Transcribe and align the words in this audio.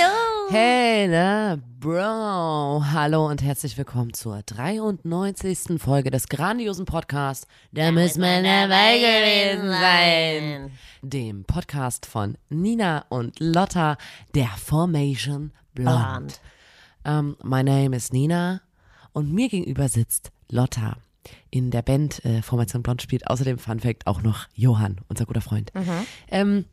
Hallo. 0.00 0.50
Hey, 0.50 1.08
na, 1.08 1.58
Bro. 1.78 2.84
Hallo 2.92 3.26
und 3.26 3.42
herzlich 3.42 3.76
willkommen 3.76 4.14
zur 4.14 4.42
93. 4.42 5.78
Folge 5.80 6.10
des 6.10 6.28
grandiosen 6.28 6.86
Podcasts. 6.86 7.46
Da 7.72 7.90
müssen 7.90 8.22
wir 8.22 8.42
dabei 8.42 8.98
gewesen 8.98 9.68
sein. 9.68 10.70
Dem 11.02 11.44
Podcast 11.44 12.06
von 12.06 12.38
Nina 12.48 13.04
und 13.08 13.38
Lotta, 13.40 13.96
der 14.34 14.48
Formation 14.48 15.52
Blonde. 15.74 16.34
Um, 17.04 17.36
my 17.42 17.62
name 17.62 17.94
is 17.94 18.12
Nina 18.12 18.62
und 19.12 19.32
mir 19.32 19.48
gegenüber 19.48 19.88
sitzt 19.88 20.30
Lotta. 20.50 20.96
In 21.50 21.70
der 21.70 21.82
Band 21.82 22.24
äh, 22.24 22.42
Formation 22.42 22.82
Blond 22.82 23.02
spielt 23.02 23.26
außerdem 23.26 23.58
Fun 23.58 23.80
Fact 23.80 24.06
auch 24.06 24.22
noch 24.22 24.46
Johann, 24.54 25.00
unser 25.08 25.26
guter 25.26 25.42
Freund. 25.42 25.72
Ähm, 26.30 26.64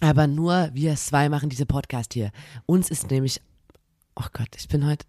aber 0.00 0.26
nur 0.26 0.70
wir 0.72 0.94
zwei 0.96 1.28
machen 1.28 1.48
diese 1.48 1.66
Podcast 1.66 2.14
hier. 2.14 2.30
Uns 2.66 2.90
ist 2.90 3.10
nämlich, 3.10 3.40
oh 4.14 4.26
Gott, 4.32 4.48
ich 4.56 4.68
bin 4.68 4.86
heute, 4.86 5.04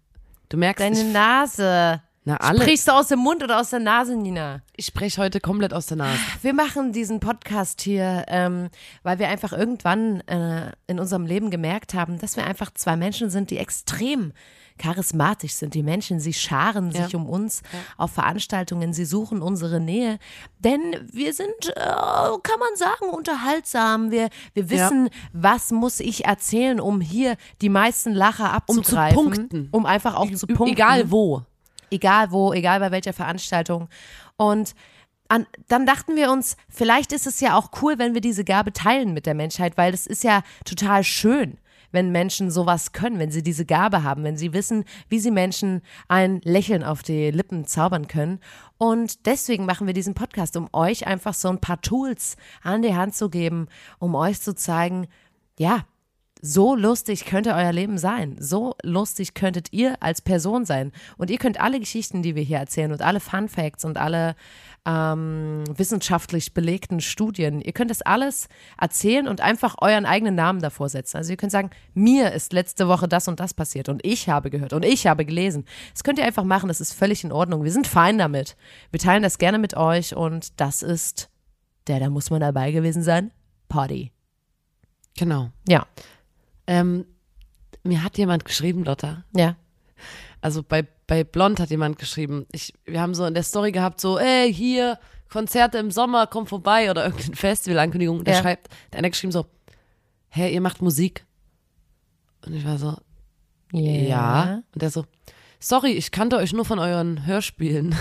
du 0.48 0.56
merkst, 0.56 0.84
Deine 0.84 1.04
Nase. 1.12 2.02
Na 2.24 2.36
alle, 2.36 2.62
Sprichst 2.62 2.86
du 2.86 2.92
aus 2.92 3.08
dem 3.08 3.18
Mund 3.20 3.42
oder 3.42 3.60
aus 3.60 3.70
der 3.70 3.80
Nase, 3.80 4.14
Nina? 4.14 4.60
ich 4.76 4.86
spreche 4.86 5.20
heute 5.22 5.40
komplett 5.40 5.72
aus 5.72 5.86
der 5.86 5.96
Nase. 5.96 6.18
Wir 6.42 6.52
machen 6.54 6.92
diesen 6.92 7.18
Podcast 7.20 7.80
hier, 7.80 8.24
ähm, 8.28 8.68
weil 9.02 9.18
wir 9.18 9.28
einfach 9.28 9.52
irgendwann 9.52 10.20
äh, 10.22 10.72
in 10.86 11.00
unserem 11.00 11.24
Leben 11.26 11.50
gemerkt 11.50 11.94
haben, 11.94 12.18
dass 12.18 12.36
wir 12.36 12.46
einfach 12.46 12.70
zwei 12.74 12.96
Menschen 12.96 13.30
sind, 13.30 13.50
die 13.50 13.56
extrem 13.58 14.32
charismatisch 14.78 15.52
sind. 15.52 15.74
Die 15.74 15.82
Menschen, 15.82 16.20
sie 16.20 16.32
scharen 16.32 16.90
sich 16.92 17.12
Ja. 17.12 17.18
um 17.18 17.26
uns 17.28 17.62
auf 17.98 18.12
Veranstaltungen, 18.12 18.94
sie 18.94 19.04
suchen 19.04 19.42
unsere 19.42 19.78
Nähe, 19.80 20.18
denn 20.58 20.80
wir 21.12 21.34
sind, 21.34 21.48
äh, 21.68 21.74
kann 21.80 22.58
man 22.58 22.76
sagen, 22.76 23.10
unterhaltsam. 23.12 24.10
Wir, 24.10 24.30
wir 24.54 24.70
wissen, 24.70 25.10
was 25.34 25.70
muss 25.70 26.00
ich 26.00 26.24
erzählen, 26.24 26.80
um 26.80 27.00
hier 27.02 27.36
die 27.60 27.68
meisten 27.68 28.12
Lacher 28.12 28.62
Um 28.66 28.76
zu 28.76 28.80
abzugreifen. 28.80 29.16
punkten. 29.16 29.68
Um 29.70 29.84
einfach 29.86 30.14
auch 30.16 30.30
zu 30.32 30.46
punkten. 30.46 30.72
Egal 30.74 31.10
wo. 31.10 31.42
Egal 31.90 32.30
wo, 32.30 32.52
egal 32.52 32.80
bei 32.80 32.90
welcher 32.90 33.12
Veranstaltung. 33.12 33.88
Und 34.36 34.74
an, 35.28 35.46
dann 35.68 35.86
dachten 35.86 36.16
wir 36.16 36.30
uns, 36.30 36.56
vielleicht 36.68 37.12
ist 37.12 37.26
es 37.26 37.40
ja 37.40 37.56
auch 37.56 37.70
cool, 37.82 37.98
wenn 37.98 38.14
wir 38.14 38.20
diese 38.20 38.44
Gabe 38.44 38.72
teilen 38.72 39.14
mit 39.14 39.26
der 39.26 39.34
Menschheit, 39.34 39.76
weil 39.76 39.94
es 39.94 40.06
ist 40.06 40.24
ja 40.24 40.42
total 40.64 41.04
schön, 41.04 41.58
wenn 41.92 42.10
Menschen 42.10 42.50
sowas 42.50 42.92
können, 42.92 43.18
wenn 43.18 43.30
sie 43.30 43.42
diese 43.42 43.64
Gabe 43.64 44.02
haben, 44.02 44.24
wenn 44.24 44.36
sie 44.36 44.52
wissen, 44.52 44.84
wie 45.08 45.20
sie 45.20 45.30
Menschen 45.30 45.82
ein 46.08 46.40
Lächeln 46.42 46.82
auf 46.82 47.02
die 47.02 47.30
Lippen 47.30 47.66
zaubern 47.66 48.08
können. 48.08 48.40
Und 48.78 49.26
deswegen 49.26 49.66
machen 49.66 49.86
wir 49.86 49.94
diesen 49.94 50.14
Podcast, 50.14 50.56
um 50.56 50.68
euch 50.72 51.06
einfach 51.06 51.34
so 51.34 51.48
ein 51.48 51.60
paar 51.60 51.80
Tools 51.80 52.36
an 52.62 52.82
die 52.82 52.94
Hand 52.94 53.14
zu 53.14 53.30
geben, 53.30 53.68
um 53.98 54.14
euch 54.14 54.40
zu 54.40 54.54
zeigen, 54.54 55.06
ja, 55.58 55.84
so 56.42 56.74
lustig 56.74 57.24
könnte 57.24 57.54
euer 57.54 57.72
Leben 57.72 57.98
sein. 57.98 58.36
So 58.38 58.74
lustig 58.82 59.34
könntet 59.34 59.72
ihr 59.72 60.02
als 60.02 60.22
Person 60.22 60.64
sein. 60.64 60.92
Und 61.18 61.30
ihr 61.30 61.38
könnt 61.38 61.60
alle 61.60 61.80
Geschichten, 61.80 62.22
die 62.22 62.34
wir 62.34 62.42
hier 62.42 62.58
erzählen 62.58 62.92
und 62.92 63.02
alle 63.02 63.20
Fun 63.20 63.48
Facts 63.48 63.84
und 63.84 63.98
alle 63.98 64.34
ähm, 64.86 65.64
wissenschaftlich 65.76 66.54
belegten 66.54 67.00
Studien, 67.00 67.60
ihr 67.60 67.72
könnt 67.72 67.90
das 67.90 68.02
alles 68.02 68.48
erzählen 68.80 69.28
und 69.28 69.40
einfach 69.40 69.76
euren 69.80 70.06
eigenen 70.06 70.34
Namen 70.34 70.60
davor 70.60 70.88
setzen. 70.88 71.18
Also 71.18 71.32
ihr 71.32 71.36
könnt 71.36 71.52
sagen, 71.52 71.70
mir 71.92 72.32
ist 72.32 72.52
letzte 72.52 72.88
Woche 72.88 73.06
das 73.06 73.28
und 73.28 73.40
das 73.40 73.52
passiert 73.52 73.88
und 73.88 74.04
ich 74.04 74.28
habe 74.28 74.50
gehört 74.50 74.72
und 74.72 74.84
ich 74.84 75.06
habe 75.06 75.26
gelesen. 75.26 75.66
Das 75.92 76.02
könnt 76.02 76.18
ihr 76.18 76.24
einfach 76.24 76.44
machen, 76.44 76.68
das 76.68 76.80
ist 76.80 76.94
völlig 76.94 77.24
in 77.24 77.32
Ordnung. 77.32 77.64
Wir 77.64 77.72
sind 77.72 77.86
fein 77.86 78.18
damit. 78.18 78.56
Wir 78.90 79.00
teilen 79.00 79.22
das 79.22 79.38
gerne 79.38 79.58
mit 79.58 79.76
euch 79.76 80.16
und 80.16 80.58
das 80.60 80.82
ist 80.82 81.28
der, 81.86 82.00
da 82.00 82.08
muss 82.08 82.30
man 82.30 82.40
dabei 82.40 82.72
gewesen 82.72 83.02
sein, 83.02 83.32
Party. 83.68 84.12
Genau. 85.16 85.50
Ja, 85.68 85.86
Ähm, 86.66 87.06
mir 87.82 88.02
hat 88.04 88.18
jemand 88.18 88.44
geschrieben, 88.44 88.84
Lotta. 88.84 89.24
ja. 89.36 89.56
Also 90.42 90.62
bei, 90.62 90.86
bei 91.06 91.22
Blond 91.22 91.60
hat 91.60 91.68
jemand 91.68 91.98
geschrieben. 91.98 92.46
Ich, 92.52 92.72
wir 92.86 93.02
haben 93.02 93.14
so 93.14 93.26
in 93.26 93.34
der 93.34 93.42
Story 93.42 93.72
gehabt, 93.72 94.00
so, 94.00 94.18
ey, 94.18 94.52
hier, 94.52 94.98
Konzerte 95.28 95.76
im 95.76 95.90
Sommer, 95.90 96.26
komm 96.26 96.46
vorbei 96.46 96.90
oder 96.90 97.04
irgendein 97.06 97.34
Festival-Ankündigung. 97.34 98.24
Der 98.24 98.34
Ja. 98.36 98.40
schreibt, 98.40 98.68
der 98.90 98.98
eine 98.98 99.06
hat 99.08 99.12
geschrieben 99.12 99.32
so, 99.32 99.44
hä, 100.30 100.50
ihr 100.52 100.62
macht 100.62 100.80
Musik? 100.80 101.26
Und 102.46 102.54
ich 102.54 102.64
war 102.64 102.78
so, 102.78 102.96
ja. 103.72 104.62
Und 104.72 104.80
der 104.82 104.90
so, 104.90 105.04
sorry, 105.58 105.90
ich 105.92 106.10
kannte 106.10 106.36
euch 106.38 106.54
nur 106.54 106.64
von 106.64 106.78
euren 106.78 107.26
Hörspielen. 107.26 107.94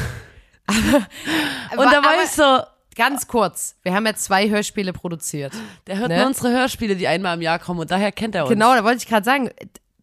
Und 0.68 1.78
da 1.78 2.04
war 2.04 2.14
aber- 2.14 2.24
ich 2.24 2.30
so, 2.30 2.60
Ganz 3.00 3.28
kurz, 3.28 3.76
wir 3.84 3.94
haben 3.94 4.06
ja 4.06 4.14
zwei 4.14 4.50
Hörspiele 4.50 4.92
produziert. 4.92 5.54
der 5.88 5.98
hört 6.00 6.10
Ne? 6.10 6.18
nur 6.18 6.28
unsere 6.28 6.52
Hörspiele, 6.52 6.96
die 6.98 7.08
einmal 7.08 7.36
im 7.38 7.42
Jahr 7.42 7.58
kommen 7.58 7.80
und 7.80 7.90
daher 7.90 8.12
kennt 8.12 8.36
er 8.36 8.44
uns. 8.44 8.50
Genau, 8.52 8.76
da 8.76 8.84
wollte 8.84 8.98
ich 8.98 9.08
gerade 9.08 9.24
sagen, 9.24 9.50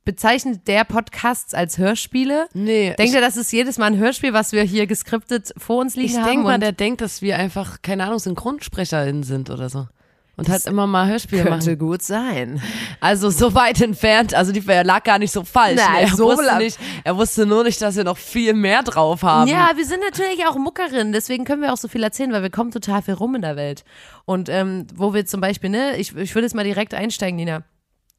bezeichnet 0.07 0.67
der 0.67 0.84
Podcasts 0.84 1.53
als 1.53 1.77
Hörspiele? 1.79 2.49
Nee, 2.55 2.95
Denkt 2.97 3.12
ihr, 3.15 3.21
das 3.21 3.37
ist 3.37 3.53
jedes 3.53 3.77
Mal 3.77 3.87
ein 3.87 3.99
Hörspiel, 3.99 4.33
was 4.33 4.53
wir 4.53 4.62
hier 4.62 4.87
geskriptet 4.87 5.53
vor 5.59 5.81
uns 5.81 5.95
liegen 5.97 6.09
ich 6.12 6.17
haben? 6.17 6.25
denke 6.27 6.45
mal, 6.45 6.59
der 6.59 6.73
denkt, 6.73 7.01
dass 7.03 7.21
wir 7.23 7.37
einfach, 7.37 7.83
keine 7.83 8.05
Ahnung, 8.05 8.19
SynchronsprecherInnen 8.19 9.25
sind 9.25 9.51
oder 9.51 9.69
so. 9.69 9.89
Und 10.39 10.51
halt 10.51 10.67
immer 10.67 10.87
mal 10.87 11.09
Hörspiele 11.09 11.45
machen. 11.45 11.61
könnte 11.61 11.77
gut 11.79 12.03
sein. 12.03 12.61
Also 13.01 13.31
so 13.31 13.55
weit 13.55 13.81
entfernt, 13.81 14.35
also 14.35 14.53
die 14.53 14.63
er 14.67 14.85
lag 14.85 15.03
gar 15.03 15.19
nicht 15.19 15.33
so 15.33 15.45
falsch. 15.45 15.81
Nein, 15.81 16.05
ne? 16.05 16.11
er, 16.11 16.17
so 16.17 16.27
wusste 16.27 16.57
nicht, 16.59 16.79
er 17.05 17.17
wusste 17.17 17.47
nur 17.47 17.65
nicht, 17.65 17.81
dass 17.81 17.97
wir 17.97 18.05
noch 18.05 18.19
viel 18.19 18.53
mehr 18.53 18.83
drauf 18.83 19.23
haben. 19.23 19.49
Ja, 19.49 19.71
wir 19.75 19.87
sind 19.87 20.01
natürlich 20.03 20.47
auch 20.47 20.57
Muckerinnen, 20.57 21.13
deswegen 21.13 21.47
können 21.47 21.63
wir 21.63 21.73
auch 21.73 21.79
so 21.79 21.89
viel 21.89 22.03
erzählen, 22.03 22.33
weil 22.33 22.43
wir 22.43 22.51
kommen 22.51 22.71
total 22.71 23.01
viel 23.01 23.15
rum 23.15 23.35
in 23.35 23.43
der 23.43 23.57
Welt. 23.57 23.85
Und 24.27 24.51
ähm, 24.51 24.87
wo 24.95 25.15
wir 25.15 25.25
zum 25.25 25.41
Beispiel, 25.41 25.71
ne, 25.71 25.97
ich, 25.97 26.15
ich 26.15 26.35
würde 26.35 26.45
jetzt 26.45 26.55
mal 26.55 26.65
direkt 26.65 26.93
einsteigen, 26.93 27.37
Nina. 27.37 27.63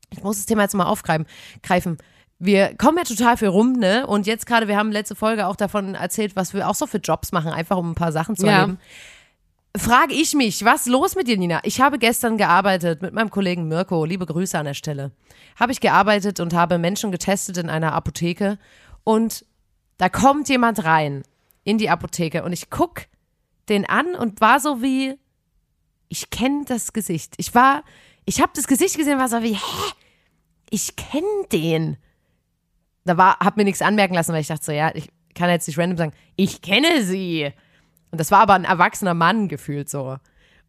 Ich 0.10 0.24
muss 0.24 0.38
das 0.38 0.46
Thema 0.48 0.64
jetzt 0.64 0.74
mal 0.74 0.86
aufgreifen. 0.86 1.28
Greifen. 1.62 1.98
Wir 2.40 2.76
kommen 2.78 2.98
ja 2.98 3.04
total 3.04 3.36
viel 3.38 3.48
rum, 3.50 3.74
ne? 3.74 4.08
Und 4.08 4.26
jetzt 4.26 4.46
gerade, 4.46 4.68
wir 4.68 4.78
haben 4.78 4.92
letzte 4.92 5.16
Folge 5.16 5.48
auch 5.48 5.56
davon 5.56 5.96
erzählt, 5.96 6.36
was 6.36 6.54
wir 6.54 6.68
auch 6.70 6.76
so 6.76 6.88
für 6.88 7.00
Jobs 7.00 7.32
machen, 7.32 7.52
einfach 7.52 7.78
um 7.78 7.92
ein 7.92 7.96
paar 7.96 8.12
Sachen 8.12 8.36
zu 8.36 8.46
Ja. 8.46 8.62
erleben. 8.62 8.80
Frage 9.80 10.14
ich 10.14 10.34
mich, 10.34 10.64
was 10.66 10.86
los 10.86 11.16
mit 11.16 11.28
dir, 11.28 11.38
Nina? 11.38 11.60
Ich 11.64 11.82
habe 11.82 12.00
gestern 12.00 12.38
gearbeitet 12.38 13.02
mit 13.02 13.14
meinem 13.14 13.30
Kollegen 13.30 13.68
Mirko. 13.68 14.06
Liebe 14.06 14.26
Grüße 14.26 14.58
an 14.58 14.66
der 14.66 14.74
Stelle. 14.74 15.12
Habe 15.60 15.72
ich 15.72 15.82
gearbeitet 15.82 16.40
und 16.40 16.54
habe 16.54 16.78
Menschen 16.78 17.12
getestet 17.12 17.58
in 17.58 17.70
einer 17.70 17.94
Apotheke. 17.94 18.58
Und 19.04 19.46
da 19.98 20.10
kommt 20.10 20.50
jemand 20.50 20.84
rein 20.84 21.24
in 21.64 21.78
die 21.78 21.90
Apotheke 21.90 22.44
und 22.44 22.54
ich 22.54 22.70
guck 22.70 23.08
den 23.68 23.88
an 23.88 24.16
und 24.16 24.40
war 24.42 24.60
so 24.60 24.82
wie, 24.82 25.16
ich 26.08 26.30
kenne 26.30 26.64
das 26.66 26.94
Gesicht. 26.94 27.34
Ich 27.38 27.54
war, 27.54 27.84
ich 28.26 28.42
habe 28.42 28.54
das 28.56 28.68
Gesicht 28.68 28.98
gesehen, 28.98 29.20
war 29.20 29.28
so 29.28 29.44
wie, 29.44 29.56
hä? 29.56 29.92
Ich 30.70 30.96
kenne 30.96 31.26
den. 31.52 31.98
Da 33.04 33.18
war, 33.18 33.40
hab 33.40 33.58
mir 33.58 33.64
nichts 33.64 33.82
anmerken 33.82 34.14
lassen, 34.14 34.34
weil 34.34 34.42
ich 34.42 34.48
dachte 34.48 34.66
so, 34.66 34.72
ja, 34.72 34.96
ich 34.96 35.10
kann 35.36 35.50
jetzt 35.50 35.68
nicht 35.68 35.78
random 35.78 35.98
sagen, 35.98 36.14
ich 36.36 36.62
kenne 36.62 37.04
sie. 37.04 37.52
Und 38.12 38.20
das 38.20 38.32
war 38.32 38.40
aber 38.40 38.54
ein 38.54 38.66
erwachsener 38.66 39.14
Mann 39.14 39.48
gefühlt 39.48 39.90
so. 39.90 40.18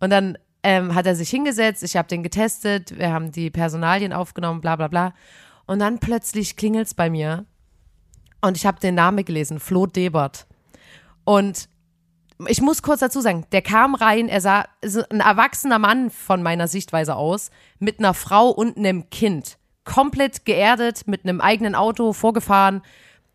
Und 0.00 0.10
dann 0.10 0.38
ähm, 0.62 0.94
hat 0.94 1.06
er 1.06 1.14
sich 1.14 1.30
hingesetzt, 1.30 1.82
ich 1.82 1.96
habe 1.96 2.08
den 2.08 2.22
getestet, 2.22 2.98
wir 2.98 3.12
haben 3.12 3.32
die 3.32 3.50
Personalien 3.50 4.12
aufgenommen, 4.12 4.60
bla 4.60 4.76
bla 4.76 4.88
bla. 4.88 5.14
Und 5.66 5.78
dann 5.78 5.98
plötzlich 5.98 6.56
klingelt's 6.56 6.94
bei 6.94 7.10
mir 7.10 7.44
und 8.40 8.56
ich 8.56 8.66
habe 8.66 8.80
den 8.80 8.94
Namen 8.94 9.24
gelesen, 9.24 9.60
Flo 9.60 9.86
Debert. 9.86 10.46
Und 11.24 11.68
ich 12.46 12.60
muss 12.60 12.82
kurz 12.82 13.00
dazu 13.00 13.20
sagen, 13.20 13.46
der 13.52 13.62
kam 13.62 13.94
rein, 13.94 14.28
er 14.28 14.40
sah 14.40 14.64
ein 15.10 15.20
erwachsener 15.20 15.78
Mann 15.78 16.10
von 16.10 16.42
meiner 16.42 16.68
Sichtweise 16.68 17.16
aus, 17.16 17.50
mit 17.78 17.98
einer 17.98 18.14
Frau 18.14 18.48
und 18.48 18.76
einem 18.76 19.10
Kind. 19.10 19.58
Komplett 19.84 20.44
geerdet, 20.44 21.06
mit 21.06 21.24
einem 21.24 21.40
eigenen 21.40 21.74
Auto 21.74 22.12
vorgefahren, 22.12 22.82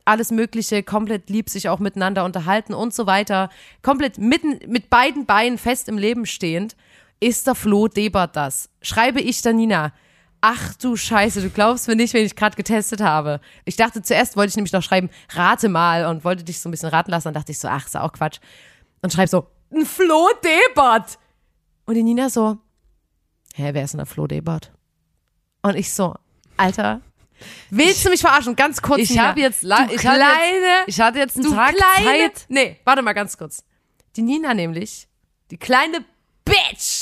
alles 0.05 0.31
Mögliche, 0.31 0.83
komplett 0.83 1.29
lieb 1.29 1.49
sich 1.49 1.69
auch 1.69 1.79
miteinander 1.79 2.25
unterhalten 2.25 2.73
und 2.73 2.93
so 2.93 3.05
weiter. 3.05 3.49
Komplett 3.81 4.17
mitten 4.17 4.59
mit 4.69 4.89
beiden 4.89 5.25
Beinen 5.25 5.57
fest 5.57 5.87
im 5.87 5.97
Leben 5.97 6.25
stehend. 6.25 6.75
Ist 7.19 7.47
der 7.47 7.55
Flo 7.55 7.87
Debert 7.87 8.35
das? 8.35 8.69
Schreibe 8.81 9.21
ich 9.21 9.41
der 9.41 9.53
Nina. 9.53 9.93
Ach 10.41 10.73
du 10.75 10.97
Scheiße, 10.97 11.41
du 11.41 11.49
glaubst 11.49 11.87
mir 11.87 11.95
nicht, 11.95 12.13
wenn 12.13 12.25
ich 12.25 12.35
gerade 12.35 12.57
getestet 12.57 12.99
habe. 12.99 13.39
Ich 13.63 13.77
dachte 13.77 14.01
zuerst, 14.01 14.35
wollte 14.35 14.49
ich 14.49 14.55
nämlich 14.57 14.73
noch 14.73 14.83
schreiben, 14.83 15.09
rate 15.29 15.69
mal 15.69 16.05
und 16.05 16.25
wollte 16.25 16.43
dich 16.43 16.59
so 16.59 16.67
ein 16.67 16.71
bisschen 16.71 16.89
raten 16.89 17.11
lassen. 17.11 17.27
Dann 17.27 17.35
dachte 17.35 17.53
ich 17.53 17.59
so, 17.59 17.69
ach, 17.69 17.85
ist 17.85 17.95
auch 17.95 18.11
Quatsch. 18.11 18.39
Und 19.01 19.13
schreib 19.13 19.29
so, 19.29 19.47
ein 19.73 19.85
Flo 19.85 20.29
Debert. 20.43 21.17
Und 21.85 21.95
die 21.95 22.03
Nina 22.03 22.29
so, 22.29 22.57
hä, 23.55 23.69
wer 23.71 23.85
ist 23.85 23.93
denn 23.93 23.99
der 23.99 24.05
Flo 24.05 24.27
Debert? 24.27 24.73
Und 25.61 25.75
ich 25.75 25.93
so, 25.93 26.15
Alter, 26.57 26.99
Willst 27.69 28.05
du 28.05 28.09
mich 28.09 28.21
verarschen? 28.21 28.55
Ganz 28.55 28.81
kurz. 28.81 28.99
Ich 29.01 29.17
habe 29.17 29.39
jetzt, 29.39 29.63
la- 29.63 29.87
ich 29.91 30.05
hatte 30.05 30.19
kleine, 30.19 30.65
jetzt, 30.65 30.87
ich 30.87 30.99
hatte 31.01 31.19
jetzt 31.19 31.35
einen 31.37 31.45
du 31.45 31.53
Tag 31.55 31.75
kleine. 31.75 32.33
Zeit. 32.33 32.45
Nee, 32.49 32.79
warte 32.83 33.01
mal 33.01 33.13
ganz 33.13 33.37
kurz. 33.37 33.63
Die 34.15 34.21
Nina 34.21 34.53
nämlich, 34.53 35.07
die 35.51 35.57
kleine 35.57 36.03
Bitch, 36.45 36.92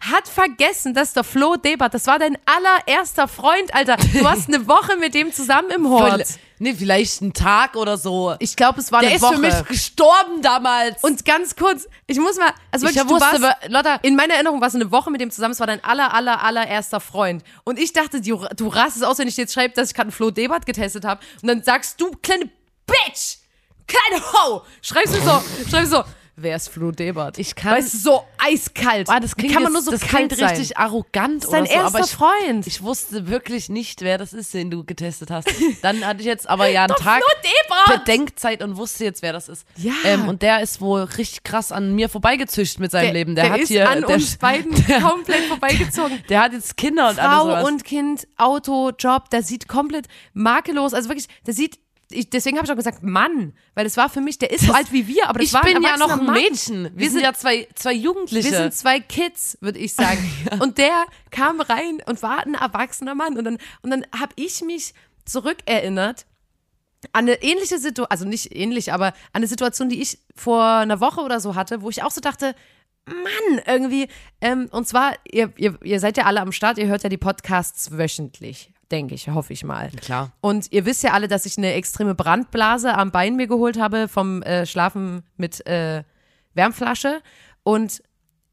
hat 0.00 0.28
vergessen, 0.28 0.94
dass 0.94 1.12
der 1.12 1.24
Flo 1.24 1.56
Debert, 1.56 1.94
das 1.94 2.06
war 2.06 2.18
dein 2.18 2.36
allererster 2.46 3.28
Freund, 3.28 3.74
Alter. 3.74 3.96
Du 3.96 4.22
warst 4.22 4.48
eine 4.48 4.66
Woche 4.68 4.96
mit 4.96 5.14
dem 5.14 5.32
zusammen 5.32 5.70
im 5.70 5.88
Hort. 5.88 6.26
Nee, 6.58 6.74
vielleicht 6.74 7.22
einen 7.22 7.32
Tag 7.32 7.74
oder 7.74 7.98
so. 7.98 8.36
Ich 8.38 8.54
glaube, 8.54 8.78
es 8.78 8.92
war 8.92 9.00
Der 9.00 9.08
eine 9.08 9.16
ist 9.16 9.22
Woche. 9.22 9.34
für 9.34 9.40
mich 9.40 9.64
gestorben 9.66 10.42
damals. 10.42 11.02
Und 11.02 11.24
ganz 11.24 11.56
kurz, 11.56 11.88
ich 12.06 12.20
muss 12.20 12.36
mal, 12.36 12.50
also 12.70 12.86
ich 12.86 12.94
wirklich, 12.94 13.08
du 13.18 13.24
wusste, 13.24 13.42
warst, 13.42 13.68
Lotta, 13.68 13.96
in 14.02 14.14
meiner 14.14 14.34
Erinnerung 14.34 14.60
warst 14.60 14.76
du 14.76 14.80
eine 14.80 14.92
Woche 14.92 15.10
mit 15.10 15.20
dem 15.20 15.32
zusammen, 15.32 15.52
es 15.52 15.58
war 15.60 15.66
dein 15.66 15.82
aller, 15.82 16.14
aller, 16.14 16.40
allererster 16.44 17.00
Freund. 17.00 17.42
Und 17.64 17.80
ich 17.80 17.92
dachte, 17.92 18.20
du, 18.20 18.46
du 18.56 18.68
rastest 18.68 19.04
aus, 19.04 19.18
wenn 19.18 19.26
ich 19.26 19.34
dir 19.34 19.40
jetzt 19.42 19.54
schreibe, 19.54 19.74
dass 19.74 19.88
ich 19.88 19.94
gerade 19.94 20.06
einen 20.06 20.12
Flo 20.12 20.30
Debert 20.30 20.64
getestet 20.64 21.04
habe. 21.04 21.20
Und 21.42 21.48
dann 21.48 21.64
sagst 21.64 22.00
du, 22.00 22.12
kleine 22.22 22.48
Bitch, 22.86 23.38
kleine 23.88 24.22
Ho, 24.32 24.62
schreibst 24.82 25.16
du 25.16 25.20
so, 25.20 25.42
schreibst 25.68 25.92
du 25.92 25.96
so, 25.96 26.04
wer 26.42 26.56
ist 26.56 26.68
Flo 26.68 26.90
Debert? 26.92 27.38
Ich 27.38 27.54
kann- 27.54 27.76
Weißt 27.76 27.94
du, 27.94 27.98
so 27.98 28.24
eiskalt. 28.38 29.08
Ah, 29.08 29.20
das 29.20 29.36
klingt 29.36 29.54
kann 29.54 29.62
man 29.62 29.72
jetzt- 29.72 29.84
nur 29.86 29.98
so 29.98 29.98
das 30.02 30.10
kalt 30.10 30.36
sein? 30.36 30.48
richtig 30.50 30.76
arrogant 30.76 31.44
Das 31.44 31.44
ist 31.44 31.52
dein 31.52 31.62
oder 31.62 31.70
so, 31.72 31.78
aber 31.78 31.98
erster 31.98 32.04
ich, 32.04 32.10
Freund. 32.46 32.66
ich 32.66 32.82
wusste 32.82 33.28
wirklich 33.28 33.68
nicht, 33.68 34.00
wer 34.02 34.18
das 34.18 34.32
ist, 34.32 34.52
den 34.54 34.70
du 34.70 34.84
getestet 34.84 35.30
hast. 35.30 35.48
Dann 35.82 36.04
hatte 36.06 36.20
ich 36.20 36.26
jetzt 36.26 36.48
aber 36.48 36.66
ja 36.68 36.82
einen 36.84 36.88
Doch, 36.96 37.02
Tag! 37.02 37.22
Bedenkzeit 37.88 38.62
und 38.62 38.76
wusste 38.76 39.04
jetzt, 39.04 39.22
wer 39.22 39.32
das 39.32 39.48
ist. 39.48 39.66
Ja. 39.76 39.92
Ähm, 40.04 40.28
und 40.28 40.42
der 40.42 40.60
ist 40.62 40.80
wohl 40.80 41.02
richtig 41.02 41.42
krass 41.44 41.72
an 41.72 41.94
mir 41.94 42.08
vorbeigezischt 42.08 42.78
mit 42.78 42.90
seinem 42.90 43.04
der, 43.06 43.12
Leben. 43.12 43.34
Der, 43.34 43.44
der 43.44 43.52
hat 43.54 43.60
ist 43.60 43.68
hier, 43.68 43.88
an 43.88 44.00
der, 44.02 44.10
uns 44.10 44.36
beiden 44.36 44.72
komplett 45.02 45.44
vorbeigezogen. 45.46 46.22
der 46.28 46.40
hat 46.42 46.52
jetzt 46.52 46.76
Kinder 46.76 47.10
und 47.10 47.18
alles 47.18 47.60
Frau 47.60 47.66
und 47.66 47.84
Kind, 47.84 48.26
Auto, 48.36 48.90
Job, 48.98 49.30
der 49.30 49.42
sieht 49.42 49.68
komplett 49.68 50.06
makellos, 50.32 50.94
also 50.94 51.08
wirklich, 51.08 51.28
der 51.46 51.54
sieht, 51.54 51.78
ich, 52.12 52.30
deswegen 52.30 52.56
habe 52.56 52.66
ich 52.66 52.72
auch 52.72 52.76
gesagt 52.76 53.02
Mann, 53.02 53.52
weil 53.74 53.84
das 53.84 53.96
war 53.96 54.08
für 54.08 54.20
mich, 54.20 54.38
der 54.38 54.50
ist 54.50 54.66
so 54.66 54.72
alt 54.72 54.92
wie 54.92 55.06
wir, 55.08 55.28
aber 55.28 55.38
das 55.38 55.48
ich 55.48 55.54
war 55.54 55.62
bin 55.62 55.82
ja 55.82 55.96
noch 55.96 56.10
ein 56.10 56.24
Mann. 56.24 56.34
Mädchen. 56.34 56.90
Wir, 56.94 57.06
sind, 57.10 57.12
sind- 57.18 57.22
ja 57.22 57.32
zwei, 57.34 57.68
zwei 57.74 57.92
Jugendliche. 57.92 58.50
Wir 58.50 58.56
sind 58.56 58.74
zwei 58.74 59.00
Kids, 59.00 59.58
würde 59.60 59.78
ich 59.78 59.94
sagen. 59.94 60.30
Und 60.60 60.78
der 60.78 61.04
kam 61.30 61.60
rein 61.60 61.98
und 62.06 62.22
war 62.22 62.40
ein 62.46 62.54
erwachsener 62.54 63.14
Mann. 63.14 63.36
Und 63.38 63.44
dann, 63.44 63.58
und 63.82 63.90
dann 63.90 64.04
habe 64.18 64.32
ich 64.36 64.60
mich 64.62 64.92
zurückerinnert 65.24 66.26
an 67.12 67.24
eine 67.24 67.42
ähnliche 67.42 67.78
Situation, 67.78 68.06
also 68.10 68.24
nicht 68.26 68.54
ähnlich, 68.54 68.92
aber 68.92 69.06
an 69.08 69.14
eine 69.32 69.46
Situation, 69.48 69.88
die 69.88 70.00
ich 70.00 70.18
vor 70.36 70.62
einer 70.64 71.00
Woche 71.00 71.20
oder 71.22 71.40
so 71.40 71.54
hatte, 71.56 71.82
wo 71.82 71.90
ich 71.90 72.02
auch 72.02 72.10
so 72.12 72.20
dachte, 72.20 72.54
Mann, 73.06 73.60
irgendwie. 73.66 74.06
Ähm, 74.40 74.68
und 74.70 74.86
zwar, 74.86 75.14
ihr, 75.30 75.52
ihr, 75.56 75.76
ihr 75.82 75.98
seid 75.98 76.16
ja 76.16 76.24
alle 76.24 76.40
am 76.40 76.52
Start, 76.52 76.78
ihr 76.78 76.86
hört 76.86 77.02
ja 77.02 77.08
die 77.08 77.16
Podcasts 77.18 77.90
wöchentlich, 77.96 78.71
denke 78.92 79.14
ich, 79.14 79.28
hoffe 79.28 79.52
ich 79.52 79.64
mal. 79.64 79.90
Klar. 80.00 80.32
Und 80.40 80.70
ihr 80.70 80.84
wisst 80.84 81.02
ja 81.02 81.12
alle, 81.12 81.26
dass 81.26 81.46
ich 81.46 81.58
eine 81.58 81.72
extreme 81.72 82.14
Brandblase 82.14 82.94
am 82.94 83.10
Bein 83.10 83.36
mir 83.36 83.46
geholt 83.46 83.80
habe 83.80 84.06
vom 84.06 84.42
äh, 84.42 84.66
Schlafen 84.66 85.22
mit 85.36 85.66
äh, 85.66 86.04
Wärmflasche. 86.54 87.20
Und 87.62 88.02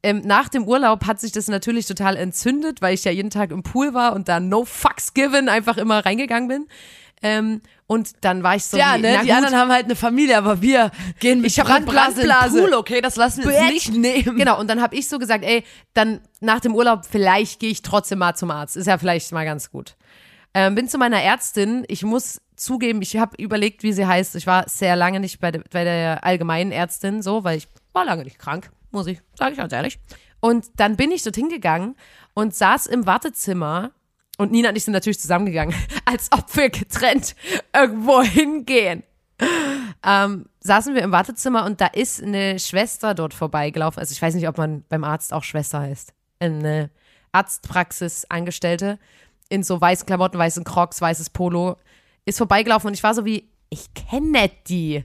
ähm, 0.01 0.21
nach 0.24 0.47
dem 0.47 0.65
Urlaub 0.65 1.06
hat 1.06 1.19
sich 1.19 1.33
das 1.33 1.47
natürlich 1.50 1.86
total 1.86 2.15
entzündet, 2.15 2.81
weil 2.81 2.94
ich 2.94 3.03
ja 3.03 3.12
jeden 3.12 3.30
Tag 3.30 3.51
im 3.51 3.63
Pool 3.63 3.94
war 3.94 4.13
und 4.13 4.30
da 4.30 4.39
no 4.39 4.63
fucks 4.63 5.13
given 5.13 5.50
einfach 5.50 5.77
immer 5.77 6.06
reingegangen 6.06 6.47
bin. 6.47 6.68
Ähm, 7.21 7.62
und 7.85 8.12
dann 8.21 8.44
war 8.44 8.56
ich 8.56 8.63
so, 8.63 8.77
Ja, 8.77 8.95
wie, 8.95 9.01
ne? 9.01 9.19
Die 9.24 9.31
anderen 9.33 9.57
haben 9.57 9.71
halt 9.71 9.85
eine 9.85 9.95
Familie, 9.95 10.38
aber 10.38 10.62
wir 10.62 10.92
gehen 11.19 11.42
mit 11.42 11.51
Ich 11.51 11.59
eine 11.59 11.69
Brandblase, 11.69 12.21
Brandblase. 12.25 12.62
Pool, 12.62 12.74
okay? 12.75 13.01
Das 13.01 13.18
lassen 13.18 13.44
wir 13.44 13.63
nicht 13.63 13.94
nehmen. 13.94 14.38
Genau, 14.38 14.59
und 14.59 14.69
dann 14.69 14.81
habe 14.81 14.95
ich 14.95 15.09
so 15.09 15.19
gesagt, 15.19 15.44
ey, 15.44 15.65
dann 15.94 16.21
nach 16.39 16.62
dem 16.62 16.75
Urlaub, 16.75 17.01
vielleicht 17.09 17.59
gehe 17.59 17.71
ich 17.71 17.81
trotzdem 17.81 18.19
mal 18.19 18.35
zum 18.35 18.51
Arzt. 18.51 18.77
Ist 18.77 18.88
ja 18.88 18.97
vielleicht 18.97 19.31
mal 19.33 19.44
ganz 19.44 19.69
gut. 19.69 19.97
Ähm, 20.53 20.75
bin 20.75 20.87
zu 20.87 20.97
meiner 20.97 21.21
Ärztin. 21.21 21.85
Ich 21.87 22.03
muss 22.03 22.41
zugeben, 22.55 23.01
ich 23.01 23.17
habe 23.17 23.35
überlegt, 23.41 23.83
wie 23.83 23.93
sie 23.93 24.05
heißt. 24.05 24.35
Ich 24.35 24.47
war 24.47 24.67
sehr 24.67 24.95
lange 24.95 25.19
nicht 25.19 25.39
bei, 25.39 25.51
der- 25.51 25.63
bei 25.71 25.83
der 25.83 26.23
allgemeinen 26.23 26.71
Ärztin, 26.71 27.21
so, 27.21 27.43
weil 27.43 27.57
ich 27.57 27.67
war 27.93 28.05
lange 28.05 28.23
nicht 28.23 28.39
krank, 28.39 28.71
muss 28.91 29.07
ich, 29.07 29.19
sage 29.35 29.51
ich 29.51 29.57
ganz 29.57 29.71
ehrlich. 29.73 29.99
Und 30.39 30.67
dann 30.77 30.95
bin 30.95 31.11
ich 31.11 31.23
dorthin 31.23 31.49
gegangen 31.49 31.95
und 32.33 32.55
saß 32.55 32.87
im 32.87 33.05
Wartezimmer. 33.05 33.91
Und 34.37 34.51
Nina 34.51 34.69
und 34.69 34.75
ich 34.77 34.85
sind 34.85 34.93
natürlich 34.93 35.19
zusammengegangen, 35.19 35.75
als 36.05 36.29
ob 36.31 36.55
wir 36.55 36.69
getrennt 36.69 37.35
irgendwo 37.73 38.21
hingehen 38.23 39.03
ähm, 40.05 40.45
saßen 40.61 40.95
wir 40.95 41.01
im 41.01 41.11
Wartezimmer 41.11 41.65
und 41.65 41.79
da 41.81 41.87
ist 41.87 42.21
eine 42.21 42.59
Schwester 42.59 43.13
dort 43.13 43.33
vorbeigelaufen. 43.33 43.99
Also 43.99 44.11
ich 44.11 44.21
weiß 44.21 44.33
nicht, 44.35 44.47
ob 44.47 44.57
man 44.57 44.83
beim 44.89 45.03
Arzt 45.03 45.33
auch 45.33 45.43
Schwester 45.43 45.79
heißt. 45.79 46.13
Eine 46.39 46.89
Arztpraxis 47.31 48.25
Angestellte 48.29 48.99
in 49.49 49.63
so 49.63 49.79
weißen 49.81 50.05
Klamotten, 50.05 50.37
weißen 50.37 50.63
Crocs, 50.63 51.01
weißes 51.01 51.31
Polo 51.31 51.77
ist 52.25 52.37
vorbeigelaufen 52.37 52.87
und 52.87 52.93
ich 52.93 53.03
war 53.03 53.15
so 53.15 53.25
wie, 53.25 53.49
ich 53.69 53.93
kenne 53.93 54.51
die. 54.67 55.03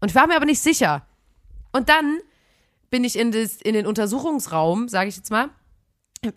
Und 0.00 0.08
ich 0.10 0.14
war 0.14 0.26
mir 0.26 0.36
aber 0.36 0.46
nicht 0.46 0.60
sicher. 0.60 1.06
Und 1.72 1.88
dann 1.88 2.18
bin 2.88 3.04
ich 3.04 3.18
in, 3.18 3.30
das, 3.30 3.56
in 3.56 3.74
den 3.74 3.86
Untersuchungsraum, 3.86 4.88
sage 4.88 5.08
ich 5.08 5.16
jetzt 5.16 5.30
mal, 5.30 5.50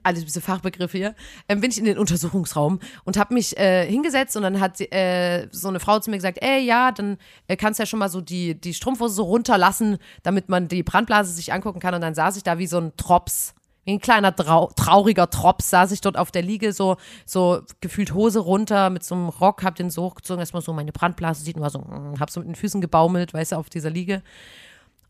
alles 0.02 0.24
diese 0.24 0.40
Fachbegriffe 0.40 0.98
hier, 0.98 1.16
ähm, 1.50 1.60
bin 1.60 1.70
ich 1.70 1.78
in 1.78 1.86
den 1.86 1.98
Untersuchungsraum 1.98 2.80
und 3.04 3.18
habe 3.18 3.34
mich 3.34 3.58
äh, 3.58 3.86
hingesetzt 3.86 4.38
und 4.38 4.44
dann 4.44 4.60
hat 4.62 4.80
äh, 4.80 5.50
so 5.52 5.68
eine 5.68 5.82
Frau 5.82 6.00
zu 6.00 6.10
mir 6.10 6.18
gesagt, 6.18 6.38
ey, 6.42 6.64
ja, 6.64 6.92
dann 6.92 7.18
äh, 7.48 7.58
kannst 7.58 7.80
du 7.80 7.84
ja 7.84 7.88
schon 7.88 8.00
mal 8.00 8.10
so 8.10 8.22
die, 8.22 8.60
die 8.60 8.74
Strumpfhose 8.74 9.16
so 9.16 9.24
runterlassen, 9.24 9.98
damit 10.22 10.48
man 10.48 10.70
die 10.70 10.84
Brandblase 10.84 11.34
sich 11.34 11.52
angucken 11.52 11.82
kann 11.82 11.96
und 11.96 12.02
dann 12.02 12.16
saß 12.16 12.38
ich 12.38 12.44
da 12.44 12.58
wie 12.60 12.68
so 12.68 12.78
ein 12.78 12.96
Trops, 12.96 13.56
wie 13.86 13.94
ein 13.94 14.00
kleiner 14.00 14.36
trau 14.36 14.72
trauriger 14.76 15.30
Trops, 15.30 15.70
saß 15.70 15.92
ich 15.92 16.02
dort 16.02 16.18
auf 16.18 16.32
der 16.32 16.42
Liege, 16.42 16.74
so, 16.74 16.98
so 17.26 17.62
gefühlt 17.82 18.14
Hose 18.14 18.40
runter 18.40 18.90
mit 18.90 19.04
so 19.04 19.16
einem 19.16 19.30
Rock, 19.30 19.64
hab 19.64 19.76
den 19.76 19.90
so 19.90 20.04
hochgezogen, 20.04 20.40
erstmal 20.40 20.62
so 20.62 20.74
meine 20.74 20.92
Brandblase 20.92 21.44
sieht 21.44 21.56
und 21.56 21.62
war 21.62 21.70
so, 21.70 21.80
mm, 21.80 22.20
hab 22.20 22.30
so 22.30 22.40
mit 22.40 22.50
den 22.50 22.56
Füßen 22.56 22.82
gebaumelt, 22.82 23.34
weißt 23.34 23.52
du, 23.52 23.56
auf 23.58 23.70
dieser 23.70 23.90
Liege. 23.90 24.24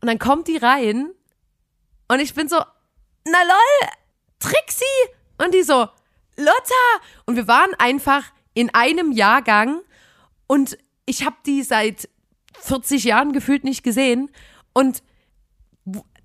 Und 0.00 0.08
dann 0.08 0.18
kommt 0.18 0.48
die 0.48 0.56
rein 0.56 1.10
und 2.08 2.20
ich 2.20 2.34
bin 2.34 2.48
so, 2.48 2.56
na 2.56 3.38
lol, 3.42 3.88
Trixie! 4.38 4.84
Und 5.38 5.54
die 5.54 5.62
so, 5.62 5.88
Lotta! 6.36 7.00
Und 7.26 7.36
wir 7.36 7.48
waren 7.48 7.72
einfach 7.78 8.24
in 8.54 8.74
einem 8.74 9.12
Jahrgang 9.12 9.80
und 10.46 10.78
ich 11.06 11.24
habe 11.24 11.36
die 11.46 11.62
seit 11.62 12.08
40 12.60 13.04
Jahren 13.04 13.32
gefühlt 13.32 13.64
nicht 13.64 13.82
gesehen. 13.82 14.30
Und 14.72 15.02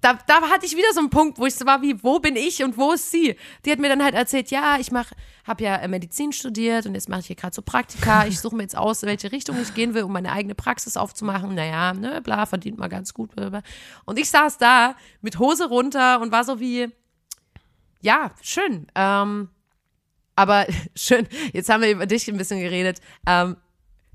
da, 0.01 0.17
da 0.27 0.41
hatte 0.49 0.65
ich 0.65 0.75
wieder 0.75 0.91
so 0.93 0.99
einen 0.99 1.09
Punkt, 1.09 1.37
wo 1.39 1.45
ich 1.45 1.55
so 1.55 1.65
war 1.65 1.81
wie, 1.81 2.01
wo 2.03 2.19
bin 2.19 2.35
ich 2.35 2.63
und 2.63 2.77
wo 2.77 2.93
ist 2.93 3.11
sie? 3.11 3.35
Die 3.65 3.71
hat 3.71 3.79
mir 3.79 3.89
dann 3.89 4.03
halt 4.03 4.15
erzählt, 4.15 4.49
ja, 4.51 4.77
ich 4.79 4.91
mach, 4.91 5.11
habe 5.45 5.63
ja 5.63 5.75
äh, 5.75 5.87
Medizin 5.87 6.31
studiert 6.31 6.85
und 6.85 6.95
jetzt 6.95 7.09
mache 7.09 7.21
ich 7.21 7.27
hier 7.27 7.35
gerade 7.35 7.53
so 7.53 7.61
Praktika. 7.61 8.25
Ich 8.25 8.39
suche 8.39 8.55
mir 8.55 8.63
jetzt 8.63 8.77
aus, 8.77 9.03
in 9.03 9.09
welche 9.09 9.31
Richtung 9.31 9.59
ich 9.61 9.73
gehen 9.73 9.93
will, 9.93 10.03
um 10.03 10.13
meine 10.13 10.31
eigene 10.31 10.55
Praxis 10.55 10.95
aufzumachen. 10.95 11.53
Naja, 11.55 11.93
ne, 11.93 12.21
bla, 12.21 12.45
verdient 12.45 12.77
mal 12.77 12.87
ganz 12.87 13.13
gut. 13.13 13.31
Und 14.05 14.19
ich 14.19 14.29
saß 14.29 14.57
da 14.57 14.95
mit 15.21 15.39
Hose 15.39 15.67
runter 15.67 16.21
und 16.21 16.31
war 16.31 16.43
so 16.43 16.59
wie, 16.59 16.89
ja, 18.01 18.31
schön. 18.41 18.87
Ähm, 18.95 19.49
aber 20.35 20.65
schön, 20.95 21.27
jetzt 21.51 21.69
haben 21.69 21.81
wir 21.81 21.91
über 21.91 22.05
dich 22.05 22.27
ein 22.29 22.37
bisschen 22.37 22.61
geredet. 22.61 23.01
Ähm, 23.25 23.57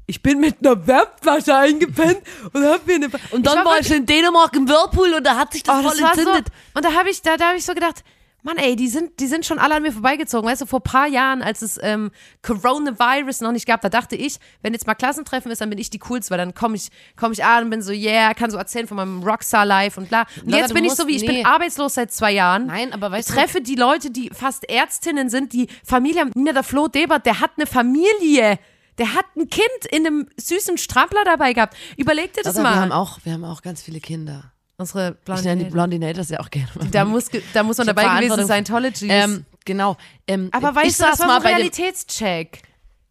ich 0.07 0.23
bin 0.23 0.39
mit 0.41 0.57
einer 0.61 0.87
Wärmflasche 0.87 1.57
eingepennt 1.57 2.19
und 2.53 2.65
hab 2.65 2.87
mir 2.87 2.97
eine. 2.97 3.09
Und 3.31 3.47
dann 3.47 3.65
war 3.65 3.79
ich 3.81 3.91
in 3.91 4.05
Dänemark 4.07 4.55
im 4.55 4.69
Whirlpool 4.69 5.15
und 5.15 5.25
da 5.25 5.37
hat 5.37 5.53
sich 5.53 5.63
das 5.63 5.77
Oh, 5.79 5.83
voll 5.83 5.93
das 5.93 6.01
war 6.03 6.15
so, 6.15 6.21
entzündet. 6.21 6.47
und 6.75 6.85
da 6.85 6.93
habe 6.95 7.09
ich, 7.11 7.23
da, 7.23 7.37
da 7.37 7.49
habe 7.49 7.57
ich 7.59 7.65
so 7.65 7.73
gedacht, 7.75 8.05
Mann, 8.47 8.59
ey, 8.59 8.77
die 8.77 8.89
sind, 8.89 9.19
die 9.21 9.27
sind 9.27 9.47
schon 9.47 9.59
alle 9.59 9.77
an 9.77 9.83
mir 9.83 9.91
vorbeigezogen. 9.91 10.47
Weißt 10.47 10.61
du, 10.61 10.67
vor 10.67 10.81
ein 10.81 10.83
paar 10.83 11.07
Jahren, 11.07 11.41
als 11.41 11.63
es 11.63 11.81
ähm, 11.83 12.11
Coronavirus 12.43 13.41
noch 13.41 13.53
nicht 13.53 13.67
gab, 13.67 13.81
da 13.81 13.89
dachte 13.89 14.17
ich, 14.17 14.37
wenn 14.61 14.75
jetzt 14.75 14.87
mal 14.87 14.95
Klassentreffen 14.95 15.51
ist, 15.51 15.63
dann 15.63 15.71
bin 15.71 15.79
ich 15.79 15.89
die 15.89 15.99
coolste, 15.99 16.31
weil 16.31 16.37
dann 16.39 16.55
komme 16.55 16.77
ich, 16.77 16.91
komm 17.19 17.33
ich 17.33 17.43
an 17.43 17.65
und 17.65 17.71
bin 17.71 17.81
so, 17.81 17.91
yeah, 17.93 18.35
kann 18.35 18.51
so 18.51 18.59
erzählen 18.59 18.87
von 18.87 18.99
meinem 18.99 19.23
Rockstar-Life 19.23 19.99
und 19.99 20.11
bla. 20.11 20.27
Und 20.43 20.51
Lotta, 20.51 20.59
jetzt 20.59 20.71
du 20.71 20.75
bin 20.75 20.85
ich 20.85 20.93
so 20.93 21.07
wie, 21.07 21.17
ich 21.17 21.23
nee. 21.23 21.29
bin 21.39 21.47
arbeitslos 21.47 21.95
seit 21.95 22.13
zwei 22.13 22.33
Jahren. 22.33 22.67
Nein, 22.67 22.93
aber 22.93 23.11
weißt 23.11 23.31
ich 23.31 23.35
du- 23.35 23.41
treffe 23.41 23.61
die 23.63 23.77
Leute, 23.77 24.11
die 24.11 24.29
fast 24.29 24.69
Ärztinnen 24.69 25.31
sind, 25.31 25.55
die 25.55 25.69
Familie 25.83 26.21
haben. 26.21 26.31
Nina, 26.35 26.53
der 26.53 26.65
Flo 26.65 26.89
Debert, 26.89 27.25
der 27.25 27.41
hat 27.41 27.53
eine 27.57 27.67
Familie. 27.67 28.59
Der 28.99 29.15
hat 29.15 29.25
ein 29.37 29.49
Kind 29.49 29.67
in 29.91 30.07
einem 30.07 30.29
süßen 30.37 30.79
Strampler 30.79 31.25
dabei 31.25 31.53
gehabt. 31.53 31.77
Überleg 31.97 32.33
dir 32.33 32.43
das 32.43 32.49
Also, 32.57 32.61
wir 32.61 32.71
mal. 32.71 32.77
haben 32.77 32.93
auch, 32.93 33.19
wir 33.25 33.33
haben 33.33 33.45
auch 33.45 33.63
ganz 33.63 33.83
viele 33.83 34.01
Kinder. 34.01 34.53
Unsere 34.77 35.17
Ich 35.37 35.43
nenne 35.43 35.65
die. 35.65 35.71
Blondinators 35.71 36.31
ja 36.31 36.41
auch 36.41 36.51
gerne. 36.51 36.69
Da 36.91 37.05
muss, 37.05 37.27
da 37.53 37.63
muss 37.63 37.79
man 37.79 37.87
dabei 37.87 38.21
gewesen 38.21 38.37
sein, 38.47 38.65
Scientology. 38.65 39.07
Ähm, 39.09 39.45
genau. 39.65 39.97
Ähm, 40.27 40.49
aber 40.53 40.75
weißt 40.75 41.01
du, 41.01 41.05
das 41.05 41.19
war 41.21 41.27
mal 41.27 41.41
so 41.41 41.47
ein 41.49 41.55
Realitätscheck. 41.55 42.63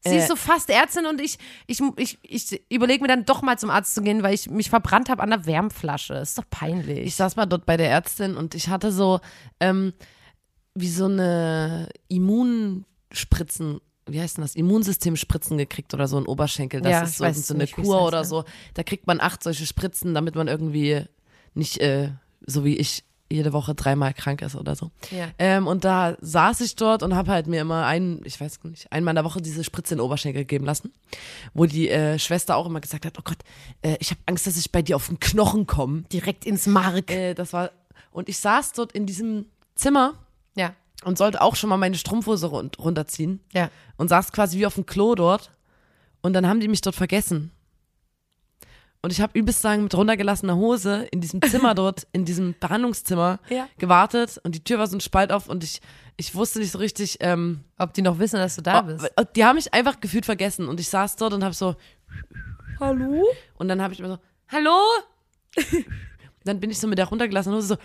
Sie 0.06 0.10
Äh, 0.10 0.18
ist 0.20 0.28
so 0.28 0.36
fast 0.36 0.70
Ärztin 0.70 1.06
und 1.06 1.22
ich, 1.22 1.38
ich, 1.66 1.82
ich, 1.96 2.18
ich 2.22 2.62
überlege 2.70 3.02
mir 3.02 3.08
dann 3.08 3.24
doch 3.24 3.42
mal 3.42 3.58
zum 3.58 3.70
Arzt 3.70 3.96
zu 3.96 4.02
gehen, 4.02 4.22
weil 4.24 4.34
ich 4.34 4.50
mich 4.50 4.70
verbrannt 4.70 5.08
habe 5.10 5.24
an 5.24 5.30
der 5.30 5.46
Wärmflasche. 5.46 6.16
Ist 6.16 6.38
doch 6.38 6.44
peinlich. 6.50 7.00
ich 7.08 7.16
saß 7.16 7.38
mal 7.38 7.46
dort 7.46 7.66
bei 7.66 7.78
der 7.78 7.90
Ärztin 7.90 8.36
und 8.36 8.56
ich 8.56 8.68
hatte 8.68 8.92
so 8.92 9.22
ähm, 9.62 9.94
wie 10.76 10.90
so 10.90 11.06
eine 11.06 11.88
Immunspritzen, 12.10 13.80
wie 14.06 14.20
heißt 14.20 14.38
denn 14.38 14.44
das? 14.44 14.56
Immunsystemspritzen 14.56 15.58
gekriegt 15.58 15.94
oder 15.94 16.08
so 16.08 16.18
ein 16.18 16.26
Oberschenkel. 16.26 16.82
Das 16.82 16.92
Ja, 16.92 17.02
ist 17.04 17.18
so, 17.18 17.42
so 17.48 17.54
eine 17.54 17.64
nicht, 17.64 17.76
Kur 17.76 17.96
heißt, 17.98 18.08
oder 18.08 18.26
so. 18.26 18.44
Da 18.74 18.84
kriegt 18.84 19.08
man 19.08 19.20
acht 19.22 19.44
solche 19.44 19.66
Spritzen, 19.66 20.14
damit 20.14 20.36
man 20.36 20.48
irgendwie 20.48 21.04
nicht 21.54 21.80
äh, 21.80 22.12
so 22.46 22.66
wie 22.66 22.76
ich 22.76 23.04
jede 23.32 23.54
Woche 23.54 23.74
dreimal 23.74 24.14
krank 24.14 24.42
ist 24.44 24.56
oder 24.56 24.76
so. 24.76 24.92
Ja. 25.10 25.28
Ähm, 25.40 25.66
und 25.66 25.84
da 25.86 26.16
saß 26.22 26.62
ich 26.62 26.76
dort 26.76 27.02
und 27.02 27.16
habe 27.16 27.32
halt 27.32 27.48
mir 27.48 27.62
immer 27.62 27.86
einen, 27.86 28.22
ich 28.26 28.40
weiß 28.40 28.64
nicht, 28.66 28.92
einmal 28.92 29.14
in 29.14 29.16
der 29.16 29.26
Woche 29.26 29.42
diese 29.42 29.64
Spritze 29.64 29.96
in 29.96 29.98
den 29.98 30.06
Oberschenkel 30.06 30.46
geben 30.46 30.66
lassen, 30.66 30.92
wo 31.54 31.66
die 31.66 31.90
äh, 31.90 32.20
Schwester 32.20 32.56
auch 32.56 32.68
immer 32.68 32.80
gesagt 32.82 33.06
hat, 33.06 33.18
oh 33.18 33.24
Gott, 33.24 33.40
äh, 33.82 33.98
ich 34.00 34.12
habe 34.12 34.22
Angst, 34.28 34.46
dass 34.46 34.58
ich 34.58 34.72
bei 34.72 34.82
dir 34.84 34.96
auf 34.96 35.08
den 35.08 35.20
Knochen 35.20 35.66
komme. 35.66 36.04
Direkt 36.12 36.46
ins 36.46 36.68
Mark. 36.68 37.10
Äh, 37.10 37.34
das 37.34 37.54
war 37.54 37.72
und 38.12 38.30
ich 38.30 38.38
saß 38.38 38.74
dort 38.74 38.92
in 38.92 39.08
diesem 39.08 39.48
Zimmer. 39.74 40.14
Und 41.04 41.18
sollte 41.18 41.42
auch 41.42 41.56
schon 41.56 41.70
mal 41.70 41.78
meine 41.78 41.98
Strumpfhose 41.98 42.48
run 42.48 42.72
runterziehen 42.80 43.40
Ja. 43.54 43.70
und 43.98 44.08
saß 44.10 44.32
quasi 44.32 44.58
wie 44.58 44.66
auf 44.66 44.76
dem 44.76 44.86
Klo 44.86 45.16
dort 45.16 45.52
und 46.22 46.34
dann 46.34 46.48
haben 46.48 46.60
die 46.60 46.68
mich 46.68 46.82
dort 46.82 46.96
vergessen. 46.96 47.52
Und 49.02 49.12
ich 49.12 49.20
habe 49.20 49.38
übelst 49.38 49.62
sagen 49.62 49.84
mit 49.84 49.94
runtergelassener 49.96 50.56
Hose 50.56 51.04
in 51.12 51.20
diesem 51.20 51.42
Zimmer 51.50 51.76
dort, 51.76 52.08
in 52.14 52.24
diesem 52.24 52.56
Behandlungszimmer 52.60 53.40
Ja. 53.50 53.68
gewartet 53.78 54.40
und 54.44 54.56
die 54.56 54.64
Tür 54.64 54.80
war 54.80 54.88
so 54.88 54.96
ein 54.96 55.02
Spalt 55.02 55.32
auf 55.34 55.50
und 55.50 55.64
ich, 55.64 55.82
ich 56.16 56.34
wusste 56.36 56.60
nicht 56.60 56.72
so 56.72 56.78
richtig, 56.78 57.18
ähm, 57.20 57.66
Ob 57.78 57.94
die 57.94 58.02
noch 58.02 58.20
wissen, 58.20 58.38
dass 58.38 58.56
du 58.56 58.62
da 58.62 58.80
oh, 58.80 58.84
bist. 58.84 59.12
die 59.36 59.44
haben 59.44 59.56
mich 59.56 59.74
einfach 59.74 60.00
gefühlt 60.00 60.26
vergessen 60.26 60.68
und 60.70 60.80
ich 60.80 60.88
saß 60.88 61.18
dort 61.18 61.34
und 61.34 61.44
habe 61.44 61.54
so, 61.54 61.76
Hallo? 62.80 63.26
und 63.56 63.68
dann 63.68 63.82
habe 63.82 63.94
ich 63.94 64.00
immer 64.00 64.10
so, 64.10 64.18
hallo? 64.48 64.78
dann 66.46 66.60
bin 66.60 66.72
ich 66.72 66.80
so 66.80 66.88
mit 66.88 66.98
der 66.98 67.06
runtergelassenen 67.08 67.58
Hose 67.58 67.68
so 67.68 67.78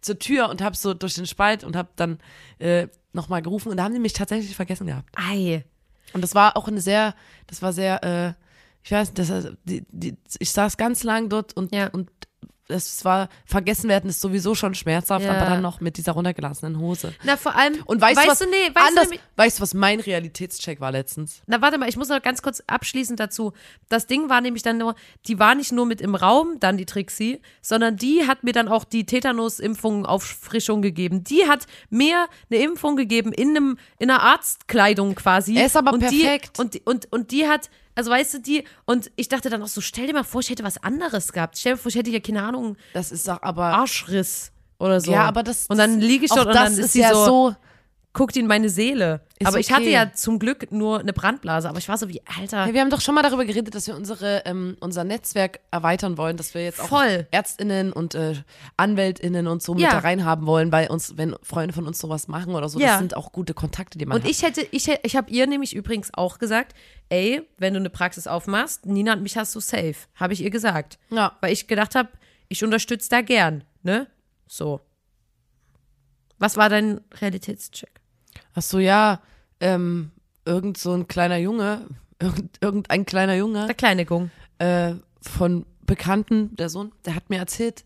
zur 0.00 0.18
Tür 0.18 0.48
und 0.48 0.62
habe 0.62 0.76
so 0.76 0.94
durch 0.94 1.14
den 1.14 1.26
Spalt 1.26 1.64
und 1.64 1.76
habe 1.76 1.88
dann 1.96 2.18
äh, 2.58 2.88
nochmal 3.12 3.42
gerufen 3.42 3.70
und 3.70 3.76
da 3.78 3.84
haben 3.84 3.94
die 3.94 4.00
mich 4.00 4.12
tatsächlich 4.12 4.54
vergessen 4.54 4.86
gehabt. 4.86 5.08
Ei. 5.16 5.64
Und 6.12 6.22
das 6.22 6.34
war 6.34 6.56
auch 6.56 6.68
eine 6.68 6.80
sehr, 6.80 7.14
das 7.46 7.62
war 7.62 7.72
sehr, 7.72 8.02
äh, 8.04 8.32
ich 8.84 8.92
weiß 8.92 9.08
nicht, 9.14 9.18
das, 9.18 9.48
die, 9.64 9.84
die, 9.90 10.16
ich 10.38 10.50
saß 10.52 10.76
ganz 10.76 11.02
lang 11.02 11.28
dort 11.28 11.54
und, 11.56 11.74
Ja. 11.74 11.88
und 11.88 12.10
es 12.68 13.04
war, 13.04 13.28
vergessen 13.46 13.88
werden 13.88 14.10
ist 14.10 14.20
sowieso 14.20 14.54
schon 14.54 14.74
schmerzhaft, 14.74 15.24
Ja. 15.24 15.32
aber 15.32 15.46
dann 15.48 15.62
noch 15.62 15.80
mit 15.80 15.96
dieser 15.96 16.12
runtergelassenen 16.12 16.78
Hose. 16.78 17.14
Na, 17.24 17.36
vor 17.36 17.56
allem. 17.56 17.82
Und 17.86 18.00
weißt, 18.00 18.22
du 18.24 18.28
was, 18.28 18.38
du, 18.40 18.44
nee, 18.46 18.56
weißt 18.74 18.88
anders, 18.88 19.04
du, 19.04 19.10
nämlich- 19.10 19.20
weißt 19.36 19.58
du, 19.58 19.62
was 19.62 19.74
mein 19.74 20.00
Realitätscheck 20.00 20.80
war 20.80 20.92
letztens? 20.92 21.40
Na, 21.46 21.60
warte 21.62 21.78
mal, 21.78 21.88
ich 21.88 21.96
muss 21.96 22.08
noch 22.08 22.20
ganz 22.22 22.42
kurz 22.42 22.62
abschließend 22.66 23.18
dazu. 23.18 23.52
Das 23.88 24.06
Ding 24.06 24.28
war 24.28 24.40
nämlich 24.40 24.62
dann 24.62 24.78
nur, 24.78 24.94
die 25.26 25.38
war 25.38 25.54
nicht 25.54 25.72
nur 25.72 25.86
mit 25.86 26.00
im 26.00 26.14
Raum, 26.14 26.56
dann 26.60 26.76
die 26.76 26.86
Trixie, 26.86 27.40
sondern 27.62 27.96
die 27.96 28.26
hat 28.26 28.44
mir 28.44 28.52
dann 28.52 28.68
auch 28.68 28.84
die 28.84 29.06
Tetanus-Impfung 29.06 30.04
Auffrischung 30.06 30.82
gegeben. 30.82 31.24
Die 31.24 31.46
hat 31.48 31.66
mir 31.90 32.26
eine 32.50 32.60
Impfung 32.62 32.96
gegeben 32.96 33.32
in 33.32 33.50
einem, 33.50 33.78
in 33.98 34.10
einer 34.10 34.22
Arztkleidung 34.22 35.14
quasi. 35.14 35.56
Er 35.56 35.66
ist 35.66 35.76
aber 35.76 35.92
und 35.92 36.00
perfekt. 36.00 36.58
Die, 36.58 36.60
und, 36.60 36.86
und, 36.86 37.12
und 37.12 37.30
die 37.30 37.46
hat, 37.46 37.70
also 37.98 38.12
weißt 38.12 38.34
du, 38.34 38.38
die, 38.38 38.62
und 38.84 39.10
ich 39.16 39.28
dachte 39.28 39.50
dann 39.50 39.60
auch 39.60 39.66
so, 39.66 39.80
stell 39.80 40.06
dir 40.06 40.12
mal 40.12 40.22
vor, 40.22 40.40
ich 40.40 40.50
hätte 40.50 40.62
was 40.62 40.80
anderes 40.84 41.32
gehabt. 41.32 41.58
Stell 41.58 41.72
dir 41.72 41.78
vor, 41.78 41.88
ich 41.88 41.96
hätte 41.96 42.10
ja 42.10 42.20
keine 42.20 42.44
Ahnung, 42.44 42.76
Das 42.94 43.10
ist 43.10 43.26
doch 43.26 43.42
aber. 43.42 43.64
Arschriss 43.64 44.52
oder 44.78 45.00
so. 45.00 45.10
Ja, 45.10 45.24
aber 45.24 45.42
das. 45.42 45.66
Und 45.66 45.78
dann 45.78 45.98
liege 45.98 46.26
ich 46.26 46.30
dort 46.30 46.46
und 46.46 46.54
das 46.54 46.62
dann 46.62 46.72
ist, 46.74 46.78
ist 46.78 46.92
sie 46.92 47.00
ja 47.00 47.12
so, 47.12 47.24
so 47.24 47.56
guckt 48.18 48.36
in 48.36 48.48
meine 48.48 48.68
Seele. 48.68 49.20
Ist 49.38 49.46
aber 49.46 49.60
ich 49.60 49.70
hatte 49.70 49.82
okay. 49.82 49.92
ja 49.92 50.12
zum 50.12 50.40
Glück 50.40 50.72
nur 50.72 50.98
eine 50.98 51.12
Brandblase, 51.12 51.68
aber 51.68 51.78
ich 51.78 51.88
war 51.88 51.96
so 51.96 52.08
wie, 52.08 52.20
Alter. 52.36 52.64
Hey, 52.64 52.74
wir 52.74 52.80
haben 52.80 52.90
doch 52.90 53.00
schon 53.00 53.14
mal 53.14 53.22
darüber 53.22 53.44
geredet, 53.44 53.76
dass 53.76 53.86
wir 53.86 53.94
unsere, 53.94 54.42
ähm, 54.44 54.76
unser 54.80 55.04
Netzwerk 55.04 55.60
erweitern 55.70 56.18
wollen, 56.18 56.36
dass 56.36 56.52
wir 56.52 56.64
jetzt 56.64 56.80
auch 56.80 56.88
Voll. 56.88 57.28
ÄrztInnen 57.30 57.92
und 57.92 58.16
äh, 58.16 58.34
AnwältInnen 58.76 59.46
und 59.46 59.62
so 59.62 59.74
mit 59.74 59.84
Ja. 59.84 59.90
da 59.92 59.98
reinhaben 60.00 60.46
wollen, 60.46 60.70
bei 60.70 60.90
uns, 60.90 61.16
wenn 61.16 61.36
Freunde 61.42 61.72
von 61.72 61.86
uns 61.86 62.00
sowas 62.00 62.26
machen 62.26 62.56
oder 62.56 62.68
so. 62.68 62.80
Ja. 62.80 62.88
Das 62.88 62.98
sind 62.98 63.16
auch 63.16 63.30
gute 63.30 63.54
Kontakte, 63.54 63.98
die 63.98 64.06
man 64.06 64.16
Und 64.16 64.24
hat. 64.24 64.30
ich 64.32 64.42
hätte, 64.42 64.66
ich, 64.72 64.88
ich 64.88 65.14
habe 65.14 65.30
ihr 65.30 65.46
nämlich 65.46 65.76
übrigens 65.76 66.12
auch 66.12 66.40
gesagt, 66.40 66.74
ey, 67.10 67.42
wenn 67.56 67.74
du 67.74 67.78
eine 67.78 67.90
Praxis 67.90 68.26
aufmachst, 68.26 68.84
Nina 68.84 69.12
und 69.12 69.22
mich 69.22 69.36
hast 69.36 69.54
du 69.54 69.60
safe. 69.60 69.94
Habe 70.16 70.32
ich 70.32 70.42
ihr 70.42 70.50
gesagt. 70.50 70.98
Ja. 71.10 71.36
Weil 71.40 71.52
ich 71.52 71.68
gedacht 71.68 71.94
habe, 71.94 72.08
ich 72.48 72.64
unterstütze 72.64 73.10
da 73.10 73.20
gern, 73.20 73.62
ne? 73.84 74.08
So. 74.48 74.80
Was 76.38 76.56
war 76.56 76.68
dein 76.68 77.00
Realitätscheck? 77.20 77.98
Ach 78.58 78.62
so, 78.62 78.78
ja, 78.80 79.20
ähm, 79.60 80.10
irgend 80.44 80.78
so 80.78 80.92
ein 80.92 81.06
kleiner 81.06 81.36
Junge, 81.36 81.86
irgend, 82.18 82.58
irgendein 82.60 83.06
kleiner 83.06 83.34
Junge 83.36 83.66
Der 83.66 83.74
kleine 83.74 84.04
Gung. 84.04 84.30
äh, 84.58 84.94
von 85.22 85.64
Bekannten, 85.82 86.54
der 86.56 86.68
Sohn, 86.68 86.92
der 87.04 87.14
hat 87.14 87.30
mir 87.30 87.38
erzählt, 87.38 87.84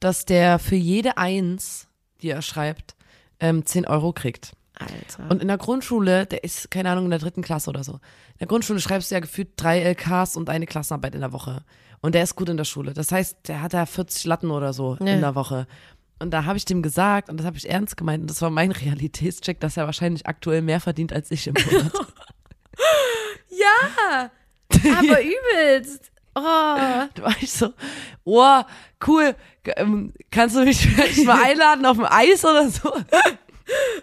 dass 0.00 0.24
der 0.24 0.58
für 0.58 0.74
jede 0.76 1.16
Eins, 1.18 1.86
die 2.20 2.30
er 2.30 2.42
schreibt, 2.42 2.94
ähm, 3.40 3.64
10 3.64 3.86
Euro 3.86 4.12
kriegt. 4.12 4.52
Alter. 4.78 5.30
Und 5.30 5.40
in 5.42 5.48
der 5.48 5.58
Grundschule, 5.58 6.26
der 6.26 6.44
ist, 6.44 6.70
keine 6.70 6.90
Ahnung, 6.90 7.04
in 7.04 7.10
der 7.10 7.18
dritten 7.18 7.42
Klasse 7.42 7.70
oder 7.70 7.82
so. 7.84 7.92
In 7.94 8.38
der 8.40 8.46
Grundschule 8.48 8.80
schreibst 8.80 9.10
du 9.10 9.14
ja 9.16 9.20
gefühlt 9.20 9.48
drei 9.56 9.80
LKs 9.80 10.36
und 10.36 10.50
eine 10.50 10.66
Klassenarbeit 10.66 11.14
in 11.14 11.20
der 11.20 11.32
Woche. 11.32 11.62
Und 12.00 12.14
der 12.14 12.22
ist 12.22 12.36
gut 12.36 12.48
in 12.48 12.56
der 12.56 12.64
Schule. 12.64 12.92
Das 12.92 13.10
heißt, 13.10 13.48
der 13.48 13.60
hat 13.62 13.74
da 13.74 13.86
40 13.86 14.24
Latten 14.24 14.50
oder 14.52 14.72
so 14.72 14.96
Ja. 15.00 15.06
in 15.14 15.20
der 15.20 15.34
Woche. 15.34 15.66
Und 16.18 16.30
da 16.32 16.44
habe 16.44 16.56
ich 16.56 16.64
dem 16.64 16.82
gesagt, 16.82 17.28
und 17.28 17.38
das 17.38 17.46
habe 17.46 17.56
ich 17.56 17.70
ernst 17.70 17.96
gemeint, 17.96 18.22
und 18.22 18.30
das 18.30 18.42
war 18.42 18.50
mein 18.50 18.72
Realitätscheck, 18.72 19.60
dass 19.60 19.76
er 19.76 19.86
wahrscheinlich 19.86 20.26
aktuell 20.26 20.62
mehr 20.62 20.80
verdient 20.80 21.12
als 21.12 21.30
ich 21.30 21.46
im 21.46 21.54
Monat. 21.54 21.92
ja, 23.48 24.30
aber 24.96 25.22
übelst. 25.22 26.10
Oh. 26.34 26.40
da 26.40 27.10
war 27.16 27.34
ich 27.40 27.50
so, 27.50 27.72
oh, 28.22 28.62
cool, 29.08 29.34
ähm, 29.76 30.12
kannst 30.30 30.54
du 30.54 30.64
mich 30.64 30.78
vielleicht 30.78 31.24
mal 31.24 31.42
einladen 31.42 31.84
auf 31.84 31.98
ein 31.98 32.06
Eis 32.06 32.44
oder 32.44 32.68
so? 32.68 32.92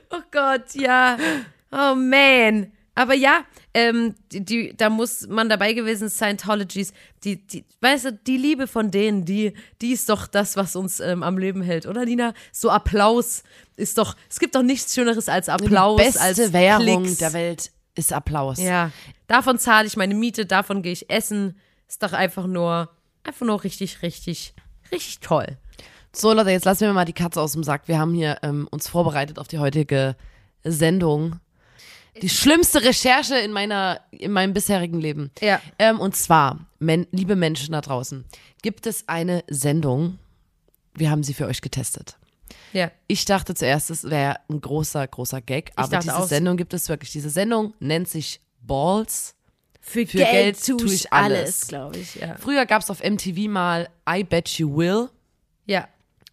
Oh 0.10 0.22
Gott, 0.32 0.76
ja. 0.76 1.18
Oh 1.72 1.96
man. 1.96 2.74
Aber 2.94 3.14
ja, 3.14 3.46
ähm, 3.76 4.16
die, 4.32 4.44
die, 4.44 4.74
da 4.76 4.90
muss 4.90 5.28
man 5.28 5.50
dabei 5.50 5.74
gewesen, 5.74 6.10
Scientologies, 6.10 6.94
die, 7.26 7.46
die, 7.46 7.66
weißt 7.82 8.06
du, 8.06 8.14
die 8.14 8.38
Liebe 8.38 8.68
von 8.68 8.90
denen, 8.90 9.26
die, 9.26 9.54
die 9.82 9.92
ist 9.92 10.08
doch 10.08 10.28
das, 10.28 10.56
was 10.56 10.78
uns 10.78 11.02
ähm, 11.02 11.24
am 11.24 11.38
Leben 11.38 11.62
hält, 11.62 11.86
oder 11.86 12.06
Nina? 12.06 12.34
So 12.54 12.70
Applaus 12.70 13.44
ist 13.76 13.98
doch, 13.98 14.16
es 14.30 14.40
gibt 14.40 14.56
doch 14.56 14.64
nichts 14.64 14.96
Schöneres 14.96 15.28
als 15.28 15.50
Applaus, 15.50 16.00
Die 16.00 16.06
beste 16.06 16.22
als 16.22 16.54
Währung 16.54 17.04
Klicks. 17.04 17.18
der 17.18 17.34
Welt 17.34 17.72
ist 17.96 18.14
Applaus. 18.14 18.60
Ja, 18.60 18.92
davon 19.28 19.60
zahle 19.60 19.88
ich 19.88 19.98
meine 19.98 20.16
Miete, 20.16 20.46
davon 20.46 20.82
gehe 20.82 20.94
ich 20.94 21.10
essen. 21.10 21.60
Ist 21.88 22.02
doch 22.02 22.14
einfach 22.14 22.48
nur, 22.48 22.90
einfach 23.24 23.46
nur 23.46 23.62
richtig, 23.66 24.02
richtig, 24.02 24.54
richtig 24.90 25.20
toll. 25.20 25.58
So, 26.14 26.32
Leute, 26.32 26.52
jetzt 26.52 26.64
lassen 26.64 26.82
wir 26.88 26.94
mal 26.94 27.04
die 27.04 27.12
Katze 27.12 27.42
aus 27.42 27.52
dem 27.52 27.64
Sack. 27.64 27.90
Wir 27.90 28.00
haben 28.00 28.14
hier 28.14 28.38
ähm, 28.42 28.70
uns 28.72 28.88
vorbereitet 28.88 29.38
auf 29.38 29.50
die 29.50 29.60
heutige 29.60 30.16
Sendung. 30.64 31.42
Die 32.22 32.30
schlimmste 32.30 32.84
Recherche 32.84 33.38
in 33.38 33.52
meiner, 33.52 34.02
in 34.12 34.32
meinem 34.32 34.54
bisherigen 34.54 35.00
Leben. 35.02 35.32
Ja. 35.42 35.62
Ähm, 35.80 36.00
und 36.00 36.16
zwar, 36.16 36.66
men 36.80 37.08
liebe 37.12 37.36
Menschen 37.36 37.74
da 37.74 37.82
draußen, 37.82 38.26
gibt 38.62 38.88
es 38.88 39.08
eine 39.08 39.44
Sendung. 39.50 40.18
Wir 40.94 41.12
haben 41.12 41.24
sie 41.24 41.34
für 41.34 41.46
euch 41.46 41.62
getestet. 41.62 42.18
Ja. 42.72 42.92
Ich 43.08 43.26
dachte 43.26 43.54
zuerst, 43.54 43.90
es 43.90 44.10
wäre 44.10 44.38
ein 44.50 44.62
großer, 44.62 45.08
großer 45.08 45.42
Gag, 45.42 45.72
aber 45.76 46.00
diese 46.00 46.18
auch. 46.18 46.28
Sendung 46.28 46.58
gibt 46.58 46.74
es 46.74 46.90
wirklich. 46.90 47.12
Diese 47.12 47.30
Sendung 47.30 47.74
nennt 47.80 48.08
sich 48.10 48.42
Balls. 48.62 49.36
Für, 49.82 50.06
Für 50.08 50.18
Geld 50.18 50.66
tue 50.66 50.94
ich 50.94 51.14
alles. 51.14 51.68
glaube 51.68 51.98
ich, 52.00 52.16
ja. 52.16 52.36
Früher 52.38 52.66
gab 52.66 52.82
es 52.82 52.90
auf 52.90 53.04
MTV 53.04 53.48
mal 53.48 53.88
I 54.10 54.24
Bet 54.24 54.50
You 54.50 54.76
Will. 54.76 55.10
Ja. 55.68 55.88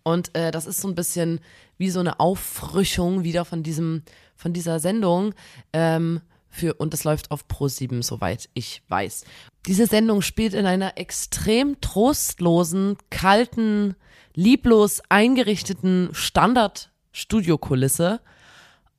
Und 0.05 0.35
äh, 0.35 0.51
das 0.51 0.67
ist 0.67 0.81
so 0.81 0.89
ein 0.89 0.95
bisschen 0.95 1.41
wie 1.77 1.91
so 1.91 2.01
eine 2.01 2.19
Auffrischung 2.19 3.25
wieder 3.25 3.45
von 3.45 3.63
diesem, 3.63 4.03
von 4.43 4.53
dieser 4.53 4.81
Sendung. 4.81 5.35
Ähm, 5.73 6.21
für, 6.51 6.75
und 6.75 6.93
das 6.93 7.05
läuft 7.05 7.31
auf 7.31 7.47
Pro7, 7.47 8.03
soweit 8.03 8.51
ich 8.53 8.83
weiß. 8.89 9.25
Diese 9.67 9.87
Sendung 9.87 10.21
spielt 10.21 10.53
in 10.53 10.67
einer 10.67 10.99
extrem 10.99 11.81
trostlosen, 11.81 12.99
kalten, 13.09 13.95
lieblos 14.35 15.01
eingerichteten 15.09 16.11
Standard-Studiokulisse. 16.13 18.21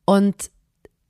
Und 0.05 0.49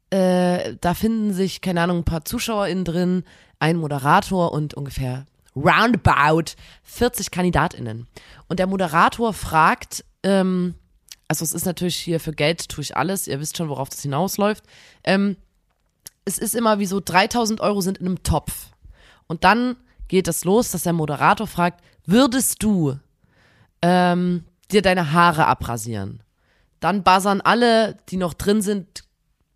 äh, 0.10 0.76
da 0.82 0.94
finden 0.94 1.34
sich, 1.34 1.62
keine 1.62 1.82
Ahnung, 1.82 2.00
ein 2.00 2.06
paar 2.06 2.26
ZuschauerInnen 2.26 2.84
drin, 2.84 3.24
ein 3.60 3.78
Moderator 3.78 4.52
und 4.52 4.74
ungefähr 4.74 5.26
roundabout 5.56 6.56
40 6.84 7.32
KandidatInnen. 7.32 8.08
Und 8.50 8.60
der 8.60 8.68
Moderator 8.68 9.34
fragt, 9.34 10.04
ähm, 10.24 10.76
also 11.34 11.46
es 11.46 11.54
ist 11.54 11.66
natürlich 11.66 11.96
hier 11.96 12.20
für 12.20 12.32
Geld 12.32 12.70
tue 12.70 12.84
ich 12.84 12.96
alles, 12.96 13.28
ihr 13.28 13.40
wisst 13.40 13.58
schon, 13.58 13.68
worauf 13.68 13.90
das 13.90 14.04
hinausläuft. 14.04 14.64
Ähm, 15.04 15.36
es 16.26 16.38
ist 16.38 16.54
immer 16.54 16.78
wie 16.78 16.86
so 16.86 17.02
3000 17.04 17.60
Euro 17.60 17.82
sind 17.82 17.98
in 17.98 18.06
einem 18.06 18.22
Topf. 18.22 18.68
Und 19.26 19.44
dann 19.44 19.76
geht 20.08 20.28
es 20.28 20.46
los, 20.46 20.70
dass 20.70 20.84
der 20.84 20.94
Moderator 20.94 21.48
fragt, 21.48 21.84
würdest 22.06 22.62
du 22.62 23.00
ähm, 23.82 24.46
dir 24.72 24.84
deine 24.84 25.12
Haare 25.12 25.48
abrasieren? 25.48 26.22
Dann 26.80 27.02
buzzern 27.02 27.42
alle, 27.42 27.98
die 28.10 28.18
noch 28.18 28.36
drin 28.36 28.62
sind, 28.62 29.04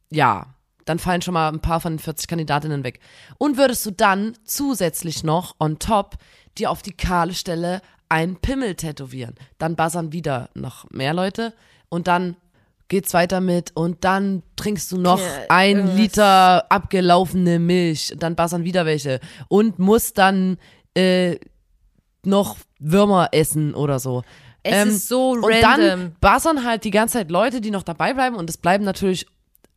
ja. 0.10 0.56
Dann 0.86 0.98
fallen 0.98 1.22
schon 1.22 1.36
mal 1.36 1.50
ein 1.50 1.60
paar 1.60 1.80
von 1.80 1.94
den 1.94 2.00
40 2.00 2.28
Kandidatinnen 2.28 2.84
weg. 2.84 3.02
Und 3.38 3.58
würdest 3.58 3.86
du 3.86 3.92
dann 3.92 4.36
zusätzlich 4.46 5.24
noch 5.24 5.56
on 5.60 5.78
top 5.78 6.16
dir 6.58 6.72
auf 6.72 6.82
die 6.82 6.98
kahle 6.98 7.36
Stelle 7.36 7.84
einen 8.10 8.38
Pimmel 8.38 8.76
tätowieren? 8.76 9.36
Dann 9.58 9.76
buzzern 9.76 10.12
wieder 10.12 10.50
noch 10.54 10.90
mehr 10.92 11.14
Leute 11.14 11.54
und 11.90 12.08
dann 12.08 12.36
geht's 12.88 13.14
weiter 13.14 13.42
mit 13.42 13.76
und 13.76 14.04
dann 14.06 14.44
trinkst 14.56 14.92
du 14.92 14.98
noch 14.98 15.20
Ja, 15.20 15.26
ein 15.50 15.78
irgendwas. 15.78 15.98
Liter 15.98 16.72
abgelaufene 16.72 17.60
Milch. 17.60 18.14
Dann 18.18 18.36
buzzern 18.36 18.64
wieder 18.64 18.86
welche 18.86 19.20
und 19.50 19.78
musst 19.80 20.18
dann 20.18 20.58
äh, 20.96 21.38
noch 22.24 22.58
Würmer 22.80 23.30
essen 23.32 23.74
oder 23.74 24.00
so. 24.00 24.24
Es 24.64 24.86
ist 24.86 25.08
so 25.08 25.32
und 25.32 25.46
random. 25.46 25.62
dann 25.62 26.16
buzzern 26.20 26.66
halt 26.66 26.84
die 26.84 26.92
ganze 26.92 27.14
Zeit 27.20 27.32
Leute, 27.32 27.62
die 27.62 27.72
noch 27.72 27.84
dabei 27.84 28.14
bleiben 28.14 28.36
und 28.36 28.50
es 28.50 28.58
bleiben 28.58 28.84
natürlich 28.84 29.26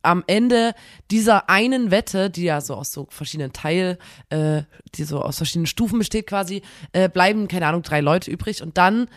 am 0.01 0.23
Ende 0.27 0.73
dieser 1.09 1.49
einen 1.49 1.91
Wette, 1.91 2.29
die 2.29 2.43
ja 2.43 2.61
so 2.61 2.75
aus 2.75 2.91
so 2.91 3.07
verschiedenen 3.09 3.53
Teil, 3.53 3.97
äh, 4.29 4.63
die 4.95 5.03
so 5.03 5.21
aus 5.21 5.37
verschiedenen 5.37 5.67
Stufen 5.67 5.99
besteht 5.99 6.27
quasi, 6.27 6.61
äh, 6.93 7.09
bleiben, 7.09 7.47
keine 7.47 7.67
Ahnung, 7.67 7.83
drei 7.83 8.01
Leute 8.01 8.31
übrig 8.31 8.61
und 8.61 8.77
dann 8.77 9.07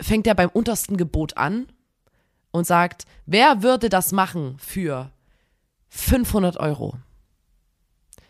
fängt 0.00 0.26
er 0.26 0.34
beim 0.34 0.50
untersten 0.50 0.96
Gebot 0.96 1.36
an 1.36 1.66
und 2.50 2.66
sagt, 2.66 3.04
wer 3.26 3.62
würde 3.62 3.88
das 3.88 4.12
machen 4.12 4.56
für 4.58 5.10
500 5.88 6.56
Euro? 6.58 6.96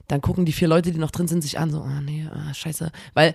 Dann 0.08 0.20
gucken 0.20 0.44
die 0.44 0.52
vier 0.52 0.68
Leute, 0.68 0.90
die 0.90 0.98
noch 0.98 1.12
drin 1.12 1.28
sind, 1.28 1.42
sich 1.42 1.58
an, 1.58 1.70
so, 1.70 1.82
ah 1.82 2.00
nee, 2.00 2.26
ah, 2.32 2.52
scheiße, 2.52 2.90
weil 3.14 3.34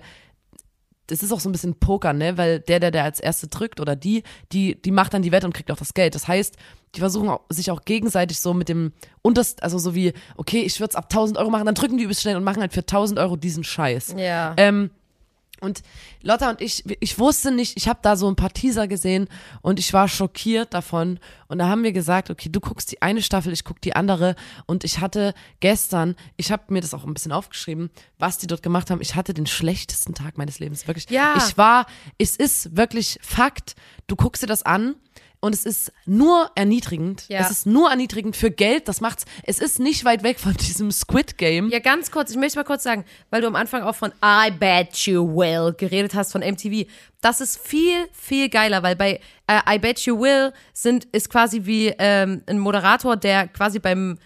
das 1.06 1.22
ist 1.22 1.32
auch 1.32 1.40
so 1.40 1.48
ein 1.48 1.52
bisschen 1.52 1.78
Poker, 1.78 2.12
ne? 2.12 2.36
Weil 2.36 2.60
der, 2.60 2.80
der, 2.80 2.90
der 2.90 3.04
als 3.04 3.20
Erste 3.20 3.48
drückt 3.48 3.80
oder 3.80 3.96
die, 3.96 4.22
die, 4.52 4.80
die 4.80 4.90
macht 4.90 5.14
dann 5.14 5.22
die 5.22 5.32
Wette 5.32 5.46
und 5.46 5.52
kriegt 5.52 5.70
auch 5.70 5.76
das 5.76 5.94
Geld. 5.94 6.14
Das 6.14 6.26
heißt, 6.28 6.56
die 6.94 7.00
versuchen 7.00 7.28
auch, 7.28 7.40
sich 7.48 7.70
auch 7.70 7.82
gegenseitig 7.84 8.40
so 8.40 8.54
mit 8.54 8.68
dem 8.68 8.92
unterst, 9.22 9.62
also 9.62 9.78
so 9.78 9.94
wie, 9.94 10.12
okay, 10.36 10.60
ich 10.60 10.80
würde 10.80 10.90
es 10.90 10.96
ab 10.96 11.04
1000 11.04 11.38
Euro 11.38 11.50
machen, 11.50 11.66
dann 11.66 11.74
drücken 11.74 11.98
die 11.98 12.04
übelst 12.04 12.22
schnell 12.22 12.36
und 12.36 12.44
machen 12.44 12.60
halt 12.60 12.72
für 12.72 12.80
1000 12.80 13.18
Euro 13.18 13.36
diesen 13.36 13.64
Scheiß. 13.64 14.14
Ja. 14.18 14.54
Ähm, 14.56 14.90
und 15.60 15.82
Lotta 16.22 16.50
und 16.50 16.60
ich, 16.60 16.84
ich 17.00 17.18
wusste 17.18 17.50
nicht, 17.50 17.76
ich 17.76 17.88
habe 17.88 17.98
da 18.02 18.16
so 18.16 18.28
ein 18.28 18.36
paar 18.36 18.52
Teaser 18.52 18.88
gesehen 18.88 19.28
und 19.62 19.78
ich 19.78 19.92
war 19.92 20.08
schockiert 20.08 20.74
davon. 20.74 21.18
Und 21.48 21.58
da 21.58 21.68
haben 21.68 21.82
wir 21.82 21.92
gesagt, 21.92 22.30
okay, 22.30 22.48
du 22.50 22.60
guckst 22.60 22.92
die 22.92 23.00
eine 23.02 23.22
Staffel, 23.22 23.52
ich 23.52 23.64
guck 23.64 23.80
die 23.80 23.94
andere. 23.96 24.36
Und 24.66 24.84
ich 24.84 25.00
hatte 25.00 25.34
gestern, 25.60 26.16
ich 26.36 26.52
habe 26.52 26.72
mir 26.72 26.80
das 26.80 26.92
auch 26.92 27.04
ein 27.04 27.14
bisschen 27.14 27.32
aufgeschrieben, 27.32 27.90
was 28.18 28.38
die 28.38 28.46
dort 28.46 28.62
gemacht 28.62 28.90
haben. 28.90 29.00
Ich 29.00 29.14
hatte 29.14 29.32
den 29.32 29.46
schlechtesten 29.46 30.14
Tag 30.14 30.36
meines 30.36 30.58
Lebens, 30.58 30.86
wirklich. 30.86 31.08
Ja. 31.10 31.34
Ich 31.36 31.56
war, 31.56 31.86
es 32.18 32.36
ist 32.36 32.76
wirklich 32.76 33.18
Fakt. 33.22 33.76
Du 34.06 34.16
guckst 34.16 34.42
dir 34.42 34.48
das 34.48 34.62
an 34.62 34.96
und 35.40 35.54
es 35.54 35.64
ist 35.64 35.92
nur 36.06 36.50
erniedrigend. 36.54 37.24
Ja. 37.28 37.40
Es 37.40 37.50
ist 37.50 37.66
nur 37.66 37.90
erniedrigend 37.90 38.36
für 38.36 38.50
Geld. 38.50 38.88
Das 38.88 39.00
macht's. 39.00 39.24
Es 39.44 39.58
ist 39.58 39.78
nicht 39.78 40.04
weit 40.04 40.22
weg 40.22 40.40
von 40.40 40.54
diesem 40.56 40.90
Squid 40.90 41.38
Game. 41.38 41.68
Ja, 41.70 41.78
ganz 41.78 42.10
kurz, 42.10 42.30
ich 42.30 42.36
möchte 42.36 42.58
mal 42.58 42.64
kurz 42.64 42.82
sagen, 42.82 43.04
weil 43.30 43.40
du 43.40 43.46
am 43.46 43.56
Anfang 43.56 43.82
auch 43.82 43.94
von 43.94 44.12
I 44.24 44.50
Bet 44.50 44.96
You 45.06 45.26
Will 45.36 45.74
geredet 45.76 46.14
hast 46.14 46.32
von 46.32 46.40
MTV. 46.40 46.88
Das 47.20 47.40
ist 47.40 47.58
viel, 47.58 48.06
viel 48.12 48.48
geiler, 48.48 48.82
weil 48.82 48.96
bei 48.96 49.20
äh, 49.46 49.76
I 49.76 49.78
Bet 49.78 50.00
You 50.00 50.18
Will 50.20 50.52
sind, 50.72 51.04
ist 51.12 51.30
quasi 51.30 51.64
wie 51.64 51.94
ähm, 51.98 52.42
ein 52.46 52.58
Moderator, 52.58 53.16
der 53.16 53.48
quasi 53.48 53.78
beim 53.78 54.18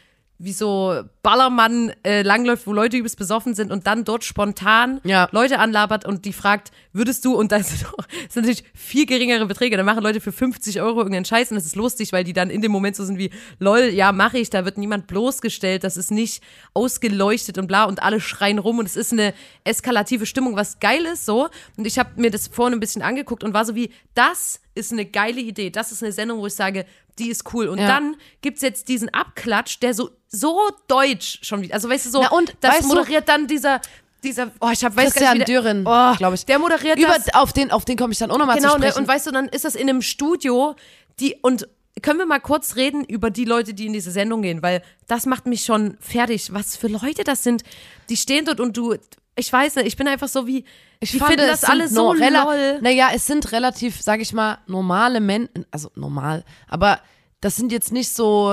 wie 0.42 0.54
so 0.54 1.02
Ballermann 1.22 1.92
äh, 2.02 2.22
langläuft, 2.22 2.66
wo 2.66 2.72
Leute 2.72 2.96
übelst 2.96 3.18
besoffen 3.18 3.54
sind 3.54 3.70
und 3.70 3.86
dann 3.86 4.04
dort 4.04 4.24
spontan 4.24 4.98
Ja. 5.04 5.28
Leute 5.32 5.58
anlabert 5.58 6.06
und 6.06 6.24
die 6.24 6.32
fragt, 6.32 6.72
würdest 6.94 7.26
du, 7.26 7.34
und 7.34 7.52
das 7.52 7.68
sind, 7.68 7.82
das 7.82 8.34
sind 8.34 8.46
natürlich 8.46 8.64
viel 8.74 9.04
geringere 9.04 9.44
Beträge, 9.44 9.76
da 9.76 9.82
machen 9.82 10.02
Leute 10.02 10.22
für 10.22 10.32
50 10.32 10.80
Euro 10.80 10.96
irgendeinen 11.00 11.26
Scheiß 11.26 11.50
und 11.50 11.56
das 11.56 11.66
ist 11.66 11.76
lustig, 11.76 12.14
weil 12.14 12.24
die 12.24 12.32
dann 12.32 12.48
in 12.48 12.62
dem 12.62 12.72
Moment 12.72 12.96
so 12.96 13.04
sind 13.04 13.18
wie, 13.18 13.30
lol, 13.58 13.80
ja, 13.92 14.12
mache 14.12 14.38
ich, 14.38 14.48
da 14.48 14.64
wird 14.64 14.78
niemand 14.78 15.06
bloßgestellt, 15.08 15.84
das 15.84 15.98
ist 15.98 16.10
nicht 16.10 16.42
ausgeleuchtet 16.72 17.58
und 17.58 17.66
bla 17.66 17.84
und 17.84 18.02
alle 18.02 18.18
schreien 18.18 18.58
rum 18.58 18.78
und 18.78 18.86
es 18.86 18.96
ist 18.96 19.12
eine 19.12 19.34
eskalative 19.64 20.24
Stimmung, 20.24 20.56
was 20.56 20.80
geil 20.80 21.04
ist 21.04 21.26
so 21.26 21.50
und 21.76 21.86
ich 21.86 21.98
habe 21.98 22.18
mir 22.18 22.30
das 22.30 22.48
vorhin 22.48 22.78
ein 22.78 22.80
bisschen 22.80 23.02
angeguckt 23.02 23.44
und 23.44 23.52
war 23.52 23.66
so 23.66 23.74
wie, 23.74 23.90
das 24.14 24.60
ist 24.74 24.90
eine 24.92 25.04
geile 25.04 25.40
Idee, 25.40 25.68
das 25.68 25.92
ist 25.92 26.02
eine 26.02 26.12
Sendung, 26.12 26.38
wo 26.38 26.46
ich 26.46 26.54
sage, 26.54 26.86
die 27.20 27.28
ist 27.30 27.44
cool 27.54 27.68
und 27.68 27.78
Ja. 27.78 27.86
dann 27.86 28.16
gibt's 28.42 28.62
jetzt 28.62 28.88
diesen 28.88 29.08
Abklatsch, 29.14 29.78
der 29.80 29.94
so, 29.94 30.10
so 30.28 30.58
deutsch 30.88 31.38
schon 31.42 31.62
wieder, 31.62 31.74
also 31.74 31.88
weißt 31.88 32.06
du 32.06 32.10
so, 32.10 32.22
Na 32.22 32.30
und, 32.30 32.54
das 32.60 32.72
weißt 32.76 32.82
du- 32.84 32.88
moderiert 32.88 33.28
dann 33.28 33.46
dieser, 33.46 33.80
dieser, 34.24 34.50
oh, 34.60 34.68
ich 34.72 34.84
hab, 34.84 34.96
weiß 34.96 35.14
gar 35.14 35.32
Christian 35.34 35.38
der- 35.38 35.46
Dürren, 35.46 35.86
oh, 35.86 36.14
glaube 36.16 36.34
ich. 36.34 36.44
Der 36.46 36.58
moderiert 36.58 36.98
Über, 36.98 37.14
das. 37.14 37.32
auf 37.34 37.52
den, 37.52 37.70
auf 37.70 37.84
den 37.84 37.96
komme 37.96 38.12
ich 38.12 38.18
dann 38.18 38.30
auch 38.30 38.38
nochmal 38.38 38.56
Genau, 38.56 38.72
zu 38.72 38.78
ne? 38.78 38.86
sprechen. 38.88 38.98
und 39.02 39.08
weißt 39.08 39.26
du, 39.26 39.30
dann 39.30 39.48
ist 39.48 39.64
das 39.64 39.74
in 39.76 39.88
einem 39.88 40.02
Studio, 40.02 40.74
die, 41.20 41.36
und 41.42 41.68
können 42.02 42.18
wir 42.18 42.26
mal 42.26 42.40
kurz 42.40 42.76
reden 42.76 43.04
über 43.04 43.30
die 43.30 43.44
Leute, 43.44 43.74
die 43.74 43.86
in 43.86 43.92
diese 43.92 44.10
Sendung 44.10 44.42
gehen, 44.42 44.62
weil 44.62 44.82
das 45.06 45.26
macht 45.26 45.46
mich 45.46 45.64
schon 45.64 45.96
fertig. 46.00 46.52
Was 46.52 46.76
für 46.76 46.88
Leute 46.88 47.24
das 47.24 47.42
sind, 47.44 47.62
die 48.08 48.16
stehen 48.16 48.44
dort 48.46 48.60
und 48.60 48.76
du, 48.76 48.94
ich 49.36 49.52
weiß 49.52 49.76
nicht, 49.76 49.86
ich 49.86 49.96
bin 49.96 50.08
einfach 50.08 50.28
so 50.28 50.46
wie, 50.46 50.64
Ich 51.00 51.14
es 51.14 51.20
das 51.60 51.64
alle 51.64 51.88
sind 51.88 51.96
so 51.96 52.12
lol. 52.12 52.78
Naja, 52.82 53.08
es 53.14 53.26
sind 53.26 53.52
relativ, 53.52 54.00
sag 54.02 54.20
ich 54.20 54.32
mal, 54.32 54.58
normale 54.66 55.20
Menschen, 55.20 55.66
also 55.70 55.90
normal, 55.94 56.44
aber 56.68 57.00
das 57.40 57.56
sind 57.56 57.72
jetzt 57.72 57.92
nicht 57.92 58.10
so, 58.14 58.52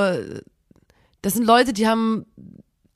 das 1.21 1.33
sind 1.33 1.45
Leute, 1.45 1.73
die 1.73 1.87
haben 1.87 2.25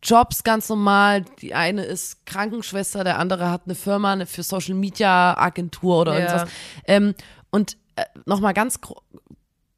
Jobs 0.04 0.44
ganz 0.44 0.68
normal. 0.70 1.26
Die 1.42 1.54
eine 1.54 1.84
ist 1.84 2.26
Krankenschwester, 2.26 3.04
der 3.04 3.20
andere 3.20 3.52
hat 3.52 3.64
eine 3.66 3.76
Firma 3.76 4.14
eine 4.14 4.26
für 4.26 4.42
Social 4.44 4.74
Media 4.74 5.38
Agentur 5.38 6.02
oder 6.02 6.14
Ja. 6.14 6.20
irgendwas. 6.20 6.50
Ähm, 6.86 7.14
und 7.52 7.78
äh, 7.96 8.06
nochmal 8.26 8.54
ganz 8.54 8.82
gro 8.82 9.02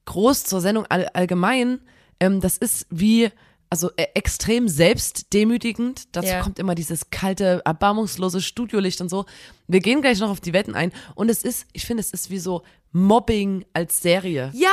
groß 0.06 0.44
zur 0.44 0.60
Sendung 0.62 0.86
all 0.89 1.08
allgemein, 1.13 1.80
ähm, 2.20 2.42
das 2.42 2.58
ist 2.58 2.86
wie, 2.89 3.30
also 3.74 3.90
äh, 3.98 4.06
extrem 4.14 4.68
selbstdemütigend. 4.70 6.16
Dazu 6.16 6.28
Ja. 6.28 6.42
kommt 6.44 6.60
immer 6.60 6.76
dieses 6.76 7.10
kalte, 7.10 7.64
erbarmungslose 7.66 8.40
Studiolicht 8.40 9.02
und 9.02 9.10
so. 9.10 9.26
Wir 9.68 9.80
gehen 9.80 10.02
gleich 10.02 10.20
noch 10.20 10.30
auf 10.30 10.40
die 10.40 10.54
Wetten 10.54 10.76
ein. 10.76 10.92
Und 11.16 11.30
es 11.30 11.42
ist, 11.42 11.66
ich 11.74 11.84
finde, 11.88 12.02
es 12.02 12.12
ist 12.12 12.30
wie 12.30 12.38
so 12.38 12.62
Mobbing 12.96 13.66
als 13.74 14.02
Serie. 14.02 14.52
Ja, 14.54 14.70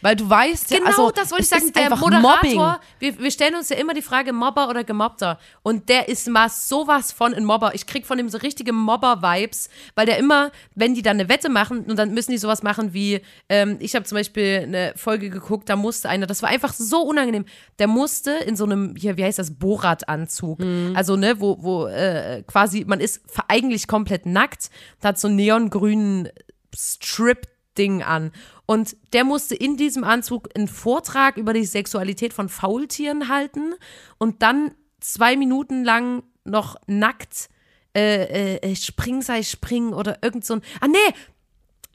Weil 0.00 0.16
du 0.16 0.28
weißt 0.28 0.72
ja, 0.72 0.78
Genau, 0.78 0.90
also, 0.90 1.10
das 1.12 1.30
wollte 1.30 1.44
ich 1.44 1.48
sagen. 1.48 1.72
Der 1.72 1.96
Moderator, 1.96 2.20
Mobbing. 2.20 2.76
wir, 2.98 3.18
wir 3.20 3.30
stellen 3.30 3.54
uns 3.54 3.68
ja 3.68 3.76
immer 3.76 3.94
die 3.94 4.02
Frage, 4.02 4.32
Mobber 4.32 4.68
oder 4.68 4.82
Gemobbter. 4.82 5.38
Und 5.62 5.88
der 5.88 6.08
ist 6.08 6.28
mal 6.28 6.48
sowas 6.48 7.12
von 7.12 7.32
ein 7.32 7.44
Mobber. 7.44 7.72
Ich 7.74 7.86
krieg 7.86 8.06
von 8.06 8.18
dem 8.18 8.28
so 8.28 8.38
richtige 8.38 8.72
Mobber-Vibes, 8.72 9.68
weil 9.94 10.04
der 10.04 10.18
immer, 10.18 10.50
wenn 10.74 10.94
die 10.94 11.02
dann 11.02 11.20
eine 11.20 11.28
Wette 11.28 11.48
machen, 11.48 11.84
und 11.84 11.96
dann 11.96 12.12
müssen 12.12 12.32
die 12.32 12.38
sowas 12.38 12.64
machen 12.64 12.92
wie, 12.92 13.20
ähm, 13.48 13.76
ich 13.78 13.94
habe 13.94 14.04
zum 14.04 14.16
Beispiel 14.16 14.62
eine 14.64 14.92
Folge 14.96 15.30
geguckt, 15.30 15.68
da 15.68 15.76
musste 15.76 16.08
einer, 16.08 16.26
das 16.26 16.42
war 16.42 16.48
einfach 16.48 16.72
so 16.72 17.02
unangenehm, 17.02 17.44
der 17.78 17.86
musste 17.86 18.32
in 18.32 18.56
so 18.56 18.64
einem, 18.64 18.96
hier, 18.96 19.16
wie 19.16 19.22
heißt 19.22 19.38
das, 19.38 19.56
Borat-Anzug. 19.56 20.58
Mhm. 20.58 20.94
Also, 20.96 21.14
ne, 21.14 21.40
wo, 21.40 21.58
wo 21.60 21.86
äh, 21.86 22.42
quasi, 22.48 22.84
man 22.84 22.98
ist 22.98 23.22
eigentlich 23.46 23.86
komplett 23.86 24.26
nackt, 24.26 24.70
hat 25.04 25.20
so 25.20 25.28
einen 25.28 25.36
neongrünen 25.36 26.28
Strip-Ding 27.80 28.02
an. 28.02 28.32
Und 28.66 28.96
der 29.12 29.24
musste 29.24 29.54
in 29.54 29.76
diesem 29.76 30.04
Anzug 30.04 30.48
einen 30.54 30.68
Vortrag 30.68 31.36
über 31.36 31.52
die 31.52 31.64
Sexualität 31.64 32.32
von 32.32 32.48
Faultieren 32.48 33.28
halten 33.28 33.74
und 34.18 34.42
dann 34.42 34.72
zwei 35.00 35.36
Minuten 35.36 35.82
lang 35.82 36.22
noch 36.44 36.76
nackt 36.86 37.48
äh, 37.96 38.56
äh, 38.56 38.76
spring 38.76 39.20
sei 39.22 39.42
spring 39.42 39.92
oder 39.92 40.18
irgend 40.22 40.44
so 40.44 40.54
ein. 40.54 40.62
Ah, 40.80 40.86
nee! 40.86 40.98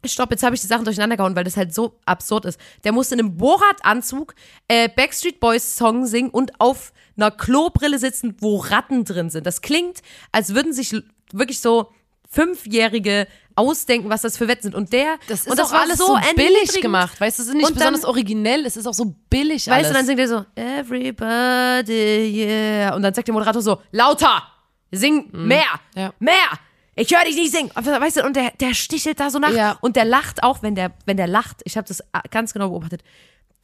Stopp, 0.03 0.29
jetzt 0.29 0.43
habe 0.43 0.53
ich 0.53 0.61
die 0.61 0.67
Sachen 0.67 0.83
durcheinander 0.83 1.17
gehauen, 1.17 1.35
weil 1.35 1.45
das 1.45 1.57
halt 1.57 1.73
so 1.73 1.97
absurd 2.05 2.45
ist. 2.45 2.59
Der 2.83 2.91
musste 2.91 3.15
in 3.15 3.21
einem 3.21 3.37
Borat-Anzug 3.37 4.35
äh, 4.67 4.89
Backstreet 4.89 5.39
Boys 5.39 5.77
Song 5.77 6.05
singen 6.05 6.29
und 6.29 6.59
auf 6.59 6.91
einer 7.15 7.31
Klobrille 7.31 7.97
sitzen, 7.97 8.35
wo 8.39 8.57
Ratten 8.57 9.05
drin 9.05 9.29
sind. 9.29 9.47
Das 9.47 9.61
klingt, 9.61 10.01
als 10.31 10.53
würden 10.53 10.73
sich 10.73 10.95
wirklich 11.31 11.59
so 11.59 11.91
Fünfjährige 12.29 13.27
ausdenken, 13.55 14.09
was 14.09 14.21
das 14.21 14.37
für 14.37 14.47
Wetten 14.47 14.63
sind. 14.63 14.75
Und 14.75 14.91
der, 14.93 15.15
Das 15.27 15.41
ist 15.41 15.47
und 15.47 15.57
das 15.57 15.69
auch 15.69 15.73
war 15.73 15.81
alles 15.81 15.97
so, 15.97 16.17
billig 16.35 16.81
gemacht. 16.81 17.19
Weißt 17.19 17.39
du, 17.39 17.43
es 17.43 17.47
ist 17.49 17.53
nicht 17.55 17.65
Und 17.65 17.71
dann- 17.79 17.93
besonders 17.93 18.05
originell, 18.05 18.65
es 18.65 18.75
ist 18.77 18.85
auch 18.85 18.93
so 18.93 19.15
billig 19.29 19.67
Weißt 19.67 19.69
alles. 19.69 19.87
du, 19.89 19.93
dann 19.93 20.05
singt 20.05 20.19
er 20.19 20.27
so, 20.27 20.45
everybody, 20.55 22.45
yeah. 22.45 22.95
Und 22.95 23.01
dann 23.01 23.13
sagt 23.13 23.27
der 23.27 23.33
Moderator 23.33 23.61
so, 23.61 23.81
lauter, 23.91 24.43
sing 24.91 25.29
mehr, 25.31 25.63
Mhm. 25.95 26.01
Ja. 26.01 26.13
mehr. 26.19 26.59
Ich 26.97 27.13
höre 27.13 27.25
dich 27.25 27.35
nicht 27.35 27.51
singen. 27.53 27.71
Weißt 27.75 28.17
du, 28.17 28.23
und 28.25 28.35
der, 28.37 28.51
der 28.59 28.73
stichelt 28.73 29.19
da 29.19 29.29
so 29.29 29.37
nach. 29.39 29.51
Ja. 29.51 29.77
Und 29.81 29.97
der 29.97 30.05
lacht 30.05 30.43
auch, 30.43 30.63
wenn 30.63 30.75
der, 30.75 30.93
wenn 31.05 31.17
der 31.17 31.27
lacht. 31.27 31.57
Ich 31.65 31.75
habe 31.75 31.85
das 31.87 32.01
ganz 32.31 32.53
genau 32.53 32.69
beobachtet. 32.69 33.03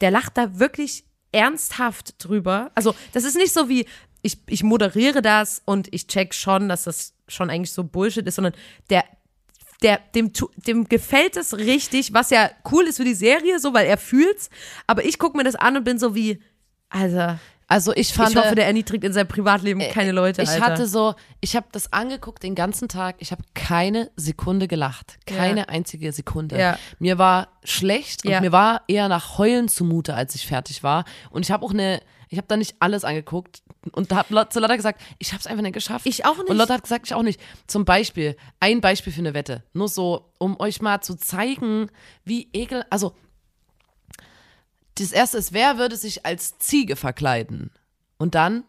Der 0.02 0.10
lacht 0.10 0.36
da 0.36 0.58
wirklich 0.58 1.04
ernsthaft 1.32 2.22
drüber. 2.22 2.70
Also, 2.74 2.94
das 3.14 3.24
ist 3.24 3.36
nicht 3.36 3.54
so 3.54 3.70
wie, 3.70 3.86
ich, 4.20 4.36
ich 4.48 4.62
moderiere 4.62 5.22
das 5.22 5.62
und 5.64 5.88
ich 5.94 6.06
check 6.08 6.34
schon, 6.34 6.68
dass 6.68 6.84
das 6.84 7.14
schon 7.26 7.48
eigentlich 7.48 7.72
so 7.72 7.84
Bullshit 7.84 8.26
ist, 8.26 8.34
sondern 8.34 8.52
der, 8.90 9.04
der, 9.82 10.00
dem, 10.14 10.32
dem 10.66 10.88
gefällt 10.88 11.36
es 11.36 11.56
richtig, 11.56 12.12
was 12.12 12.30
ja 12.30 12.50
cool 12.70 12.84
ist 12.84 12.96
für 12.98 13.04
die 13.04 13.14
Serie, 13.14 13.58
so, 13.58 13.74
weil 13.74 13.86
er 13.86 13.98
fühlt's. 13.98 14.50
Aber 14.86 15.04
ich 15.04 15.18
gucke 15.18 15.36
mir 15.36 15.44
das 15.44 15.54
an 15.54 15.76
und 15.76 15.84
bin 15.84 15.98
so 15.98 16.14
wie, 16.14 16.40
Alter, 16.88 17.38
also 17.68 17.94
ich 17.94 18.12
fand, 18.12 18.30
ich 18.30 18.36
hoffe, 18.36 18.54
der 18.54 18.66
erniedrigt 18.66 19.02
in 19.02 19.14
seinem 19.14 19.28
Privatleben 19.28 19.80
keine 19.92 20.12
Leute, 20.12 20.42
ich 20.42 20.48
Alter. 20.50 20.66
hatte 20.66 20.86
so, 20.86 21.14
ich 21.40 21.56
habe 21.56 21.66
das 21.72 21.90
angeguckt 21.92 22.42
den 22.42 22.54
ganzen 22.54 22.86
Tag, 22.88 23.16
ich 23.18 23.32
habe 23.32 23.42
keine 23.54 24.10
Sekunde 24.14 24.68
gelacht, 24.68 25.16
keine 25.26 25.60
Ja. 25.60 25.66
einzige 25.68 26.12
Sekunde. 26.12 26.58
Ja. 26.58 26.78
Mir 26.98 27.16
war 27.16 27.48
schlecht 27.64 28.26
Ja. 28.26 28.36
und 28.38 28.42
mir 28.44 28.52
war 28.52 28.82
eher 28.88 29.08
nach 29.08 29.38
Heulen 29.38 29.68
zumute, 29.68 30.14
als 30.14 30.34
ich 30.34 30.46
fertig 30.46 30.82
war. 30.82 31.04
Und 31.30 31.46
ich 31.46 31.50
habe 31.50 31.64
auch 31.64 31.70
eine, 31.72 32.00
ich 32.32 32.38
habe 32.38 32.48
da 32.48 32.56
nicht 32.56 32.76
alles 32.80 33.04
angeguckt 33.04 33.62
und 33.92 34.10
da 34.10 34.16
habe 34.16 34.48
zu 34.48 34.58
Lotta 34.58 34.76
gesagt, 34.76 35.02
ich 35.18 35.32
habe 35.32 35.40
es 35.40 35.46
einfach 35.46 35.62
nicht 35.62 35.74
geschafft. 35.74 36.06
Ich 36.06 36.24
auch 36.24 36.38
nicht. 36.38 36.48
Und 36.48 36.56
Lotta 36.56 36.74
hat 36.74 36.82
gesagt, 36.82 37.06
ich 37.06 37.12
auch 37.12 37.22
nicht. 37.22 37.38
Zum 37.66 37.84
Beispiel, 37.84 38.38
ein 38.58 38.80
Beispiel 38.80 39.12
für 39.12 39.20
eine 39.20 39.34
Wette, 39.34 39.64
nur 39.74 39.86
so, 39.88 40.32
um 40.38 40.58
euch 40.58 40.80
mal 40.80 41.02
zu 41.02 41.14
zeigen, 41.14 41.90
wie 42.24 42.48
ekel, 42.54 42.86
also 42.88 43.14
das 44.94 45.12
erste 45.12 45.36
ist, 45.36 45.52
wer 45.52 45.76
würde 45.76 45.96
sich 45.96 46.24
als 46.24 46.56
Ziege 46.56 46.96
verkleiden? 46.96 47.70
Und 48.16 48.34
dann 48.34 48.64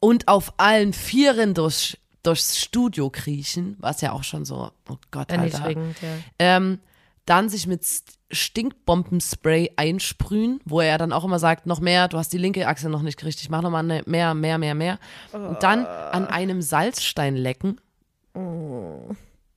und 0.00 0.26
auf 0.26 0.54
allen 0.56 0.94
Vieren 0.94 1.52
durch, 1.52 1.98
durchs 2.22 2.58
Studio 2.58 3.10
kriechen, 3.10 3.76
was 3.78 4.00
ja 4.00 4.12
auch 4.12 4.24
schon 4.24 4.46
so, 4.46 4.70
oh 4.88 4.96
Gott, 5.10 5.30
Alter. 5.32 5.58
Erniedrigend, 5.58 5.96
ja. 6.00 6.08
Ähm, 6.38 6.78
dann 7.26 7.48
sich 7.48 7.66
mit 7.66 7.84
Stinkbombenspray 8.30 9.72
einsprühen, 9.76 10.60
wo 10.64 10.80
er 10.80 10.98
dann 10.98 11.12
auch 11.12 11.24
immer 11.24 11.38
sagt, 11.38 11.66
noch 11.66 11.80
mehr, 11.80 12.08
du 12.08 12.18
hast 12.18 12.32
die 12.32 12.38
linke 12.38 12.66
Achse 12.66 12.88
noch 12.88 13.02
nicht 13.02 13.22
richtig, 13.24 13.50
mach 13.50 13.62
nochmal 13.62 13.82
ne, 13.82 14.02
mehr, 14.06 14.34
mehr, 14.34 14.58
mehr, 14.58 14.74
mehr. 14.74 14.98
Und 15.32 15.62
dann 15.62 15.86
an 15.86 16.26
einem 16.26 16.62
Salzstein 16.62 17.36
lecken, 17.36 17.80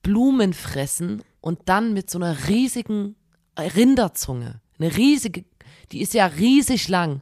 Blumen 0.03 0.53
fressen 0.53 1.23
und 1.41 1.59
dann 1.65 1.93
mit 1.93 2.09
so 2.09 2.17
einer 2.17 2.47
riesigen 2.47 3.15
Rinderzunge, 3.57 4.61
eine 4.79 4.95
riesige, 4.95 5.45
die 5.91 6.01
ist 6.01 6.13
ja 6.13 6.25
riesig 6.25 6.87
lang, 6.87 7.21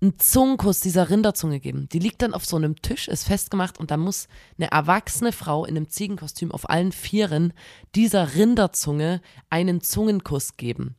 einen 0.00 0.18
Zungenkuss 0.18 0.80
dieser 0.80 1.10
Rinderzunge 1.10 1.60
geben. 1.60 1.88
Die 1.92 1.98
liegt 1.98 2.22
dann 2.22 2.34
auf 2.34 2.44
so 2.44 2.56
einem 2.56 2.80
Tisch, 2.82 3.08
ist 3.08 3.24
festgemacht 3.24 3.78
und 3.78 3.90
da 3.90 3.96
muss 3.96 4.28
eine 4.58 4.70
erwachsene 4.70 5.32
Frau 5.32 5.64
in 5.64 5.76
einem 5.76 5.88
Ziegenkostüm 5.88 6.52
auf 6.52 6.68
allen 6.68 6.92
Vieren 6.92 7.52
dieser 7.94 8.34
Rinderzunge 8.34 9.20
einen 9.50 9.80
Zungenkuss 9.80 10.56
geben. 10.56 10.96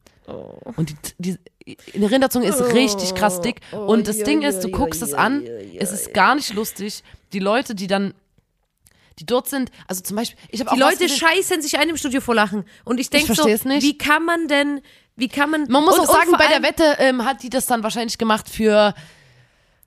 Und 0.76 0.96
die, 1.20 1.38
die, 1.66 1.78
eine 1.94 2.10
Rinderzunge 2.10 2.48
ist 2.48 2.62
richtig 2.74 3.14
krass 3.14 3.42
dick. 3.42 3.62
Und 3.72 4.08
das 4.08 4.20
Ding 4.20 4.42
ist, 4.42 4.62
du 4.62 4.70
guckst 4.70 5.02
es 5.02 5.14
an, 5.14 5.44
es 5.78 5.92
ist 5.92 6.14
gar 6.14 6.36
nicht 6.36 6.54
lustig. 6.54 7.04
Die 7.34 7.40
Leute, 7.40 7.76
die 7.76 7.88
dann 7.88 8.14
die 9.20 9.26
dort 9.26 9.48
sind, 9.48 9.72
also 9.88 10.02
zum 10.02 10.18
Beispiel, 10.18 10.38
ich 10.50 10.60
habe 10.60 10.72
auch 10.72 10.76
Die 10.76 10.80
Leute 10.80 11.10
scheißen 11.10 11.62
sich 11.62 11.78
ein 11.78 11.90
im 11.90 11.98
Studio 11.98 12.22
vor 12.22 12.36
Lachen. 12.36 12.66
Und 12.84 13.00
ich 13.00 13.10
denke 13.10 13.34
so, 13.34 13.48
nicht. 13.48 13.66
wie 13.66 13.98
kann 13.98 14.26
man 14.26 14.48
denn, 14.48 14.82
wie 15.16 15.30
kann 15.30 15.50
man. 15.50 15.66
Man 15.70 15.84
muss 15.84 15.98
und, 15.98 16.08
auch 16.08 16.14
sagen, 16.14 16.32
bei 16.38 16.48
der 16.48 16.62
Wette 16.64 16.98
ähm, 17.00 17.24
hat 17.24 17.44
die 17.44 17.50
das 17.50 17.66
dann 17.66 17.84
wahrscheinlich 17.84 18.18
gemacht 18.18 18.50
für 18.50 18.94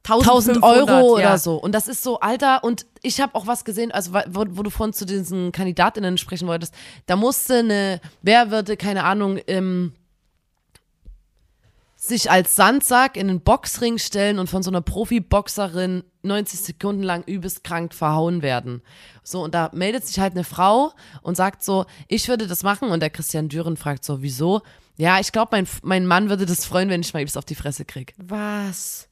1000 0.04 0.56
1500, 0.56 0.62
Euro 0.64 1.18
ja. 1.18 1.28
oder 1.28 1.38
so. 1.38 1.56
Und 1.56 1.72
das 1.72 1.88
ist 1.88 2.02
so, 2.02 2.20
Alter, 2.20 2.64
und 2.64 2.86
ich 3.02 3.20
habe 3.20 3.34
auch 3.34 3.46
was 3.46 3.64
gesehen, 3.64 3.92
also 3.92 4.14
wo, 4.14 4.44
wo 4.48 4.62
du 4.62 4.70
vorhin 4.70 4.94
zu 4.94 5.04
diesen 5.04 5.52
Kandidatinnen 5.52 6.16
sprechen 6.16 6.48
wolltest, 6.48 6.74
da 7.06 7.16
musste 7.16 7.58
eine, 7.58 8.00
wer 8.22 8.50
würde, 8.50 8.76
keine 8.76 9.04
Ahnung, 9.04 9.38
ähm, 9.46 9.92
sich 12.00 12.30
als 12.30 12.54
Sandsack 12.54 13.16
in 13.16 13.28
einen 13.28 13.40
Boxring 13.40 13.98
stellen 13.98 14.38
und 14.38 14.48
von 14.48 14.62
so 14.62 14.70
einer 14.70 14.80
Profiboxerin 14.80 16.04
90 16.22 16.60
Sekunden 16.60 17.02
lang 17.02 17.24
übelst 17.24 17.64
krank 17.64 17.92
verhauen 17.92 18.40
werden. 18.40 18.82
So, 19.24 19.42
und 19.42 19.52
da 19.52 19.70
meldet 19.74 20.06
sich 20.06 20.20
halt 20.20 20.34
eine 20.34 20.44
Frau 20.44 20.92
und 21.22 21.36
sagt 21.36 21.64
so, 21.64 21.86
ich 22.06 22.28
würde 22.28 22.46
das 22.46 22.62
machen. 22.62 22.90
Und 22.90 23.00
der 23.00 23.10
Christian 23.10 23.48
Düren 23.48 23.76
fragt 23.76 24.04
so, 24.04 24.22
wieso? 24.22 24.62
Ja, 24.96 25.18
ich 25.18 25.32
glaube, 25.32 25.48
mein, 25.50 25.66
mein 25.82 26.06
Mann 26.06 26.28
würde 26.28 26.46
das 26.46 26.64
freuen, 26.64 26.88
wenn 26.88 27.00
ich 27.00 27.12
mal 27.12 27.20
übelst 27.20 27.36
auf 27.36 27.44
die 27.44 27.56
Fresse 27.56 27.84
krieg. 27.84 28.14
Was? 28.16 29.08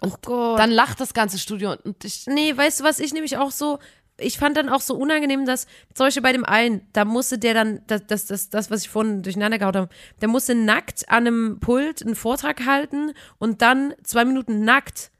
Oh 0.00 0.14
Gott. 0.22 0.60
Dann 0.60 0.70
lacht 0.70 1.00
das 1.00 1.14
ganze 1.14 1.38
Studio 1.38 1.74
und 1.82 2.04
ich, 2.04 2.26
Nee, 2.28 2.56
weißt 2.56 2.80
du 2.80 2.84
was, 2.84 3.00
ich 3.00 3.12
nämlich 3.12 3.36
auch 3.36 3.50
so, 3.50 3.80
ich 4.18 4.38
fand 4.38 4.56
dann 4.56 4.68
auch 4.68 4.80
so 4.80 4.94
unangenehm, 4.94 5.46
dass 5.46 5.66
zum 5.94 6.06
Beispiel 6.06 6.22
bei 6.22 6.32
dem 6.32 6.44
einen, 6.44 6.86
da 6.92 7.04
musste 7.04 7.38
der 7.38 7.54
dann, 7.54 7.80
das, 7.86 8.06
das, 8.06 8.26
das, 8.26 8.50
das 8.50 8.70
was 8.70 8.82
ich 8.82 8.88
vorhin 8.88 9.22
durcheinander 9.22 9.58
gehauen 9.58 9.74
habe, 9.76 9.88
der 10.20 10.28
musste 10.28 10.54
nackt 10.54 11.08
an 11.08 11.26
einem 11.26 11.60
Pult 11.60 12.02
einen 12.04 12.14
Vortrag 12.14 12.64
halten 12.66 13.12
und 13.38 13.62
dann 13.62 13.94
zwei 14.04 14.24
Minuten 14.24 14.64
nackt 14.64 15.10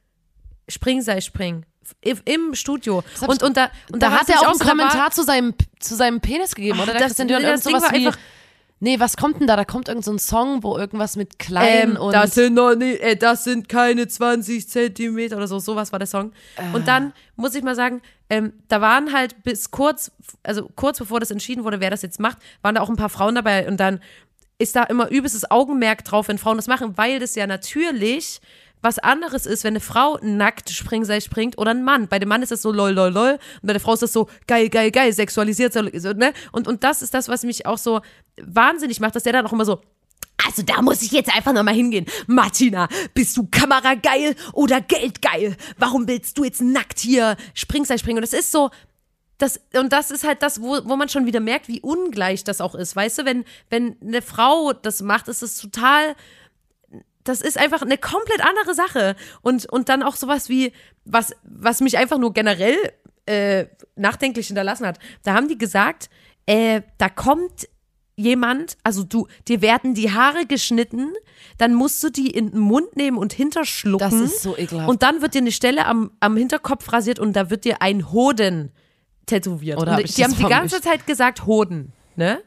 Springseil 0.69 1.23
springen. 1.23 1.67
Im- 2.25 2.55
Studio. 2.55 3.03
Und, 3.27 3.43
und 3.43 3.57
da, 3.57 3.71
und 3.93 4.03
da 4.03 4.09
da 4.11 4.21
hat 4.21 4.29
er 4.29 4.41
auch 4.41 4.51
einen 4.51 4.59
da 4.59 4.65
war- 4.65 4.71
Kommentar 4.71 5.11
zu 5.11 5.25
seinem, 5.25 5.55
zu 5.81 5.95
seinem 5.95 6.21
Penis 6.21 6.55
gegeben, 6.55 6.79
oder? 6.81 6.93
Der 6.93 7.09
das- 7.09 7.17
Düren, 7.17 7.43
das 7.43 7.67
irgend 7.67 7.67
Ding 7.67 7.83
war 7.83 7.91
einfach- 7.91 8.19
nee, 8.83 8.99
was 8.99 9.17
kommt 9.17 9.41
denn 9.41 9.47
da? 9.47 9.57
Da 9.57 9.65
kommt 9.65 9.89
irgend 9.89 10.05
so 10.05 10.13
ein 10.13 10.19
Song, 10.19 10.63
wo 10.63 10.77
irgendwas 10.77 11.17
mit 11.17 11.39
klein 11.39 11.93
Ähm, 11.93 11.97
und 11.97 12.13
das 12.13 12.35
sind 12.35 12.55
noch 12.55 12.75
nicht, 12.75 13.01
äh, 13.01 13.17
das 13.17 13.45
sind 13.45 13.69
keine 13.69 14.09
20 14.09 14.69
Zentimeter 14.69 15.37
oder 15.37 15.47
so, 15.47 15.61
sowas 15.61 15.93
war 15.93 16.01
der 16.01 16.09
Song. 16.09 16.33
Äh. 16.57 16.75
Und 16.75 16.89
dann 16.89 17.13
muss 17.37 17.55
ich 17.55 17.63
mal 17.63 17.77
sagen, 17.77 18.03
ähm, 18.29 18.53
da 18.69 18.81
waren 18.81 19.13
halt 19.13 19.43
bis 19.45 19.71
kurz, 19.71 20.11
also 20.43 20.69
kurz 20.75 20.99
bevor 20.99 21.21
das 21.21 21.31
entschieden 21.31 21.63
wurde, 21.63 21.81
wer 21.81 21.91
das 21.91 22.03
jetzt 22.03 22.19
macht, 22.19 22.39
waren 22.61 22.75
da 22.75 22.81
auch 22.81 22.91
ein 22.91 22.97
paar 22.97 23.09
Frauen 23.09 23.37
dabei 23.37 23.69
und 23.69 23.79
dann 23.79 24.01
ist 24.59 24.75
da 24.75 24.83
immer 24.85 25.09
übelstes 25.11 25.51
Augenmerk 25.51 26.05
drauf, 26.05 26.29
wenn 26.29 26.39
Frauen 26.39 26.57
das 26.57 26.67
machen, 26.67 26.97
weil 26.97 27.21
das 27.21 27.37
ja 27.37 27.47
natürlich 27.47 28.41
was 28.83 28.99
anderes 28.99 29.47
ist, 29.47 29.65
wenn 29.65 29.73
eine 29.73 29.81
Frau 29.81 30.19
nackt 30.23 30.71
Springseil 30.71 31.21
springt 31.21 31.57
oder 31.57 31.71
ein 31.71 31.85
Mann. 31.85 32.09
Bei 32.09 32.19
dem 32.19 32.29
Mann 32.29 32.43
ist 32.43 32.53
das 32.53 32.63
so 32.63 32.73
lol, 32.73 32.91
lol, 32.91 33.11
lol. 33.11 33.33
Und 33.33 33.67
bei 33.67 33.73
der 33.73 33.81
Frau 33.81 33.95
ist 33.95 34.03
das 34.03 34.13
so 34.13 34.29
geil, 34.47 34.69
geil, 34.69 34.91
geil, 34.91 35.13
sexualisiert. 35.13 35.73
So, 35.73 35.83
ne? 35.83 36.33
und, 36.51 36.69
und 36.69 36.85
das 36.85 37.03
ist 37.03 37.15
das, 37.15 37.29
was 37.29 37.45
mich 37.45 37.65
auch 37.65 37.79
so 37.79 38.01
wahnsinnig 38.43 39.01
macht, 39.01 39.17
dass 39.17 39.23
der 39.23 39.33
dann 39.33 39.47
auch 39.47 39.53
immer 39.53 39.65
so, 39.65 39.81
also 40.45 40.63
da 40.63 40.83
muss 40.83 41.03
ich 41.03 41.13
jetzt 41.13 41.35
einfach 41.35 41.53
nochmal 41.53 41.75
hingehen. 41.75 42.07
Martina, 42.27 42.89
bist 43.15 43.37
du 43.37 43.47
kamerageil 43.51 44.35
oder 44.53 44.81
geldgeil? 44.81 45.57
Warum 45.79 46.09
willst 46.09 46.37
du 46.37 46.45
jetzt 46.45 46.61
nackt 46.61 46.99
hier 46.99 47.37
Springseil 47.55 47.99
springen? 47.99 48.19
Und 48.19 48.23
das 48.23 48.39
ist 48.39 48.51
so, 48.51 48.71
das, 49.39 49.61
und 49.75 49.93
das 49.93 50.11
ist 50.11 50.25
halt 50.25 50.43
das, 50.43 50.63
wo, 50.63 50.79
wo 50.85 50.97
man 50.97 51.09
schon 51.09 51.27
wieder 51.27 51.41
merkt, 51.41 51.69
wie 51.69 51.81
ungleich 51.81 52.45
das 52.45 52.61
auch 52.61 52.75
ist. 52.75 52.95
Weißt 52.95 53.19
du, 53.19 53.25
wenn, 53.25 53.45
wenn 53.71 53.97
eine 54.01 54.23
Frau 54.23 54.73
das 54.73 55.03
macht, 55.03 55.29
ist 55.29 55.43
es 55.43 55.59
total, 55.59 56.15
das 57.25 57.41
ist 57.41 57.59
einfach 57.59 57.83
eine 57.83 57.99
komplett 57.99 58.41
andere 58.41 58.75
Sache. 58.75 59.17
Und, 59.43 59.67
und 59.67 59.89
dann 59.89 60.03
auch 60.03 60.17
sowas 60.17 60.49
wie, 60.49 60.73
was, 61.05 61.33
was 61.45 61.81
mich 61.81 61.99
einfach 61.99 62.19
nur 62.19 62.33
generell 62.33 62.77
äh, 63.27 63.67
nachdenklich 63.97 64.49
hinterlassen 64.49 64.87
hat. 64.87 64.99
Da 65.23 65.35
haben 65.35 65.49
die 65.49 65.59
gesagt, 65.59 66.11
äh, 66.47 66.83
da 66.99 67.09
kommt 67.09 67.69
jemand, 68.17 68.77
also 68.83 69.05
du, 69.05 69.27
dir 69.49 69.63
werden 69.63 69.95
die 69.95 70.13
Haare 70.13 70.47
geschnitten, 70.47 71.13
dann 71.59 71.75
musst 71.75 72.03
du 72.03 72.11
die 72.11 72.31
in 72.31 72.51
den 72.51 72.61
Mund 72.61 72.97
nehmen 72.97 73.17
und 73.19 73.33
hinterschlucken. 73.33 74.11
Das 74.11 74.21
ist 74.21 74.43
so 74.43 74.57
ekelhaft. 74.57 74.89
Und 74.89 75.03
dann 75.03 75.23
wird 75.23 75.35
dir 75.35 75.41
eine 75.41 75.53
Stelle 75.53 75.87
am, 75.87 76.11
am 76.21 76.37
Hinterkopf 76.37 76.93
rasiert 76.93 77.19
und 77.19 77.35
da 77.35 77.51
wird 77.51 77.65
dir 77.65 77.81
ein 77.81 78.13
Hoden 78.13 78.73
tätowiert. 79.27 79.79
Oder 79.81 79.93
und 79.93 79.99
hab 79.99 80.05
die 80.05 80.25
haben 80.25 80.37
die 80.37 80.43
ganze? 80.45 80.81
Zeit 80.81 81.07
gesagt 81.07 81.47
Hoden, 81.47 81.93
ne? 82.17 82.43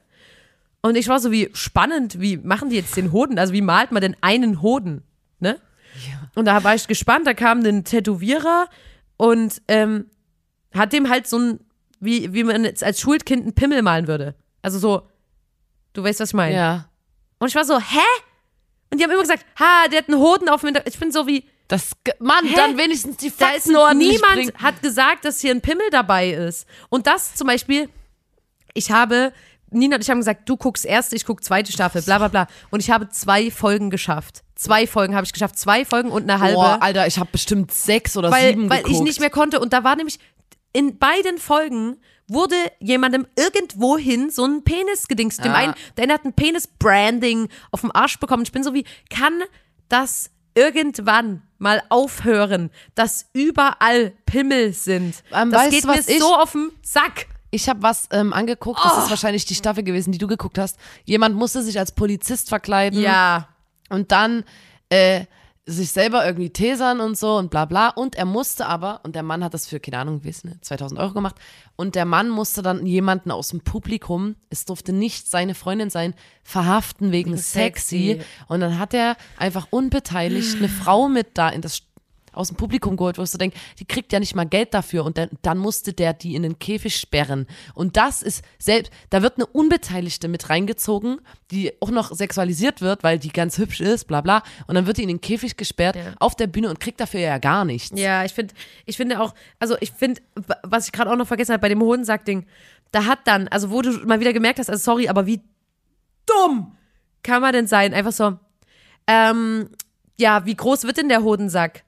Und 0.86 0.96
ich 0.96 1.08
war 1.08 1.20
so 1.20 1.32
wie 1.32 1.50
spannend, 1.54 2.22
wie 2.22 2.38
machen 2.38 2.70
die 2.70 2.76
jetzt 2.76 2.96
den 2.96 3.12
Hoden? 3.12 3.40
Also 3.40 3.54
wie 3.54 3.62
malt 3.62 3.92
man 3.92 4.02
denn 4.02 4.16
einen 4.22 4.62
Hoden, 4.62 5.02
ne? 5.40 5.60
Und 6.36 6.46
da 6.46 6.64
war 6.64 6.76
ich 6.76 6.88
gespannt, 6.88 7.26
da 7.26 7.34
kam 7.34 7.66
ein 7.66 7.84
Tätowierer 7.84 8.68
und 9.18 9.64
ähm, 9.68 10.12
hat 10.76 10.94
dem 10.94 11.10
halt 11.10 11.26
so 11.26 11.40
ein, 11.40 11.60
wie, 12.00 12.34
wie 12.34 12.44
man 12.44 12.64
jetzt 12.66 12.84
als 12.84 13.00
Schulkind 13.00 13.42
einen 13.44 13.56
Pimmel 13.56 13.82
malen 13.82 14.08
würde. 14.08 14.36
Also 14.62 14.78
so, 14.78 15.10
du 15.94 16.04
weißt, 16.04 16.20
was 16.20 16.30
ich 16.30 16.34
meine. 16.36 16.56
ja. 16.56 16.90
Und 17.40 17.48
ich 17.48 17.56
war 17.56 17.66
so, 17.66 17.80
hä? 17.80 18.00
Und 18.92 19.00
die 19.00 19.04
haben 19.04 19.12
immer 19.12 19.22
gesagt, 19.22 19.44
ha, 19.60 19.88
der 19.88 20.00
hat 20.00 20.10
einen 20.10 20.20
Hoden 20.20 20.50
auf 20.50 20.62
dem 20.62 20.68
Hinter 20.68 20.86
Ich 20.86 21.00
bin 21.00 21.12
so 21.12 21.26
wie, 21.26 21.46
Das, 21.68 21.94
Mann, 22.20 22.46
Hä? 22.46 22.54
dann 22.56 22.78
wenigstens 22.78 23.18
die 23.18 23.34
da 23.36 23.50
ist 23.50 23.74
ordentlich 23.76 24.12
niemand 24.12 24.34
bringen. 24.36 24.54
hat 24.62 24.84
gesagt, 24.84 25.26
dass 25.26 25.40
hier 25.40 25.50
ein 25.52 25.62
Pimmel 25.62 25.90
dabei 25.90 26.30
ist. 26.30 26.68
Und 26.90 27.08
das 27.08 27.34
zum 27.34 27.48
Beispiel, 27.48 27.90
ich 28.76 28.92
habe, 28.92 29.34
Nina 29.72 29.96
und 29.96 30.02
ich 30.02 30.10
haben 30.10 30.20
gesagt, 30.20 30.48
du 30.48 30.58
guckst 30.58 30.86
erste, 30.86 31.16
ich 31.16 31.26
guck 31.26 31.44
zweite 31.44 31.72
Staffel, 31.72 32.02
bla 32.02 32.18
bla 32.18 32.28
bla. 32.28 32.48
Und 32.70 32.80
ich 32.82 32.92
habe 32.92 33.10
zwei 33.10 33.52
Folgen 33.52 33.90
geschafft. 33.90 34.44
Zwei 34.56 34.88
Folgen 34.88 35.16
habe 35.16 35.26
ich 35.26 35.34
geschafft. 35.34 35.58
Zwei 35.58 35.84
Folgen 35.86 36.12
und 36.12 36.24
eine 36.30 36.40
halbe. 36.40 36.56
Boah, 36.56 36.78
Alter, 36.82 37.08
ich 37.08 37.18
habe 37.20 37.30
bestimmt 37.32 37.72
sechs 37.74 38.16
oder 38.16 38.32
weil, 38.32 38.50
sieben 38.52 38.70
weil 38.70 38.78
geguckt. 38.84 38.96
ich 38.96 39.02
nicht 39.02 39.20
mehr 39.20 39.30
konnte. 39.30 39.60
Und 39.60 39.74
da 39.74 39.84
war 39.84 39.96
nämlich, 39.96 40.20
in 40.72 40.98
beiden 40.98 41.38
Folgen 41.40 41.98
wurde 42.28 42.56
jemandem 42.80 43.28
irgendwohin 43.38 44.30
so 44.30 44.46
ein 44.46 44.64
Penis 44.64 45.08
gedingst. 45.08 45.44
Dem 45.44 45.52
Ja. 45.52 45.58
einen, 45.58 45.74
der 45.98 46.06
eine 46.06 46.14
hat 46.14 46.26
ein 46.26 46.34
Penis-Branding 46.34 47.50
auf 47.72 47.82
dem 47.82 47.92
Arsch 47.94 48.20
bekommen. 48.20 48.44
Ich 48.44 48.52
bin 48.52 48.64
so 48.64 48.74
wie, 48.74 48.86
kann 49.10 49.42
das 49.90 50.32
irgendwann 50.56 51.44
mal 51.58 51.84
aufhören, 51.90 52.72
dass 52.96 53.28
überall 53.34 54.14
Pimmel 54.26 54.74
sind? 54.74 55.24
Ähm, 55.34 55.52
das 55.52 55.64
weißt 55.64 55.72
geht 55.72 55.86
mir 55.86 56.20
so 56.20 56.36
auf 56.36 56.54
den 56.54 56.72
Sack. 56.82 57.28
Ich 57.56 57.70
habe 57.70 57.82
was 57.82 58.08
ähm, 58.12 58.34
angeguckt, 58.34 58.80
das 58.84 58.94
Oh. 58.98 59.02
ist 59.04 59.10
wahrscheinlich 59.10 59.46
die 59.46 59.56
Staffel 59.56 59.84
gewesen, 59.84 60.12
die 60.12 60.18
du 60.18 60.28
geguckt 60.28 60.58
hast. 60.58 60.78
Jemand 61.06 61.36
musste 61.36 61.64
sich 61.64 61.80
als 61.80 61.94
Polizist 61.94 62.50
verkleiden 62.50 63.00
Ja. 63.02 63.48
und 63.90 64.12
dann 64.12 64.44
äh, 64.90 65.26
sich 65.68 65.92
selber 65.92 66.24
irgendwie 66.26 66.52
tesern 66.52 67.00
und 67.00 67.18
so 67.18 67.38
und 67.38 67.50
bla 67.50 67.66
bla. 67.66 67.90
Und 67.90 68.16
er 68.16 68.26
musste 68.26 68.68
aber, 68.68 69.00
und 69.04 69.16
der 69.16 69.24
Mann 69.24 69.44
hat 69.44 69.54
das 69.54 69.66
für, 69.68 69.80
keine 69.80 70.00
Ahnung, 70.00 70.24
wie 70.24 70.30
ist, 70.30 70.46
ne, 70.46 70.60
2000 70.62 71.00
Euro 71.00 71.14
gemacht, 71.14 71.36
und 71.78 71.96
der 71.96 72.06
Mann 72.06 72.30
musste 72.30 72.62
dann 72.62 72.86
jemanden 72.86 73.32
aus 73.32 73.48
dem 73.48 73.62
Publikum, 73.62 74.36
es 74.50 74.66
durfte 74.66 74.94
nicht 74.94 75.28
seine 75.28 75.56
Freundin 75.56 75.90
sein, 75.90 76.14
verhaften 76.44 77.12
wegen 77.12 77.36
sexy. 77.38 78.20
sexy. 78.20 78.22
Und 78.48 78.60
dann 78.60 78.78
hat 78.78 78.94
er 78.94 79.16
einfach 79.38 79.68
unbeteiligt 79.72 80.58
eine 80.58 80.70
Frau 80.70 81.08
mit 81.10 81.38
da 81.38 81.50
in 81.50 81.62
das 81.62 81.82
aus 82.36 82.50
dem 82.50 82.58
Publikum 82.58 82.98
geholt, 82.98 83.18
wo 83.18 83.24
du 83.24 83.38
denkst, 83.38 83.58
die 83.80 83.86
kriegt 83.86 84.12
ja 84.14 84.20
nicht 84.20 84.36
mal 84.36 84.46
Geld 84.46 84.74
dafür 84.74 85.06
und 85.06 85.18
dann, 85.18 85.30
dann 85.42 85.58
musste 85.58 85.94
der 85.94 86.14
die 86.14 86.36
in 86.36 86.44
den 86.44 86.60
Käfig 86.60 86.96
sperren. 86.98 87.48
Und 87.74 87.98
das 87.98 88.22
ist 88.22 88.44
selbst, 88.60 88.92
da 89.10 89.22
wird 89.22 89.36
eine 89.38 89.46
Unbeteiligte 89.46 90.28
mit 90.28 90.50
reingezogen, 90.50 91.20
die 91.52 91.74
auch 91.82 91.90
noch 91.92 92.12
sexualisiert 92.14 92.82
wird, 92.82 93.04
weil 93.04 93.20
die 93.20 93.30
ganz 93.30 93.58
hübsch 93.58 93.82
ist, 93.82 94.06
bla 94.06 94.22
bla. 94.22 94.44
Und 94.68 94.76
dann 94.76 94.86
wird 94.88 94.98
die 94.98 95.04
in 95.04 95.08
den 95.10 95.22
Käfig 95.22 95.58
gesperrt 95.58 95.96
Ja. 95.96 96.14
auf 96.20 96.36
der 96.36 96.48
Bühne 96.48 96.70
und 96.70 96.80
kriegt 96.80 97.00
dafür 97.00 97.20
ja 97.20 97.38
gar 97.38 97.66
nichts. 97.66 98.00
Ja, 98.00 98.24
ich 98.26 98.34
finde, 98.34 98.54
ich 98.86 98.98
finde 98.98 99.22
auch, 99.22 99.34
also 99.60 99.76
ich 99.80 99.92
finde, 99.92 100.22
wa- 100.36 100.58
was 100.64 100.86
ich 100.86 100.92
gerade 100.92 101.12
auch 101.12 101.16
noch 101.16 101.28
vergessen 101.28 101.54
habe 101.54 101.62
bei 101.62 101.70
dem 101.70 101.82
Hodensack-Ding, 101.82 102.46
da 102.92 103.06
hat 103.06 103.20
dann, 103.26 103.48
also 103.50 103.72
wo 103.72 103.82
du 103.82 103.92
mal 104.06 104.20
wieder 104.20 104.32
gemerkt 104.34 104.60
hast, 104.60 104.70
also 104.70 104.82
sorry, 104.84 105.08
aber 105.10 105.26
wie 105.26 105.42
dumm 106.26 106.76
kann 107.24 107.42
man 107.42 107.54
denn 107.54 107.68
sein? 107.68 107.94
Einfach 107.94 108.12
so, 108.12 108.38
ähm, 109.08 109.70
ja, 110.20 110.46
wie 110.46 110.56
groß 110.56 110.84
wird 110.84 110.98
denn 110.98 111.10
der 111.10 111.24
Hodensack? 111.24 111.84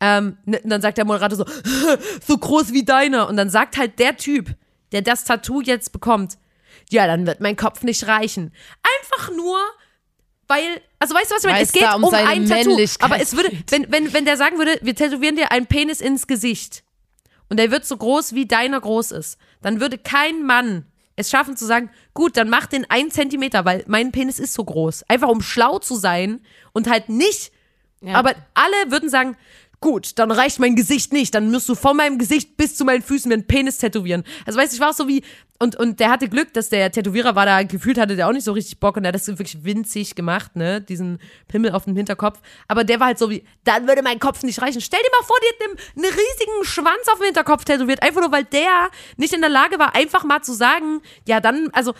Ähm, 0.00 0.38
und 0.44 0.68
dann 0.68 0.82
sagt 0.82 0.98
der 0.98 1.04
Moderator 1.04 1.38
so, 1.38 1.44
so 2.26 2.38
groß 2.38 2.72
wie 2.72 2.84
deiner. 2.84 3.28
Und 3.28 3.36
dann 3.36 3.50
sagt 3.50 3.76
halt 3.76 3.98
der 3.98 4.16
Typ, 4.16 4.54
der 4.92 5.02
das 5.02 5.24
Tattoo 5.24 5.60
jetzt 5.60 5.92
bekommt, 5.92 6.38
ja, 6.90 7.06
dann 7.06 7.26
wird 7.26 7.40
mein 7.40 7.56
Kopf 7.56 7.82
nicht 7.82 8.06
reichen. 8.06 8.52
einfach 9.00 9.34
nur, 9.34 9.58
weil, 10.46 10.80
also 10.98 11.14
weißt 11.14 11.30
du, 11.30 11.34
was 11.34 11.44
ich 11.44 11.50
meine? 11.50 11.62
Es 11.62 11.72
geht 11.72 11.94
um 11.94 12.04
um, 12.04 12.14
ein 12.14 12.46
Tattoo. 12.46 12.78
Aber 13.00 13.20
es 13.20 13.34
würde, 13.36 13.50
wenn, 13.70 13.90
wenn, 13.90 14.12
wenn 14.12 14.24
der 14.24 14.36
sagen 14.36 14.58
würde, 14.58 14.78
wir 14.82 14.94
tätowieren 14.94 15.36
dir 15.36 15.50
einen 15.50 15.66
Penis 15.66 16.00
ins 16.00 16.26
Gesicht 16.26 16.84
und 17.48 17.58
der 17.58 17.70
wird 17.70 17.84
so 17.86 17.96
groß, 17.96 18.34
wie 18.34 18.46
deiner 18.46 18.80
groß 18.80 19.12
ist, 19.12 19.38
dann 19.62 19.80
würde 19.80 19.98
kein 19.98 20.44
Mann 20.44 20.86
es 21.16 21.30
schaffen 21.30 21.56
zu 21.56 21.64
sagen, 21.64 21.90
gut, 22.12 22.36
dann 22.36 22.50
mach 22.50 22.66
den 22.66 22.88
einen 22.90 23.10
Zentimeter, 23.10 23.64
weil 23.64 23.84
mein 23.86 24.12
Penis 24.12 24.38
ist 24.38 24.52
so 24.52 24.62
groß. 24.62 25.04
Einfach 25.08 25.28
um 25.28 25.40
schlau 25.40 25.78
zu 25.78 25.96
sein 25.96 26.42
und 26.72 26.88
halt 26.88 27.08
nicht. 27.08 27.52
Aber 28.12 28.34
alle 28.54 28.90
würden 28.90 29.08
sagen, 29.08 29.36
gut, 29.86 30.18
dann 30.18 30.32
reicht 30.32 30.58
mein 30.58 30.74
Gesicht 30.74 31.12
nicht. 31.12 31.32
Dann 31.32 31.48
musst 31.48 31.68
du 31.68 31.76
von 31.76 31.96
meinem 31.96 32.18
Gesicht 32.18 32.56
bis 32.56 32.74
zu 32.74 32.84
meinen 32.84 33.02
Füßen 33.02 33.28
mir 33.28 33.34
einen 33.34 33.46
Penis 33.46 33.78
tätowieren. 33.78 34.24
Also 34.44 34.58
weißt 34.58 34.72
du, 34.72 34.74
ich 34.74 34.80
war 34.80 34.92
so 34.92 35.06
wie, 35.06 35.22
und, 35.60 35.76
und 35.76 36.00
der 36.00 36.10
hatte 36.10 36.28
Glück, 36.28 36.52
dass 36.54 36.70
der 36.70 36.90
Tätowierer 36.90 37.36
war 37.36 37.46
da, 37.46 37.62
gefühlt 37.62 37.96
hatte 37.96 38.16
der 38.16 38.26
auch 38.26 38.32
nicht 38.32 38.42
so 38.42 38.50
richtig 38.50 38.80
Bock 38.80 38.96
und 38.96 39.04
der 39.04 39.10
hat 39.10 39.14
das 39.14 39.28
wirklich 39.28 39.62
winzig 39.62 40.16
gemacht, 40.16 40.56
ne, 40.56 40.80
diesen 40.80 41.20
Pimmel 41.46 41.70
auf 41.70 41.84
dem 41.84 41.94
Hinterkopf. 41.94 42.40
Aber 42.66 42.82
der 42.82 42.98
war 42.98 43.06
halt 43.06 43.18
so 43.20 43.30
wie, 43.30 43.44
dann 43.62 43.86
würde 43.86 44.02
mein 44.02 44.18
Kopf 44.18 44.42
nicht 44.42 44.60
reichen. 44.60 44.80
Stell 44.80 44.98
dir 44.98 45.10
mal 45.20 45.24
vor, 45.24 45.36
die 45.40 45.54
hat 45.54 45.70
einen, 45.70 46.04
einen 46.04 46.14
riesigen 46.14 46.64
Schwanz 46.64 47.06
auf 47.12 47.20
dem 47.20 47.26
Hinterkopf 47.26 47.64
tätowiert, 47.64 48.02
einfach 48.02 48.22
nur, 48.22 48.32
weil 48.32 48.42
der 48.42 48.90
nicht 49.16 49.34
in 49.34 49.40
der 49.40 49.50
Lage 49.50 49.78
war, 49.78 49.94
einfach 49.94 50.24
mal 50.24 50.42
zu 50.42 50.52
sagen, 50.52 51.00
ja, 51.28 51.38
dann, 51.38 51.68
also, 51.72 51.94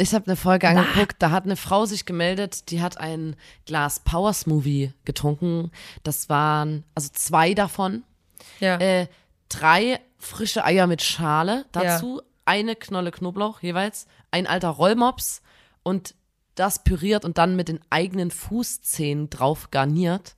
Ich 0.00 0.14
habe 0.14 0.26
eine 0.26 0.36
Folge 0.36 0.68
angeguckt, 0.68 1.16
da 1.18 1.32
hat 1.32 1.44
eine 1.44 1.56
Frau 1.56 1.84
sich 1.84 2.06
gemeldet, 2.06 2.70
die 2.70 2.80
hat 2.80 2.98
ein 2.98 3.34
Glas 3.66 3.98
Power 4.00 4.32
Smoothie 4.32 4.92
getrunken. 5.04 5.72
Das 6.04 6.28
waren, 6.28 6.84
also 6.94 7.08
zwei 7.12 7.52
davon. 7.52 8.04
ja. 8.60 8.78
Äh, 8.78 9.08
drei 9.48 10.00
frische 10.18 10.64
Eier 10.64 10.86
mit 10.86 11.02
Schale, 11.02 11.66
dazu 11.72 12.22
eine 12.44 12.76
Knolle 12.76 13.10
Knoblauch 13.10 13.60
jeweils, 13.60 14.06
ein 14.30 14.46
alter 14.46 14.68
Rollmops 14.68 15.42
und 15.82 16.14
das 16.54 16.84
püriert 16.84 17.24
und 17.24 17.38
dann 17.38 17.56
mit 17.56 17.68
den 17.68 17.80
eigenen 17.90 18.30
Fußzehen 18.30 19.30
drauf 19.30 19.70
garniert. 19.70 20.34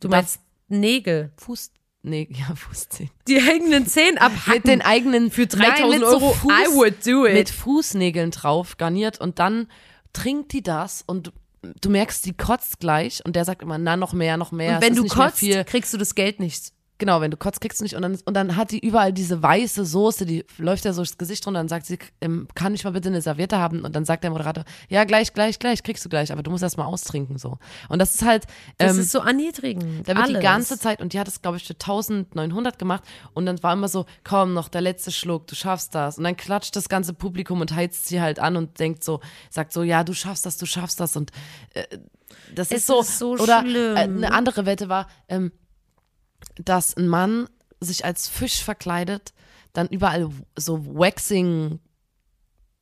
du 0.00 0.08
meinst 0.08 0.40
Nägel. 0.68 1.32
Fuß, 1.36 1.70
nee, 2.04 2.28
ja, 2.30 2.54
Fußzehen. 2.54 3.10
Die 3.26 3.40
hängenden 3.40 3.86
Zähne 3.86 4.20
abhacken. 4.20 4.54
Mit 4.54 4.66
den 4.66 4.82
eigenen 4.82 5.30
Für 5.30 5.46
3000 5.46 5.90
Nein, 5.90 6.04
Euro, 6.04 6.32
Fuß, 6.32 6.52
I 6.52 6.74
would 6.74 7.06
do 7.06 7.26
it. 7.26 7.34
Mit 7.34 7.50
Fußnägeln 7.50 8.30
drauf 8.30 8.76
garniert 8.76 9.20
und 9.20 9.38
dann 9.38 9.68
trinkt 10.12 10.52
die 10.52 10.62
das 10.62 11.02
und 11.06 11.32
du, 11.80 11.90
merkst, 11.90 12.24
die 12.26 12.34
kotzt 12.34 12.78
gleich 12.80 13.24
und 13.24 13.36
der 13.36 13.44
sagt 13.44 13.62
immer, 13.62 13.78
na, 13.78 13.96
noch 13.96 14.12
mehr, 14.12 14.36
noch 14.36 14.52
mehr. 14.52 14.76
Und 14.76 14.82
wenn 14.82 14.94
du 14.94 15.06
kotzt, 15.06 15.40
kriegst 15.66 15.92
du 15.92 15.98
das 15.98 16.14
Geld 16.14 16.40
nicht. 16.40 16.72
Genau, 16.98 17.20
wenn 17.20 17.32
du 17.32 17.36
kotzt, 17.36 17.60
kriegst 17.60 17.80
du 17.80 17.84
nicht. 17.84 17.96
Und 17.96 18.02
dann, 18.02 18.16
und 18.24 18.34
dann 18.34 18.54
hat 18.56 18.70
die 18.70 18.78
überall 18.78 19.12
diese 19.12 19.42
weiße 19.42 19.84
Soße, 19.84 20.26
die 20.26 20.44
läuft 20.58 20.84
ja 20.84 20.92
so 20.92 21.02
das 21.02 21.18
Gesicht 21.18 21.44
runter 21.44 21.58
und 21.58 21.68
sagt 21.68 21.86
sie, 21.86 21.98
ähm, 22.20 22.46
kann 22.54 22.72
ich 22.72 22.84
mal 22.84 22.90
bitte 22.92 23.08
eine 23.08 23.20
Serviette 23.20 23.58
haben? 23.58 23.80
Und 23.84 23.96
dann 23.96 24.04
sagt 24.04 24.22
der 24.22 24.30
Moderator, 24.30 24.64
ja, 24.88 25.02
gleich, 25.02 25.32
gleich, 25.32 25.58
gleich, 25.58 25.82
kriegst 25.82 26.04
du 26.04 26.08
gleich, 26.08 26.30
aber 26.30 26.44
du 26.44 26.52
musst 26.52 26.62
erst 26.62 26.78
mal 26.78 26.84
austrinken, 26.84 27.36
so. 27.36 27.58
Und 27.88 27.98
das 27.98 28.14
ist 28.14 28.24
halt, 28.24 28.44
Das 28.78 28.94
ähm, 28.94 29.00
ist 29.00 29.10
so 29.10 29.18
erniedrigend. 29.18 30.08
da 30.08 30.14
wird 30.14 30.18
Alles. 30.26 30.36
die 30.38 30.42
ganze 30.42 30.78
Zeit, 30.78 31.00
und 31.02 31.12
die 31.14 31.18
hat 31.18 31.26
es, 31.26 31.42
glaube 31.42 31.56
ich, 31.56 31.64
für 31.66 31.74
1900 31.74 32.78
gemacht. 32.78 33.02
Und 33.32 33.46
dann 33.46 33.60
war 33.64 33.72
immer 33.72 33.88
so, 33.88 34.06
komm, 34.22 34.54
noch 34.54 34.68
der 34.68 34.80
letzte 34.80 35.10
Schluck, 35.10 35.48
du 35.48 35.56
schaffst 35.56 35.94
das. 35.96 36.18
Und 36.18 36.24
dann 36.24 36.36
klatscht 36.36 36.76
das 36.76 36.88
ganze 36.88 37.12
Publikum 37.12 37.60
und 37.60 37.74
heizt 37.74 38.06
sie 38.06 38.20
halt 38.20 38.38
an 38.38 38.56
und 38.56 38.78
denkt 38.78 39.02
so, 39.02 39.20
sagt 39.50 39.72
so, 39.72 39.82
ja, 39.82 40.04
du 40.04 40.14
schaffst 40.14 40.46
das, 40.46 40.58
du 40.58 40.66
schaffst 40.66 41.00
das. 41.00 41.16
Und 41.16 41.32
äh, 41.74 41.84
das 42.54 42.70
Es 42.70 42.78
ist 42.78 42.86
so. 42.86 43.00
ist 43.00 43.18
so 43.18 43.32
oder 43.32 43.62
schlimm. 43.62 43.96
Äh, 43.96 44.00
eine 44.00 44.32
andere 44.32 44.64
Wette 44.64 44.88
war, 44.88 45.08
ähm, 45.28 45.50
dass 46.56 46.96
ein 46.96 47.08
Mann 47.08 47.48
sich 47.80 48.04
als 48.04 48.28
Fisch 48.28 48.62
verkleidet, 48.62 49.32
dann 49.72 49.88
überall 49.88 50.30
so 50.56 50.84
Waxing 50.86 51.80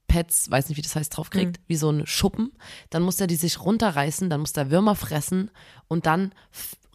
Pads, 0.08 0.50
weiß 0.50 0.68
nicht, 0.68 0.76
wie 0.76 0.82
das 0.82 0.94
heißt, 0.94 1.16
draufkriegt, 1.16 1.58
Mhm. 1.58 1.62
wie 1.68 1.76
so 1.76 1.90
ein 1.90 2.06
Schuppen. 2.06 2.52
Dann 2.90 3.02
muss 3.02 3.18
er 3.20 3.26
die 3.26 3.36
sich 3.36 3.60
runterreißen, 3.60 4.28
dann 4.28 4.40
muss 4.40 4.52
der 4.52 4.70
Würmer 4.70 4.94
fressen 4.94 5.50
und 5.88 6.04
dann 6.06 6.32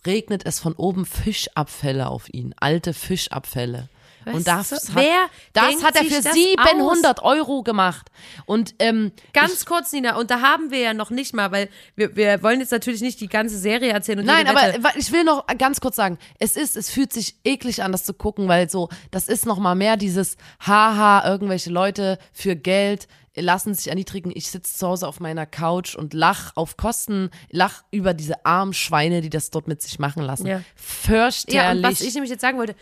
regnet 0.06 0.45
es 0.45 0.60
von 0.60 0.73
oben 0.73 1.06
Fischabfälle 1.06 2.08
auf 2.08 2.32
ihn, 2.32 2.53
alte 2.60 2.93
Fischabfälle. 2.93 3.89
Weißt 4.27 4.35
und 4.35 4.47
das, 4.47 4.71
hat, 4.71 4.81
wer 4.95 5.29
das 5.53 5.83
hat 5.83 5.95
er 5.95 6.03
für 6.03 6.21
das 6.21 6.33
700 6.33 7.23
Euro 7.23 7.63
gemacht. 7.63 8.09
Und 8.45 8.75
ähm, 8.79 9.11
Ganz 9.33 9.65
kurz, 9.65 9.91
Nina, 9.93 10.17
und 10.17 10.29
da 10.29 10.41
haben 10.41 10.69
wir 10.69 10.79
ja 10.79 10.93
noch 10.93 11.09
nicht 11.09 11.33
mal, 11.33 11.51
weil 11.51 11.69
wir, 11.95 12.15
wir 12.15 12.43
wollen 12.43 12.59
jetzt 12.59 12.71
natürlich 12.71 13.01
nicht 13.01 13.21
die 13.21 13.29
ganze 13.29 13.57
Serie 13.57 13.91
erzählen. 13.91 14.25
Nein, 14.25 14.47
aber 14.47 14.73
ich 14.97 15.11
will 15.11 15.23
noch 15.23 15.47
ganz 15.57 15.79
kurz 15.79 15.95
sagen, 15.95 16.17
es 16.39 16.57
ist, 16.57 16.75
es 16.75 16.89
fühlt 16.89 17.13
sich 17.13 17.37
eklig 17.43 17.83
an, 17.83 17.91
das 17.91 18.03
zu 18.03 18.13
gucken, 18.13 18.47
weil 18.47 18.69
so, 18.69 18.89
das 19.11 19.27
ist 19.29 19.45
noch 19.45 19.59
mal 19.59 19.75
mehr 19.75 19.95
dieses 19.95 20.35
Haha, 20.59 21.27
irgendwelche 21.27 21.69
Leute 21.69 22.19
für 22.33 22.55
Geld 22.55 23.07
lassen 23.41 23.73
sich 23.73 23.87
erniedrigen. 23.87 24.31
Ich 24.33 24.49
sitze 24.49 24.75
zu 24.75 24.87
Hause 24.87 25.07
auf 25.07 25.19
meiner 25.19 25.45
Couch 25.45 25.95
und 25.95 26.13
lach 26.13 26.51
auf 26.55 26.77
Kosten, 26.77 27.29
lach 27.49 27.83
über 27.91 28.13
diese 28.13 28.45
armen 28.45 28.73
Schweine, 28.73 29.21
die 29.21 29.29
das 29.29 29.51
dort 29.51 29.67
mit 29.67 29.81
sich 29.81 29.99
machen 29.99 30.23
lassen. 30.23 30.47
Ja. 30.47 30.61
Fürchterlich. 30.75 31.55
Ja, 31.55 31.71
und 31.71 31.83
was 31.83 32.01
ich 32.01 32.13
nämlich 32.13 32.31
jetzt 32.31 32.41
sagen 32.41 32.57
wollte, 32.57 32.75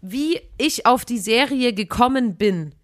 wie 0.00 0.40
ich 0.58 0.86
auf 0.86 1.04
die 1.04 1.18
Serie 1.18 1.72
gekommen 1.72 2.36
bin, 2.36 2.74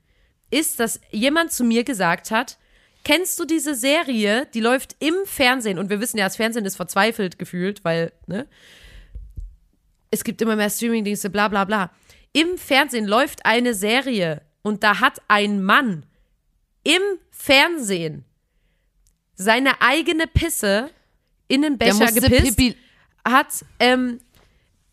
ist, 0.51 0.81
dass 0.81 1.01
jemand 1.11 1.53
zu 1.53 1.65
mir 1.65 1.85
gesagt 1.85 2.31
hat, 2.31 2.59
kennst 3.05 3.39
du 3.39 3.45
diese 3.45 3.75
Serie, 3.75 4.47
die 4.55 4.61
läuft 4.61 4.97
im 4.99 5.15
Fernsehen 5.25 5.79
und 5.79 5.91
wir 5.91 6.01
wissen 6.01 6.19
ja, 6.19 6.25
das 6.25 6.37
Fernsehen 6.37 6.65
ist 6.65 6.77
verzweifelt 6.77 7.39
gefühlt, 7.39 7.85
weil, 7.85 8.13
ne? 8.27 8.47
Es 10.11 10.23
gibt 10.23 10.41
immer 10.43 10.55
mehr 10.55 10.71
Streamingdienste, 10.71 11.29
bla 11.29 11.49
bla 11.49 11.65
bla. 11.65 11.91
Im 12.33 12.57
Fernsehen 12.57 13.05
läuft 13.05 13.45
eine 13.45 13.75
Serie 13.75 14.43
und 14.63 14.83
da 14.85 15.01
hat 15.01 15.21
ein 15.29 15.63
Mann 15.63 16.07
im 16.85 17.03
Fernsehen 17.31 18.25
seine 19.35 19.81
eigene 19.81 20.27
Pisse 20.27 20.91
in 21.49 21.63
den 21.63 21.79
Becher 21.79 22.13
gepisst 22.13 22.57
Pipi, 22.57 22.77
hat 23.27 23.65
ähm, 23.81 24.21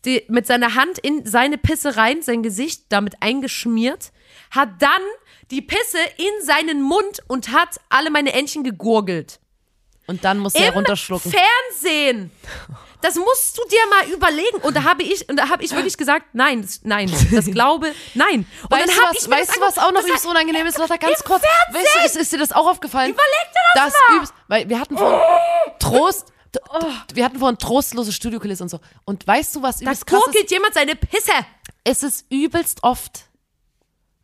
die, 0.04 0.24
mit 0.28 0.46
seiner 0.46 0.74
Hand 0.74 0.98
in 0.98 1.24
seine 1.26 1.58
Pisse 1.58 1.96
rein, 1.96 2.22
sein 2.22 2.42
Gesicht 2.42 2.84
damit 2.88 3.14
eingeschmiert, 3.20 4.12
hat 4.50 4.70
dann 4.80 5.02
die 5.50 5.62
Pisse 5.62 5.98
in 6.16 6.44
seinen 6.46 6.82
Mund 6.82 7.20
und 7.28 7.50
hat 7.52 7.78
alle 7.88 8.10
meine 8.10 8.32
Entchen 8.32 8.64
gegurgelt. 8.64 9.38
und 10.06 10.24
dann 10.24 10.38
musste 10.38 10.58
er 10.62 10.72
runterschlucken. 10.74 11.30
Fernsehen! 11.32 12.30
Das 13.00 13.16
musst 13.16 13.58
du 13.58 13.62
dir 13.68 13.80
mal 13.90 14.14
überlegen. 14.14 14.58
Und 14.58 14.76
da 14.76 14.84
habe 14.84 15.02
ich, 15.02 15.28
und 15.28 15.34
da 15.36 15.48
habe 15.48 15.64
ich 15.64 15.72
wirklich 15.72 15.96
gesagt, 15.96 16.26
nein, 16.34 16.62
das, 16.62 16.80
nein, 16.84 17.12
das 17.32 17.46
glaube, 17.50 17.92
nein. 18.14 18.46
Und 18.62 18.70
Weißt, 18.70 18.88
dann 18.88 18.94
du, 18.94 19.02
habe 19.02 19.14
was, 19.16 19.22
ich 19.24 19.28
mir 19.28 19.36
weißt 19.36 19.56
du, 19.56 19.60
was 19.60 19.78
auch 19.78 19.90
noch 19.92 20.04
übelst 20.04 20.24
unangenehm 20.26 20.66
ist? 20.68 20.78
Lotta, 20.78 20.96
ganz 20.98 21.22
kurz. 21.24 21.42
Fernsehen! 21.42 21.82
Weißt 21.84 21.94
du, 21.96 22.06
ist, 22.06 22.16
ist 22.16 22.32
dir 22.32 22.38
das 22.38 22.52
auch 22.52 22.68
aufgefallen? 22.68 23.10
Überleg 23.10 23.52
dir 23.52 23.60
das 23.74 23.84
das 23.92 23.94
mal! 24.08 24.16
Übelst, 24.16 24.34
weil 24.46 24.68
wir 24.68 24.78
hatten 24.78 24.96
vorhin 24.96 25.20
Trost, 25.80 26.32
t- 26.52 26.60
wir 27.14 27.24
hatten 27.24 27.38
vorhin 27.38 27.58
trostlose 27.58 28.12
Studiokulisse 28.12 28.62
und 28.62 28.68
so. 28.68 28.80
Und 29.04 29.26
weißt 29.26 29.56
du, 29.56 29.62
was 29.62 29.78
Da 29.78 29.84
übelst 29.86 30.06
krass 30.06 30.18
ist? 30.20 30.24
gurgelt 30.26 30.50
jemand 30.50 30.74
seine 30.74 30.94
Pisse. 30.96 31.32
Es 31.84 32.02
ist 32.02 32.26
übelst 32.30 32.82
oft, 32.82 33.24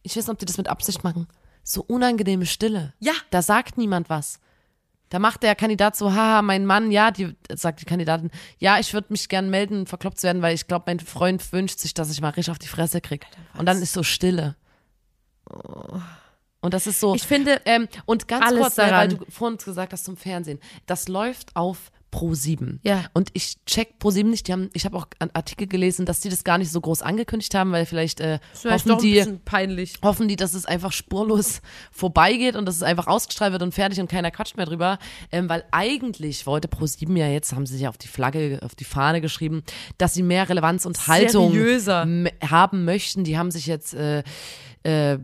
ich 0.03 0.13
weiß 0.17 0.27
nicht, 0.27 0.33
ob 0.33 0.39
die 0.39 0.45
das 0.47 0.59
mit 0.59 0.69
Absicht 0.69 1.03
machen, 1.05 1.27
so 1.65 1.83
unangenehme 1.83 2.47
Stille. 2.47 2.95
Ja. 3.01 3.13
Da 3.31 3.43
sagt 3.43 3.77
niemand 3.79 4.09
was. 4.09 4.39
Da 5.11 5.19
macht 5.19 5.43
der 5.43 5.55
Kandidat 5.55 5.97
so, 5.97 6.13
haha, 6.13 6.43
mein 6.43 6.67
Mann, 6.67 6.91
ja, 6.91 7.11
die 7.11 7.35
sagt 7.55 7.81
die 7.81 7.87
Kandidatin, 7.87 8.31
ja, 8.59 8.79
ich 8.79 8.93
würde 8.93 9.07
mich 9.11 9.29
gern 9.31 9.49
melden, 9.49 9.87
verkloppt 9.87 10.21
zu 10.21 10.27
werden, 10.27 10.43
weil 10.43 10.55
ich 10.55 10.67
glaube, 10.67 10.85
mein 10.87 11.01
Freund 11.01 11.51
wünscht 11.53 11.79
sich, 11.79 11.95
dass 11.95 12.11
ich 12.11 12.21
mal 12.21 12.29
richtig 12.29 12.51
auf 12.51 12.59
die 12.59 12.69
Fresse 12.69 13.01
krieg. 13.01 13.27
Und 13.57 13.65
dann 13.65 13.81
ist 13.81 13.95
so 13.95 14.03
Stille. 14.03 14.55
Und 16.61 16.75
das 16.75 16.87
ist 16.87 17.01
so. 17.01 17.15
Ich 17.15 17.23
finde, 17.27 17.61
ähm, 17.65 17.89
und 18.05 18.29
ganz 18.29 18.55
kurz, 18.55 18.77
weil 18.77 18.91
daran. 18.91 19.09
du 19.11 19.25
vorhin 19.31 19.57
gesagt 19.59 19.93
hast 19.93 20.05
zum 20.05 20.17
Fernsehen, 20.17 20.59
das 20.87 21.09
läuft 21.09 21.57
auf 21.57 21.91
Pro7. 22.13 22.79
Ja. 22.83 23.05
Und 23.13 23.31
ich 23.35 23.57
check 23.67 23.95
Pro7 24.01 24.25
nicht, 24.25 24.49
die 24.49 24.53
haben, 24.53 24.71
ich 24.73 24.85
habe 24.85 24.97
auch 24.97 25.07
einen 25.19 25.31
Artikel 25.35 25.67
gelesen, 25.67 26.07
dass 26.07 26.21
die 26.21 26.29
das 26.29 26.45
gar 26.45 26.59
nicht 26.59 26.71
so 26.71 26.81
groß 26.81 27.03
angekündigt 27.03 27.55
haben, 27.55 27.73
weil 27.73 27.87
vielleicht, 27.87 28.21
äh, 28.21 28.39
hoffen 28.65 28.99
die, 28.99 29.25
hoffen 30.03 30.29
die, 30.29 30.37
dass 30.37 30.55
es 30.55 30.67
einfach 30.67 30.93
spurlos 30.93 31.61
vorbeigeht 31.93 32.57
und 32.57 32.67
dass 32.67 32.77
es 32.77 32.83
einfach 32.83 33.07
ausgestrahlt 33.07 33.53
wird 33.53 33.63
und 33.63 33.73
fertig 33.73 34.01
und 34.01 34.11
keiner 34.11 34.31
quatscht 34.31 34.57
mehr 34.57 34.67
drüber. 34.67 34.99
Ähm, 35.31 35.49
weil 35.49 35.65
eigentlich 35.71 36.47
wollte 36.47 36.69
Pro7 36.69 37.17
ja 37.17 37.29
jetzt, 37.29 37.53
haben 37.53 37.67
sie 37.67 37.77
sich 37.77 37.89
auf 37.89 37.99
die 37.99 38.09
Flagge, 38.09 38.61
auf 38.63 38.75
die 38.75 38.85
Fahne 38.85 39.21
geschrieben, 39.21 39.63
dass 39.99 40.15
sie 40.15 40.23
mehr 40.23 40.49
Relevanz 40.49 40.87
und 40.87 41.07
Haltung 41.09 41.53
Seriöser. 41.53 42.07
haben 42.49 42.85
möchten. 42.85 43.25
Die 43.25 43.37
haben 43.37 43.51
sich 43.51 43.67
jetzt 43.67 43.95
äh, 43.95 44.23
äh, 44.83 45.19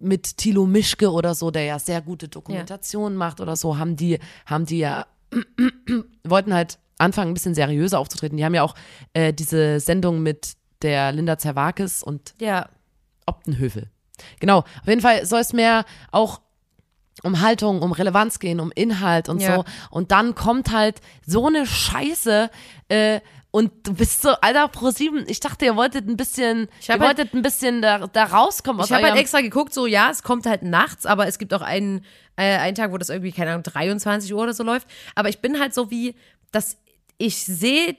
mit 0.00 0.36
Thilo 0.36 0.66
Mischke 0.66 1.10
oder 1.10 1.34
so, 1.34 1.50
der 1.50 1.64
ja 1.64 1.78
sehr 1.78 2.00
gute 2.00 2.28
Dokumentationen 2.28 3.18
macht 3.18 3.40
oder 3.40 3.56
so, 3.56 3.78
haben 3.78 3.96
die, 3.96 4.18
haben 4.46 4.64
die 4.64 4.78
ja 4.78 5.06
wollten 6.24 6.54
halt 6.54 6.78
anfangen, 6.98 7.30
ein 7.30 7.34
bisschen 7.34 7.54
seriöser 7.54 7.98
aufzutreten. 7.98 8.36
Die 8.36 8.44
haben 8.44 8.54
ja 8.54 8.62
auch 8.62 8.74
äh, 9.12 9.32
diese 9.32 9.80
Sendung 9.80 10.22
mit 10.22 10.54
der 10.82 11.12
Linda 11.12 11.38
Zerwakis 11.38 12.02
und 12.02 12.34
Ja. 12.40 12.68
Optenhövel. 13.26 13.90
Genau. 14.40 14.58
Auf 14.60 14.86
jeden 14.88 15.00
Fall 15.00 15.24
soll 15.26 15.40
es 15.40 15.52
mehr 15.52 15.84
auch 16.10 16.40
um 17.22 17.40
Haltung, 17.40 17.82
um 17.82 17.92
Relevanz 17.92 18.38
gehen, 18.38 18.60
um 18.60 18.70
Inhalt 18.72 19.28
und 19.28 19.40
Ja. 19.42 19.56
so. 19.56 19.64
Und 19.90 20.12
dann 20.12 20.34
kommt 20.34 20.72
halt 20.72 21.00
so 21.26 21.46
eine 21.46 21.66
Scheiße 21.66 22.50
äh, 22.88 23.20
Und 23.50 23.72
du 23.86 23.94
bist 23.94 24.20
so, 24.20 24.28
Alter, 24.42 24.68
Pro 24.68 24.90
7, 24.90 25.24
ich 25.26 25.40
dachte, 25.40 25.64
ihr 25.64 25.74
wolltet 25.74 26.06
ein 26.06 26.16
bisschen, 26.18 26.68
Ich 26.80 26.88
ihr 26.88 26.92
halt- 26.94 27.02
wolltet 27.02 27.32
ein 27.34 27.40
bisschen 27.42 27.80
da, 27.80 28.06
da 28.06 28.24
rauskommen 28.24 28.80
aus 28.82 28.88
Ich 28.90 28.92
habe 28.94 29.06
halt 29.06 29.16
extra 29.18 29.40
geguckt, 29.40 29.72
so 29.72 29.86
ja, 29.86 30.10
es 30.10 30.22
kommt 30.22 30.44
halt 30.44 30.62
nachts, 30.62 31.06
aber 31.06 31.26
es 31.26 31.38
gibt 31.38 31.54
auch 31.54 31.62
einen, 31.62 32.04
äh, 32.36 32.58
einen 32.58 32.74
Tag, 32.74 32.92
wo 32.92 32.98
das 32.98 33.08
irgendwie, 33.08 33.32
keine 33.32 33.50
Ahnung, 33.52 33.62
23 33.62 34.32
Uhr 34.34 34.42
oder 34.42 34.52
so 34.52 34.62
läuft. 34.64 34.86
Aber 35.14 35.30
ich 35.30 35.38
bin 35.38 35.58
halt 35.58 35.72
so 35.72 35.90
wie, 35.90 36.14
dass 36.52 36.76
ich 37.16 37.38
sehe, 37.44 37.96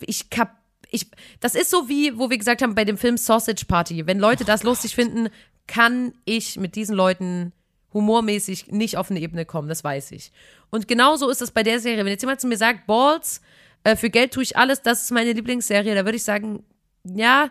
ich 0.00 0.30
kap, 0.30 0.56
ich, 0.90 1.06
das 1.40 1.54
ist 1.54 1.70
so 1.70 1.88
wie, 1.90 2.16
wo 2.18 2.30
wir 2.30 2.38
gesagt 2.38 2.62
haben 2.62 2.74
bei 2.74 2.84
dem 2.86 2.96
Film 2.96 3.18
Sausage 3.18 3.66
Party. 3.66 4.06
Wenn 4.06 4.18
Leute 4.18 4.44
das 4.46 4.62
lustig 4.62 4.94
finden, 4.94 5.28
kann 5.66 6.14
ich 6.24 6.56
mit 6.58 6.74
diesen 6.74 6.96
Leuten 6.96 7.52
humormäßig 7.92 8.68
nicht 8.68 8.96
auf 8.96 9.10
eine 9.10 9.20
Ebene 9.20 9.44
kommen, 9.44 9.68
das 9.68 9.84
weiß 9.84 10.12
ich. 10.12 10.32
Und 10.70 10.88
genauso 10.88 11.28
ist 11.28 11.42
es 11.42 11.50
bei 11.50 11.62
der 11.62 11.80
Serie. 11.80 11.98
Wenn 12.04 12.12
jetzt 12.12 12.22
jemand 12.22 12.40
zu 12.40 12.46
mir 12.46 12.56
sagt, 12.56 12.86
Balls, 12.86 13.40
äh, 13.86 13.96
für 13.96 14.10
Geld 14.10 14.32
tue 14.32 14.42
ich 14.42 14.56
alles, 14.56 14.82
das 14.82 15.02
ist 15.02 15.10
meine 15.12 15.32
Lieblingsserie, 15.32 15.94
da 15.94 16.04
würde 16.04 16.16
ich 16.16 16.24
sagen, 16.24 16.64
ja, 17.04 17.50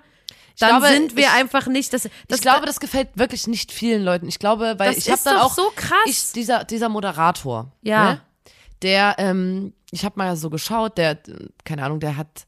dann 0.59 0.69
glaube, 0.81 0.87
sind 0.87 1.15
wir 1.15 1.23
ich- 1.23 1.31
einfach 1.33 1.67
nicht, 1.67 1.93
das, 1.93 2.03
das 2.27 2.37
ich 2.37 2.41
glaube, 2.41 2.65
das 2.65 2.79
gefällt 2.79 3.09
wirklich 3.15 3.47
nicht 3.47 3.71
vielen 3.71 4.03
Leuten. 4.03 4.27
Ich 4.27 4.39
glaube, 4.39 4.75
weil 4.77 4.97
ich 4.97 5.09
habe 5.09 5.21
dann 5.23 5.37
auch 5.37 5.53
so 5.53 5.71
krass. 5.75 5.97
Ich, 6.05 6.31
dieser 6.33 6.63
dieser 6.63 6.89
Moderator, 6.89 7.71
Ja. 7.81 8.03
ne? 8.13 8.21
der, 8.81 9.15
ähm, 9.17 9.73
ich 9.91 10.03
habe 10.05 10.15
mal 10.17 10.35
so 10.37 10.49
geschaut, 10.49 10.97
der, 10.97 11.17
keine 11.63 11.83
Ahnung, 11.83 11.99
der 11.99 12.15
hat, 12.17 12.45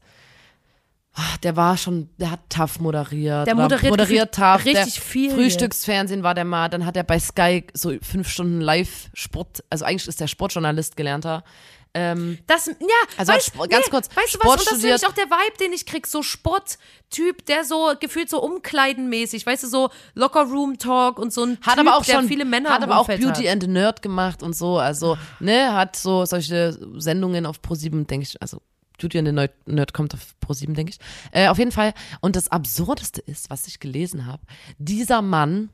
der 1.42 1.56
war 1.56 1.76
schon, 1.76 2.08
der 2.18 2.30
hat 2.30 2.40
tough 2.48 2.78
moderiert, 2.80 3.46
Der 3.46 3.54
oder 3.54 3.62
moderiert 3.64 3.90
moderiert 3.90 4.32
gefühlt 4.36 4.52
tough, 4.54 4.64
richtig 4.64 4.94
der 4.94 5.02
viel 5.02 5.30
Frühstücksfernsehen 5.32 6.22
war 6.22 6.34
der 6.34 6.44
mal, 6.44 6.68
dann 6.68 6.84
hat 6.86 6.96
er 6.96 7.04
bei 7.04 7.18
Sky 7.18 7.66
so 7.74 7.92
fünf 8.02 8.28
Stunden 8.28 8.60
Live-Sport, 8.60 9.64
also 9.70 9.84
eigentlich 9.84 10.06
ist 10.08 10.20
der 10.20 10.26
Sportjournalist 10.28 10.96
gelernter. 10.96 11.44
Das, 11.94 12.66
ja, 12.66 12.74
Also 13.16 13.32
weißt, 13.32 13.46
Sport- 13.46 13.70
ganz 13.70 13.90
kurz, 13.90 14.08
weißt 14.14 14.34
du 14.34 14.38
was, 14.40 14.50
und 14.50 14.60
das 14.66 14.72
ist 14.74 14.82
nämlich 14.84 15.06
auch 15.06 15.12
der 15.14 15.24
Vibe, 15.24 15.56
den 15.58 15.72
ich 15.72 15.84
krieg, 15.84 16.06
so 16.06 16.22
Sporttyp, 16.22 17.44
der 17.46 17.64
so 17.64 17.92
gefühlt 17.98 18.30
so 18.30 18.40
umkleidenmäßig, 18.40 19.44
weißt 19.44 19.64
du, 19.64 19.66
so 19.66 19.90
Locker-Room-Talk 20.14 21.18
und 21.18 21.32
so 21.32 21.42
ein 21.44 21.58
Hat 21.62 21.76
typ, 21.78 21.88
aber 21.88 21.96
auch 21.96 22.04
schon 22.04 22.28
viele 22.28 22.44
Männer 22.44 22.70
hat 22.70 22.82
aber 22.82 22.98
auch 22.98 23.06
Beauty 23.08 23.44
hat. 23.44 23.48
and 23.52 23.62
the 23.64 23.68
Nerd 23.68 24.02
gemacht 24.02 24.42
und 24.44 24.54
so, 24.54 24.78
also 24.78 25.16
ne, 25.40 25.72
hat 25.74 25.96
so 25.96 26.24
solche 26.24 26.78
Sendungen 27.00 27.46
auf 27.46 27.56
Pro7, 27.66 28.06
denke 28.06 28.26
ich, 28.30 28.40
also 28.40 28.60
Beauty 28.98 29.18
and 29.18 29.28
the 29.28 29.32
Nerd, 29.32 29.52
Nerd 29.66 29.92
kommt 29.94 30.12
auf 30.14 30.34
Pro7, 30.46 30.74
denke 30.74 30.92
ich. 30.92 30.98
Äh, 31.32 31.48
auf 31.48 31.58
jeden 31.58 31.72
Fall 31.72 31.94
und 32.20 32.36
das 32.36 32.48
absurdeste 32.48 33.20
ist, 33.20 33.48
was 33.50 33.66
ich 33.66 33.80
gelesen 33.80 34.26
habe, 34.26 34.42
dieser 34.78 35.22
Mann 35.22 35.70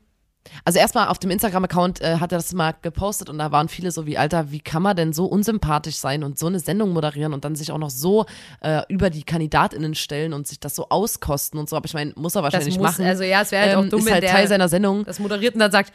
also 0.63 0.77
erstmal 0.77 1.07
auf 1.07 1.17
dem 1.17 1.31
Instagram-Account 1.31 2.01
äh, 2.01 2.17
hat 2.19 2.31
er 2.31 2.37
das 2.37 2.53
mal 2.53 2.75
gepostet 2.83 3.31
und 3.31 3.39
da 3.39 3.51
waren 3.51 3.67
viele 3.67 3.89
so 3.89 4.05
wie, 4.05 4.19
Alter, 4.19 4.51
wie 4.51 4.59
kann 4.59 4.83
man 4.83 4.95
denn 4.95 5.11
so 5.11 5.25
unsympathisch 5.25 5.95
sein 5.95 6.23
und 6.23 6.37
so 6.37 6.45
eine 6.45 6.59
Sendung 6.59 6.91
moderieren 6.93 7.33
und 7.33 7.43
dann 7.43 7.55
sich 7.55 7.71
auch 7.71 7.79
noch 7.79 7.89
so 7.89 8.27
äh, 8.61 8.83
über 8.87 9.09
die 9.09 9.23
KandidatInnen 9.23 9.95
stellen 9.95 10.33
und 10.33 10.45
sich 10.47 10.59
das 10.59 10.75
so 10.75 10.89
auskosten 10.89 11.59
und 11.59 11.67
so. 11.67 11.75
Aber 11.75 11.85
ich 11.87 11.95
meine, 11.95 12.13
muss 12.15 12.35
er 12.35 12.43
Das 12.43 12.53
wahrscheinlich 12.53 12.77
muss, 12.77 12.91
machen. 12.91 13.05
also 13.07 13.23
ja, 13.23 13.41
es 13.41 13.51
wäre 13.51 13.63
halt 13.63 13.73
Ähm, 13.73 13.79
auch 13.85 13.89
dumm, 13.89 14.01
ist 14.01 14.11
halt 14.11 14.23
Teil 14.27 14.47
seiner 14.47 14.69
Sendung. 14.69 15.03
das 15.03 15.17
moderiert 15.17 15.55
und 15.55 15.61
dann 15.61 15.71
sagt, 15.71 15.91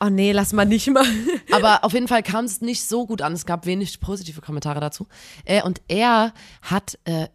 oh 0.00 0.08
nee, 0.08 0.32
lass 0.32 0.52
mal 0.52 0.64
nicht 0.64 0.88
mal. 0.90 1.04
Aber 1.52 1.84
auf 1.84 1.92
jeden 1.92 2.08
Fall 2.08 2.22
kam 2.22 2.44
es 2.44 2.60
nicht 2.60 2.88
so 2.88 3.06
gut 3.06 3.22
an. 3.22 3.32
Es 3.32 3.46
gab 3.46 3.66
wenig 3.66 4.00
positive 4.00 4.40
Kommentare 4.40 4.80
dazu. 4.80 5.06
Äh, 5.44 5.62
und 5.62 5.80
er 5.88 6.32
hat, 6.62 6.98
äh, 7.04 7.28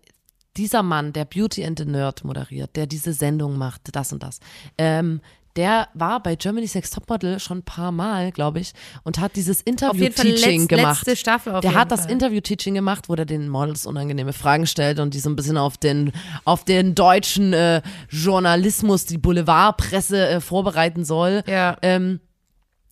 dieser 0.58 0.84
Mann, 0.84 1.14
der 1.14 1.26
Beauty 1.26 1.64
and 1.66 1.78
the 1.80 1.86
Nerd 1.86 2.24
moderiert, 2.24 2.76
der 2.76 2.88
diese 2.88 3.14
Sendung 3.14 3.58
macht, 3.58 3.96
das 3.96 4.12
und 4.12 4.24
das, 4.24 4.40
ähm, 4.78 5.22
der 5.56 5.88
war 5.96 6.22
bei 6.22 6.36
Germany's 6.36 6.76
Next 6.76 6.94
Topmodel 6.94 7.40
schon 7.40 7.60
ein 7.60 7.64
paar 7.64 7.92
Mal, 7.92 8.32
glaube 8.32 8.60
ich, 8.60 8.74
und 9.04 9.18
hat 9.20 9.36
dieses 9.36 9.62
Interview-Teaching 9.62 10.62
letz- 10.62 10.68
gemacht. 10.68 11.06
letzte 11.08 11.16
Staffel 11.16 11.56
auf 11.56 11.62
der 11.62 11.74
hat 11.74 11.92
das 11.92 12.02
Fall. 12.02 12.12
Interview-Teaching 12.12 12.76
gemacht, 12.76 13.10
wo 13.10 13.16
der 13.16 13.26
den 13.26 13.50
Models 13.50 13.88
unangenehme 13.88 14.34
Fragen 14.34 14.68
stellt 14.68 15.00
und 15.00 15.16
die 15.16 15.20
so 15.20 15.32
ein 15.32 15.36
bisschen 15.36 15.58
auf 15.58 15.78
den, 15.78 16.12
auf 16.46 16.64
den 16.64 16.94
deutschen 16.94 17.54
äh, 17.54 17.82
Journalismus, 18.10 19.06
die 19.06 19.18
Boulevardpresse 19.18 20.28
äh, 20.28 20.42
vorbereiten 20.42 21.04
soll. 21.04 21.44
Ja. 21.48 21.76
Ähm, 21.82 22.20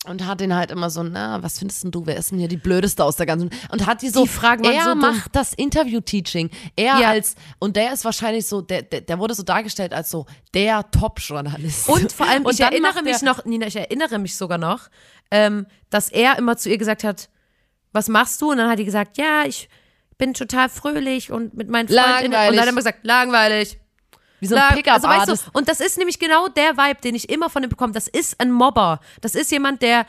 und 0.07 0.25
hat 0.25 0.39
den 0.39 0.55
halt 0.55 0.71
immer 0.71 0.89
so, 0.89 1.03
na, 1.03 1.41
was 1.43 1.59
findest 1.59 1.83
denn 1.83 1.91
du, 1.91 2.05
wer 2.05 2.17
ist 2.17 2.31
denn 2.31 2.39
hier 2.39 2.47
die 2.47 2.57
blödeste 2.57 3.03
aus 3.03 3.15
der 3.15 3.25
ganzen, 3.25 3.49
und 3.71 3.85
hat 3.85 4.01
die 4.01 4.09
so, 4.09 4.23
Die 4.23 4.29
Fragen 4.29 4.63
waren 4.63 4.73
er 4.73 4.83
so 4.83 4.95
macht 4.95 5.35
das 5.35 5.53
Interview-Teaching, 5.53 6.49
er 6.75 6.99
Ja. 6.99 7.09
als, 7.09 7.35
und 7.59 7.75
der 7.75 7.93
ist 7.93 8.05
wahrscheinlich 8.05 8.47
so, 8.47 8.61
der, 8.61 8.81
der, 8.81 9.01
der 9.01 9.19
wurde 9.19 9.33
so 9.33 9.43
dargestellt 9.43 9.93
als 9.93 10.09
so 10.09 10.25
der 10.53 10.89
Top-Journalist. 10.91 11.89
Und 11.89 12.11
vor 12.11 12.27
allem, 12.27 12.45
Und 12.45 12.53
ich 12.53 12.61
erinnere 12.61 13.01
mich 13.03 13.21
noch, 13.21 13.45
Nina, 13.45 13.67
ich 13.67 13.75
erinnere 13.75 14.19
mich 14.19 14.35
sogar 14.37 14.57
noch, 14.57 14.89
ähm, 15.31 15.65
dass 15.89 16.09
er 16.09 16.37
immer 16.37 16.57
zu 16.57 16.69
ihr 16.69 16.77
gesagt 16.77 17.03
hat, 17.03 17.29
was 17.91 18.07
machst 18.09 18.41
du? 18.41 18.51
Und 18.51 18.57
dann 18.57 18.69
hat 18.69 18.79
die 18.79 18.85
gesagt, 18.85 19.17
ja, 19.17 19.43
ich 19.45 19.69
bin 20.17 20.33
total 20.33 20.69
fröhlich 20.69 21.31
und 21.31 21.53
mit 21.55 21.69
meinen 21.69 21.87
Freundinnen. 21.87 22.25
Und 22.25 22.31
dann 22.33 22.41
hat 22.59 22.65
er 22.65 22.69
immer 22.69 22.77
gesagt, 22.77 22.99
langweilig. 23.05 23.79
Wie 24.39 24.47
so 24.47 24.55
ein 24.55 24.61
Lang- 24.61 24.75
Pickup-Artist. 24.75 25.05
also, 25.07 25.31
weißt 25.31 25.47
du, 25.47 25.57
Und 25.57 25.67
das 25.69 25.79
ist 25.79 25.97
nämlich 25.97 26.19
genau 26.19 26.47
der 26.47 26.77
Vibe, 26.77 27.01
den 27.01 27.15
ich 27.15 27.29
immer 27.29 27.49
von 27.49 27.63
ihm 27.63 27.69
bekomme. 27.69 27.93
Das 27.93 28.07
ist 28.07 28.39
ein 28.39 28.51
Mobber. 28.51 28.99
Das 29.21 29.35
ist 29.35 29.51
jemand, 29.51 29.81
der 29.81 30.05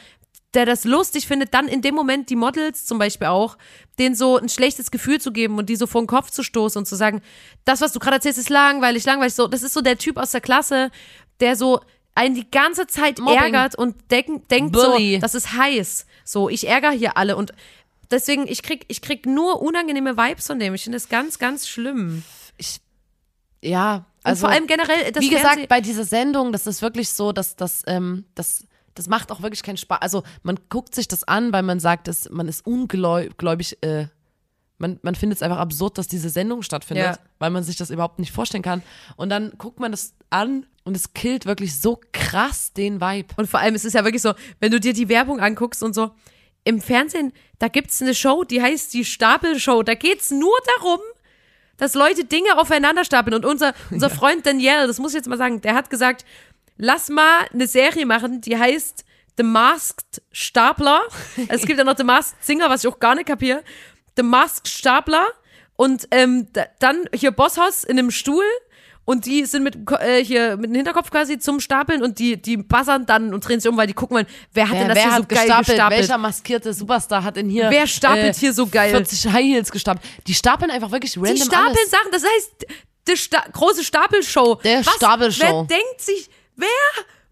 der 0.54 0.64
das 0.64 0.84
lustig 0.84 1.26
findet, 1.26 1.52
dann 1.52 1.68
in 1.68 1.82
dem 1.82 1.94
Moment 1.94 2.30
die 2.30 2.36
Models 2.36 2.86
zum 2.86 2.98
Beispiel 2.98 3.26
auch, 3.26 3.58
denen 3.98 4.14
so 4.14 4.38
ein 4.38 4.48
schlechtes 4.48 4.90
Gefühl 4.90 5.20
zu 5.20 5.30
geben 5.30 5.58
und 5.58 5.68
die 5.68 5.76
so 5.76 5.86
vor 5.86 6.00
den 6.00 6.06
Kopf 6.06 6.30
zu 6.30 6.42
stoßen 6.42 6.78
und 6.78 6.86
zu 6.86 6.96
sagen, 6.96 7.20
das, 7.66 7.82
was 7.82 7.92
du 7.92 7.98
gerade 7.98 8.16
erzählst, 8.16 8.38
ist 8.38 8.48
langweilig, 8.48 9.04
langweilig. 9.04 9.34
So, 9.34 9.48
das 9.48 9.62
ist 9.62 9.74
so 9.74 9.82
der 9.82 9.98
Typ 9.98 10.16
aus 10.16 10.30
der 10.30 10.40
Klasse, 10.40 10.90
der 11.40 11.56
so 11.56 11.80
einen 12.14 12.34
die 12.34 12.50
ganze 12.50 12.86
Zeit 12.86 13.18
Mobbing. 13.18 13.38
ärgert 13.38 13.74
und 13.76 13.96
denk, 14.10 14.48
denkt 14.48 14.72
Bully. 14.72 15.16
so, 15.16 15.20
das 15.20 15.34
ist 15.34 15.52
heiß. 15.52 16.06
So, 16.24 16.48
ich 16.48 16.66
ärgere 16.66 16.92
hier 16.92 17.18
alle 17.18 17.36
und 17.36 17.52
deswegen, 18.10 18.48
ich 18.48 18.62
krieg, 18.62 18.86
ich 18.88 19.02
krieg 19.02 19.26
nur 19.26 19.60
unangenehme 19.60 20.16
Vibes 20.16 20.46
von 20.46 20.58
dem. 20.58 20.72
Ich 20.74 20.84
finde 20.84 20.96
das 20.96 21.10
ganz, 21.10 21.38
ganz 21.38 21.68
schlimm. 21.68 22.22
Ja, 23.62 23.96
Und 23.96 24.04
also. 24.22 24.40
vor 24.42 24.50
allem 24.50 24.66
generell, 24.66 25.12
das 25.12 25.22
wie 25.22 25.30
gesagt, 25.30 25.68
bei 25.68 25.80
dieser 25.80 26.04
Sendung, 26.04 26.52
das 26.52 26.66
ist 26.66 26.82
wirklich 26.82 27.08
so, 27.10 27.32
dass 27.32 27.56
das, 27.56 27.82
ähm, 27.86 28.24
das, 28.34 28.64
das 28.94 29.08
macht 29.08 29.30
auch 29.32 29.42
wirklich 29.42 29.62
keinen 29.62 29.76
Spaß. 29.76 30.00
Also 30.02 30.22
man 30.42 30.58
guckt 30.68 30.94
sich 30.94 31.08
das 31.08 31.24
an, 31.24 31.52
weil 31.52 31.62
man 31.62 31.80
sagt, 31.80 32.08
dass 32.08 32.30
man 32.30 32.48
ist 32.48 32.66
ungläubig, 32.66 33.78
äh, 33.82 34.06
man, 34.78 34.98
man 35.02 35.14
findet 35.14 35.36
es 35.38 35.42
einfach 35.42 35.58
absurd, 35.58 35.96
dass 35.98 36.06
diese 36.06 36.28
Sendung 36.28 36.62
stattfindet, 36.62 37.04
Ja. 37.06 37.18
weil 37.38 37.50
man 37.50 37.62
sich 37.62 37.76
das 37.76 37.90
überhaupt 37.90 38.18
nicht 38.18 38.32
vorstellen 38.32 38.62
kann. 38.62 38.82
Und 39.16 39.30
dann 39.30 39.52
guckt 39.56 39.80
man 39.80 39.90
das 39.90 40.14
an 40.28 40.66
und 40.84 40.94
es 40.96 41.14
killt 41.14 41.46
wirklich 41.46 41.80
so 41.80 41.98
krass 42.12 42.72
den 42.74 43.00
Vibe. 43.00 43.28
Und 43.36 43.48
vor 43.48 43.60
allem, 43.60 43.74
es 43.74 43.84
ist 43.86 43.94
ja 43.94 44.04
wirklich 44.04 44.22
so, 44.22 44.34
wenn 44.60 44.70
du 44.70 44.78
dir 44.78 44.92
die 44.92 45.08
Werbung 45.08 45.40
anguckst 45.40 45.82
und 45.82 45.94
so, 45.94 46.10
im 46.64 46.80
Fernsehen, 46.80 47.32
da 47.58 47.68
gibt's 47.68 48.02
eine 48.02 48.14
Show, 48.14 48.44
die 48.44 48.60
heißt 48.60 48.92
die 48.92 49.04
Stapelshow. 49.04 49.82
Da 49.82 49.94
geht's 49.94 50.30
nur 50.30 50.54
darum, 50.78 50.98
dass 51.76 51.94
Leute 51.94 52.24
Dinge 52.24 52.58
aufeinander 52.58 53.04
stapeln. 53.04 53.34
Und 53.34 53.44
unser, 53.44 53.74
unser 53.90 54.10
Freund 54.10 54.46
Daniel, 54.46 54.86
das 54.86 54.98
muss 54.98 55.12
ich 55.12 55.16
jetzt 55.16 55.28
mal 55.28 55.38
sagen, 55.38 55.60
der 55.60 55.74
hat 55.74 55.90
gesagt, 55.90 56.24
lass 56.76 57.08
mal 57.08 57.46
eine 57.52 57.66
Serie 57.66 58.06
machen, 58.06 58.40
die 58.40 58.56
heißt 58.58 59.04
The 59.36 59.42
Masked 59.42 60.22
Stapler. 60.32 61.02
Es 61.48 61.66
gibt 61.66 61.78
ja 61.78 61.84
noch 61.84 61.96
The 61.96 62.04
Masked 62.04 62.42
Singer, 62.44 62.70
was 62.70 62.84
ich 62.84 62.90
auch 62.90 62.98
gar 62.98 63.14
nicht 63.14 63.26
kapiere. 63.26 63.62
The 64.16 64.22
Masked 64.22 64.68
Stapler. 64.68 65.26
Und 65.76 66.08
ähm, 66.10 66.48
da, 66.52 66.66
dann 66.78 67.04
hier 67.14 67.32
Bosshaus 67.32 67.84
in 67.84 67.98
einem 67.98 68.10
Stuhl. 68.10 68.44
Und 69.06 69.24
die 69.24 69.46
sind 69.46 69.62
mit, 69.62 69.78
äh, 70.00 70.22
hier 70.22 70.56
mit 70.58 70.66
dem 70.68 70.74
Hinterkopf 70.74 71.10
quasi 71.10 71.38
zum 71.38 71.60
Stapeln 71.60 72.02
und 72.02 72.18
die, 72.18 72.36
die 72.42 72.56
buzzern 72.58 73.06
dann 73.06 73.32
und 73.32 73.40
drehen 73.46 73.60
sich 73.60 73.70
um, 73.70 73.76
weil 73.76 73.86
die 73.86 73.94
gucken 73.94 74.16
wollen, 74.16 74.26
wer 74.52 74.64
hat 74.68 74.72
Wer, 74.74 74.80
denn 74.80 74.88
das 74.88 74.96
wer 74.98 75.04
hier 75.04 75.16
so 75.16 75.22
geil 75.28 75.38
gestapelt? 75.38 75.66
gestapelt? 75.68 76.00
Welcher 76.00 76.18
maskierte 76.18 76.74
Superstar 76.74 77.22
hat 77.24 77.36
denn 77.36 77.48
hier? 77.48 77.68
äh, 77.68 77.70
Wer 77.70 77.86
stapelt 77.86 78.34
hier 78.36 78.52
so 78.52 78.66
geil? 78.66 78.90
40 78.90 79.32
High 79.32 79.44
Heels 79.44 79.70
gestapelt. 79.70 80.04
Die 80.26 80.34
stapeln 80.34 80.70
einfach 80.70 80.90
wirklich 80.90 81.16
random 81.16 81.34
Die 81.36 81.40
stapeln 81.42 81.68
alles. 81.78 81.90
Sachen, 81.90 82.10
das 82.10 82.24
heißt, 82.24 82.66
die 83.08 83.16
Sta 83.16 83.44
große 83.52 83.84
Stapelshow. 83.84 84.56
Der 84.56 84.84
Was, 84.84 84.94
Stapelshow. 84.96 85.40
Wer 85.68 85.78
denkt 85.78 86.00
sich, 86.00 86.28
wer 86.56 86.66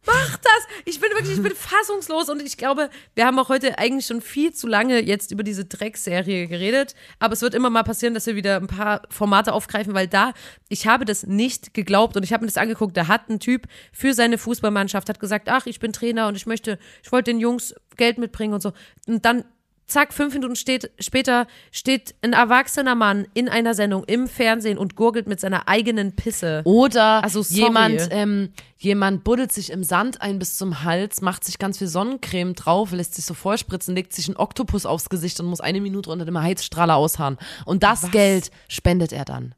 macht 0.07 0.45
das? 0.45 0.67
Ich 0.85 1.01
bin 1.01 1.11
wirklich, 1.11 1.37
ich 1.37 1.43
bin 1.43 1.55
fassungslos 1.55 2.29
und 2.29 2.43
ich 2.43 2.57
glaube, 2.57 2.91
wir 3.15 3.27
haben 3.27 3.39
auch 3.39 3.49
heute 3.49 3.79
eigentlich 3.79 4.07
schon 4.07 4.21
viel 4.21 4.53
zu 4.53 4.67
lange 4.67 5.01
jetzt 5.01 5.31
über 5.31 5.43
diese 5.43 5.65
Dreckserie 5.65 6.47
geredet, 6.47 6.95
aber 7.19 7.33
es 7.33 7.43
wird 7.43 7.55
immer 7.55 7.71
mal 7.71 7.83
passieren, 7.83 8.15
dass 8.15 8.27
wir 8.27 8.37
wieder 8.37 8.57
ein 8.57 8.67
paar 8.67 9.03
Formate 9.11 9.53
aufgreifen, 9.53 9.95
weil 9.95 10.09
da, 10.09 10.33
ich 10.69 10.87
habe 10.87 11.05
das 11.05 11.27
nicht 11.27 11.75
geglaubt 11.75 12.17
und 12.17 12.23
ich 12.23 12.33
habe 12.33 12.43
mir 12.43 12.49
das 12.49 12.57
angeguckt, 12.57 12.97
da 12.97 13.09
hat 13.09 13.29
ein 13.29 13.41
Typ 13.41 13.67
für 13.93 14.15
seine 14.15 14.39
Fußballmannschaft, 14.39 15.09
hat 15.09 15.21
gesagt, 15.21 15.49
ach, 15.49 15.67
ich 15.67 15.81
bin 15.81 15.93
Trainer 15.93 16.29
und 16.29 16.37
ich 16.37 16.47
möchte, 16.47 16.79
ich 17.03 17.13
wollte 17.13 17.31
den 17.31 17.41
Jungs 17.41 17.75
Geld 17.97 18.19
mitbringen 18.19 18.55
und 18.55 18.63
so. 18.63 18.73
Und 19.07 19.25
dann 19.25 19.45
zack, 19.87 20.13
fünf 20.15 20.33
Minuten 20.35 20.57
steht, 20.57 20.91
später 20.99 21.47
steht 21.71 22.15
ein 22.23 22.33
erwachsener 22.33 22.95
Mann 22.95 23.27
in 23.35 23.49
einer 23.49 23.75
Sendung 23.75 24.05
im 24.05 24.29
Fernsehen 24.29 24.79
und 24.79 24.97
gurgelt 24.97 25.27
mit 25.27 25.41
seiner 25.41 25.69
eigenen 25.69 26.17
Pisse. 26.17 26.63
Oder 26.65 27.23
Also, 27.23 27.43
jemand, 27.43 28.09
ähm, 28.11 28.53
jemand 28.79 29.25
buddelt 29.25 29.53
sich 29.53 29.71
im 29.71 29.85
Sand 29.85 30.23
ein 30.23 30.39
bis 30.39 30.57
zum 30.57 30.83
Hals, 30.85 31.21
macht 31.21 31.45
sich 31.45 31.59
ganz 31.59 31.79
viel 31.79 31.87
Sonnencreme 31.89 32.55
drauf, 32.55 32.93
lässt 32.93 33.15
sich 33.15 33.25
so 33.25 33.35
vollspritzen, 33.35 33.95
legt 33.95 34.13
sich 34.13 34.29
einen 34.29 34.37
Oktopus 34.37 34.87
aufs 34.87 35.09
Gesicht 35.09 35.39
und 35.41 35.47
muss 35.47 35.61
eine 35.61 35.81
Minute 35.81 36.11
unter 36.11 36.25
dem 36.25 36.41
Heizstrahler 36.41 36.97
ausharren. 36.97 37.39
Und 37.67 37.83
das 37.83 38.05
Was? 38.05 38.11
Geld 38.11 38.51
spendet 38.69 39.13
er 39.13 39.25
dann. 39.25 39.55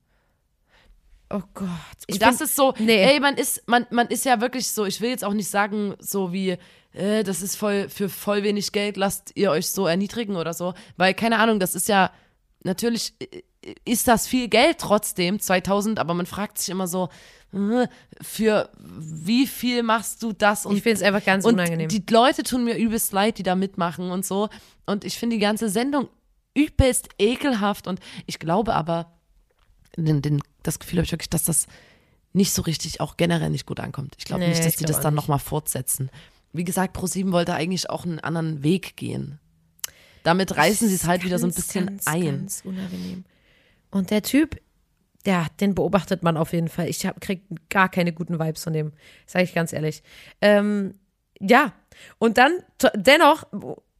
Oh 1.28 1.42
Gott. 1.54 1.68
Ich 2.06 2.14
Und 2.14 2.22
das 2.22 2.38
bin- 2.38 2.44
ist 2.46 2.54
so, 2.54 2.72
nee. 2.78 3.02
ey, 3.02 3.18
man 3.18 3.34
ist, 3.36 3.66
man, 3.66 3.84
man 3.90 4.06
ist 4.06 4.24
ja 4.24 4.40
wirklich 4.40 4.68
so, 4.70 4.84
ich 4.84 5.00
will 5.00 5.10
jetzt 5.10 5.24
auch 5.24 5.32
nicht 5.32 5.48
sagen, 5.50 5.94
so 5.98 6.32
wie, 6.32 6.56
äh, 6.96 7.22
das 7.22 7.42
ist 7.42 7.56
voll, 7.56 7.88
für 7.88 8.08
voll 8.08 8.42
wenig 8.42 8.72
Geld, 8.72 8.96
lasst 8.96 9.32
ihr 9.34 9.50
euch 9.50 9.70
so 9.70 9.86
erniedrigen 9.86 10.36
oder 10.36 10.54
so, 10.54 10.74
weil, 10.96 11.14
keine 11.14 11.38
Ahnung, 11.38 11.60
das 11.60 11.74
ist 11.74 11.88
ja, 11.88 12.10
natürlich 12.64 13.14
äh, 13.20 13.42
ist 13.84 14.08
das 14.08 14.26
viel 14.26 14.48
Geld 14.48 14.78
trotzdem, 14.78 15.40
2000, 15.40 15.98
aber 15.98 16.14
man 16.14 16.26
fragt 16.26 16.58
sich 16.58 16.68
immer 16.68 16.86
so, 16.86 17.08
äh, 17.52 17.86
für 18.20 18.70
wie 18.78 19.46
viel 19.46 19.82
machst 19.82 20.22
du 20.22 20.32
das? 20.32 20.66
Und, 20.66 20.76
Ich 20.76 20.82
finde 20.82 20.96
es 20.96 21.02
einfach 21.02 21.24
ganz 21.24 21.44
und 21.44 21.54
unangenehm. 21.54 21.88
die 21.88 22.04
Leute 22.10 22.42
tun 22.42 22.64
mir 22.64 22.76
übelst 22.76 23.12
leid, 23.12 23.38
die 23.38 23.42
da 23.42 23.54
mitmachen 23.54 24.10
und 24.10 24.24
so. 24.24 24.48
Und 24.86 25.04
ich 25.04 25.18
finde 25.18 25.36
die 25.36 25.40
ganze 25.40 25.68
Sendung 25.68 26.08
übelst 26.54 27.08
ekelhaft. 27.18 27.86
Und 27.86 28.00
ich 28.26 28.38
glaube 28.38 28.74
aber, 28.74 29.12
den, 29.96 30.22
den, 30.22 30.42
das 30.62 30.78
Gefühl 30.78 30.98
habe 30.98 31.06
ich 31.06 31.12
wirklich, 31.12 31.30
dass 31.30 31.44
das 31.44 31.66
nicht 32.32 32.52
so 32.52 32.62
richtig 32.62 33.00
auch 33.00 33.16
generell 33.16 33.50
nicht 33.50 33.66
gut 33.66 33.80
ankommt. 33.80 34.14
Ich 34.18 34.24
glaube 34.26 34.42
Nee, 34.42 34.50
nicht, 34.50 34.64
dass 34.64 34.76
die 34.76 34.84
das 34.84 35.00
dann 35.00 35.14
nochmal 35.14 35.38
fortsetzen. 35.38 36.10
Wie 36.56 36.64
gesagt, 36.64 36.92
ProSieben 36.92 37.32
wollte 37.32 37.54
eigentlich 37.54 37.90
auch 37.90 38.04
einen 38.04 38.20
anderen 38.20 38.62
Weg 38.62 38.96
gehen. 38.96 39.38
Damit 40.22 40.56
reißen 40.56 40.88
sie 40.88 40.94
es 40.94 41.06
halt 41.06 41.24
wieder 41.24 41.38
so 41.38 41.46
ein 41.46 41.50
Ganz, 41.50 41.56
bisschen 41.56 41.86
ganz, 41.86 42.06
ein. 42.06 42.24
Ganz 42.24 42.62
unangenehm. 42.64 43.24
Und 43.90 44.10
der 44.10 44.22
Typ, 44.22 44.60
ja, 45.24 45.46
den 45.60 45.74
beobachtet 45.74 46.22
man 46.22 46.36
auf 46.36 46.52
jeden 46.52 46.68
Fall. 46.68 46.88
Ich 46.88 47.06
hab, 47.06 47.20
krieg 47.20 47.42
gar 47.70 47.88
keine 47.88 48.12
guten 48.12 48.38
Vibes 48.38 48.64
von 48.64 48.72
dem, 48.72 48.92
sage 49.26 49.44
ich 49.44 49.54
ganz 49.54 49.72
ehrlich. 49.72 50.02
Ähm, 50.40 50.94
ja, 51.40 51.72
und 52.18 52.38
dann 52.38 52.58
dennoch, 52.94 53.44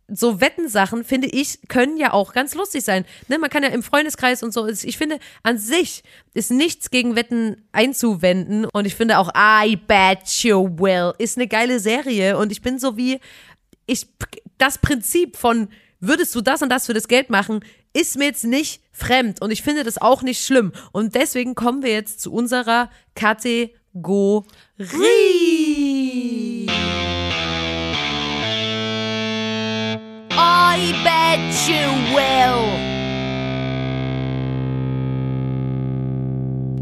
so 0.09 0.41
Wettensachen, 0.41 1.05
finde 1.05 1.27
ich, 1.27 1.59
können 1.69 1.97
ja 1.97 2.13
auch 2.13 2.33
ganz 2.33 2.55
lustig 2.55 2.85
sein. 2.85 3.05
Ne, 3.29 3.39
man 3.39 3.51
kann 3.51 3.63
ja 3.63 3.71
im 3.71 3.83
Freundeskreis 3.83 4.43
und 4.43 4.53
so, 4.53 4.67
ich 4.67 4.97
finde, 4.99 5.19
an 5.43 5.59
sich 5.59 6.05
ist 6.33 6.51
nichts 6.51 6.91
gegen 6.91 7.17
Wetten 7.17 7.63
einzuwenden. 7.73 8.67
Und 8.67 8.87
ich 8.87 8.95
finde 8.95 9.19
auch 9.19 9.31
I 9.37 9.77
Bet 9.77 10.29
You 10.43 10.79
Will 10.79 11.13
ist 11.19 11.37
eine 11.37 11.49
geile 11.49 11.81
Serie. 11.81 12.39
Und 12.39 12.53
ich 12.53 12.63
bin 12.63 12.79
so 12.79 12.97
wie, 12.97 13.21
ich, 13.87 14.07
das 14.59 14.79
Prinzip 14.79 15.37
von, 15.37 15.69
würdest 15.99 16.35
du 16.35 16.41
das 16.41 16.63
und 16.63 16.69
das 16.69 16.87
für 16.87 16.95
das 16.95 17.09
Geld 17.09 17.31
machen, 17.31 17.65
ist 17.93 18.17
mir 18.17 18.27
jetzt 18.27 18.45
nicht 18.45 18.83
fremd. 18.93 19.43
Und 19.43 19.51
ich 19.51 19.63
finde 19.63 19.83
das 19.83 19.99
auch 19.99 20.23
nicht 20.23 20.45
schlimm. 20.45 20.73
Und 20.93 21.15
deswegen 21.15 21.55
kommen 21.55 21.83
wir 21.83 21.93
jetzt 21.93 22.21
zu 22.21 22.33
unserer 22.33 22.91
Kategorie. 23.15 23.75
Bet 31.37 31.69
you 31.69 31.87
will. 32.15 32.97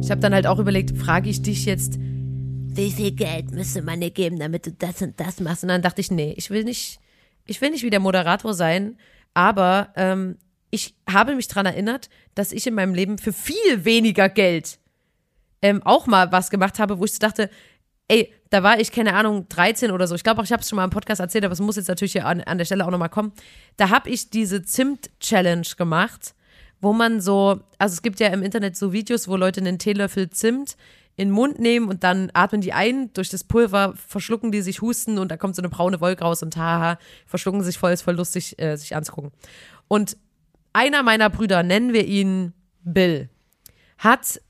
Ich 0.01 0.11
habe 0.11 0.21
dann 0.21 0.35
halt 0.35 0.47
auch 0.47 0.59
überlegt, 0.59 0.97
frage 0.97 1.31
ich 1.31 1.43
dich 1.43 1.65
jetzt, 1.65 1.99
wie 1.99 2.91
viel 2.91 3.13
Geld 3.13 3.53
müsste 3.53 3.83
man 3.83 4.01
dir 4.01 4.11
geben, 4.11 4.39
damit 4.39 4.67
du 4.67 4.73
das 4.73 5.01
und 5.03 5.19
das 5.19 5.41
machst? 5.41 5.63
Und 5.63 5.69
dann 5.69 5.83
dachte 5.83 6.01
ich, 6.01 6.11
nee, 6.11 6.35
ich 6.37 6.51
will 6.51 6.65
nicht, 6.65 7.01
ich 7.47 7.61
will 7.61 7.71
nicht 7.71 7.83
wie 7.83 7.91
der 7.91 8.01
Moderator 8.01 8.53
sein, 8.53 8.99
aber 9.33 9.93
ähm, 9.97 10.37
ich 10.71 10.95
habe 11.09 11.35
mich 11.35 11.49
daran 11.49 11.67
erinnert, 11.67 12.11
dass 12.35 12.53
ich 12.53 12.67
in 12.67 12.75
meinem 12.75 12.95
Leben 12.95 13.19
für 13.19 13.33
viel 13.33 13.85
weniger 13.85 14.29
Geld 14.29 14.79
ähm, 15.63 15.83
auch 15.85 16.07
mal 16.07 16.33
was 16.33 16.51
gemacht 16.51 16.79
habe, 16.79 16.99
wo 16.99 17.05
ich 17.05 17.19
dachte, 17.19 17.49
ey, 18.09 18.33
da 18.55 18.63
war 18.63 18.79
ich, 18.79 18.93
keine 18.93 19.15
Ahnung, 19.15 19.49
13 19.49 19.91
oder 19.91 20.07
so. 20.07 20.15
Ich 20.15 20.23
glaube 20.23 20.41
auch, 20.41 20.45
ich 20.45 20.53
habe 20.53 20.63
es 20.63 20.69
schon 20.69 20.77
mal 20.77 20.85
im 20.85 20.91
Podcast 20.91 21.21
erzählt, 21.21 21.45
aber 21.45 21.55
es 21.55 21.61
muss 21.61 21.75
jetzt 21.75 21.89
natürlich 21.89 22.13
hier 22.13 22.25
an, 22.25 22.41
an 22.41 22.57
der 22.57 22.65
Stelle 22.65 22.87
auch 22.87 22.91
nochmal 22.93 23.09
kommen. 23.09 23.33
Da 23.77 23.91
habe 23.91 24.09
ich 24.09 24.31
diese 24.31 24.63
Zimt-Challenge 24.63 25.67
gemacht, 25.77 26.37
wo 26.81 26.93
man 26.93 27.21
so, 27.21 27.59
also 27.79 27.95
es 27.95 28.03
gibt 28.03 28.21
ja 28.21 28.29
im 28.29 28.45
Internet 28.45 28.77
so 28.77 28.93
Videos, 28.93 29.27
wo 29.27 29.35
Leute 29.35 29.61
einen 29.61 29.81
Teelöffel 29.81 30.31
Zimt 30.31 30.77
in 31.17 31.31
den 31.31 31.35
Mund 31.35 31.59
nehmen 31.59 31.89
und 31.89 32.05
dann 32.05 32.31
atmen 32.33 32.61
die 32.61 32.73
ein, 32.73 33.13
durch 33.13 33.29
das 33.29 33.43
Pulver 33.43 33.95
verschlucken 34.07 34.53
die 34.53 34.63
sich, 34.63 34.81
husten 34.81 35.19
und 35.19 35.33
da 35.33 35.37
kommt 35.37 35.57
so 35.57 35.63
eine 35.63 35.69
braune 35.69 36.01
Wolke 36.01 36.23
raus 36.23 36.45
und 36.45 36.57
haha, 36.57 36.99
verschlucken 37.27 37.65
sich 37.65 37.77
voll, 37.77 37.91
ist 37.91 38.03
voll 38.03 38.15
lustig, 38.15 38.57
äh, 38.61 38.77
sich 38.77 38.95
anzugucken. 38.95 39.33
Und 39.89 40.17
einer 40.73 41.03
meiner 41.03 41.29
Brüder, 41.29 41.65
nennen 41.65 41.93
wir 41.93 42.07
ihn 42.07 42.53
Bill, 42.85 43.31
hat 43.99 44.41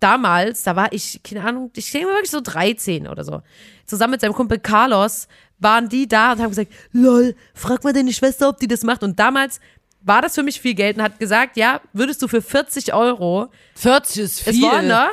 damals, 0.00 0.62
da 0.62 0.76
war 0.76 0.92
ich, 0.92 1.20
keine 1.22 1.44
Ahnung, 1.44 1.70
ich 1.74 1.90
denke 1.90 2.08
mal 2.08 2.14
wirklich 2.14 2.30
so 2.30 2.40
13 2.40 3.08
oder 3.08 3.24
so, 3.24 3.42
zusammen 3.86 4.12
mit 4.12 4.20
seinem 4.20 4.34
Kumpel 4.34 4.58
Carlos, 4.58 5.28
waren 5.58 5.88
die 5.88 6.06
da 6.06 6.32
und 6.32 6.40
haben 6.40 6.50
gesagt, 6.50 6.72
lol, 6.92 7.34
frag 7.54 7.82
mal 7.84 7.92
deine 7.92 8.12
Schwester, 8.12 8.48
ob 8.48 8.58
die 8.58 8.68
das 8.68 8.82
macht. 8.82 9.02
Und 9.02 9.18
damals 9.18 9.60
war 10.02 10.22
das 10.22 10.34
für 10.34 10.42
mich 10.42 10.60
viel 10.60 10.74
Geld 10.74 10.96
und 10.96 11.02
hat 11.02 11.18
gesagt, 11.18 11.56
ja, 11.56 11.80
würdest 11.92 12.22
du 12.22 12.28
für 12.28 12.42
40 12.42 12.94
Euro, 12.94 13.48
40 13.74 14.18
ist 14.18 14.40
viel. 14.40 14.54
es 14.54 14.62
war, 14.62 14.82
ne, 14.82 15.08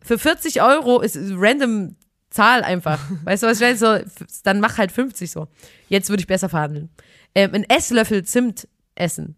für 0.00 0.18
40 0.18 0.62
Euro 0.62 1.00
ist 1.00 1.16
random 1.16 1.96
Zahl 2.30 2.62
einfach. 2.62 3.00
Weißt 3.24 3.42
du, 3.42 3.46
was 3.46 3.60
ich 3.60 3.62
meine? 3.62 3.76
So, 3.76 3.98
dann 4.44 4.60
mach 4.60 4.78
halt 4.78 4.92
50 4.92 5.30
so. 5.30 5.48
Jetzt 5.88 6.10
würde 6.10 6.20
ich 6.20 6.26
besser 6.26 6.48
verhandeln. 6.48 6.90
Ähm, 7.34 7.54
ein 7.54 7.64
Esslöffel 7.64 8.24
Zimt 8.24 8.68
essen. 8.94 9.36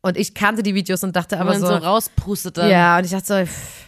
Und 0.00 0.16
ich 0.16 0.32
kannte 0.32 0.62
die 0.62 0.74
Videos 0.74 1.02
und 1.02 1.16
dachte 1.16 1.38
aber 1.38 1.50
aber 1.50 1.58
man 1.58 1.80
so, 1.80 1.86
rauspustet 1.86 2.56
dann. 2.56 2.70
ja, 2.70 2.98
und 2.98 3.04
ich 3.04 3.10
dachte 3.10 3.26
so, 3.26 3.34
pff, 3.44 3.87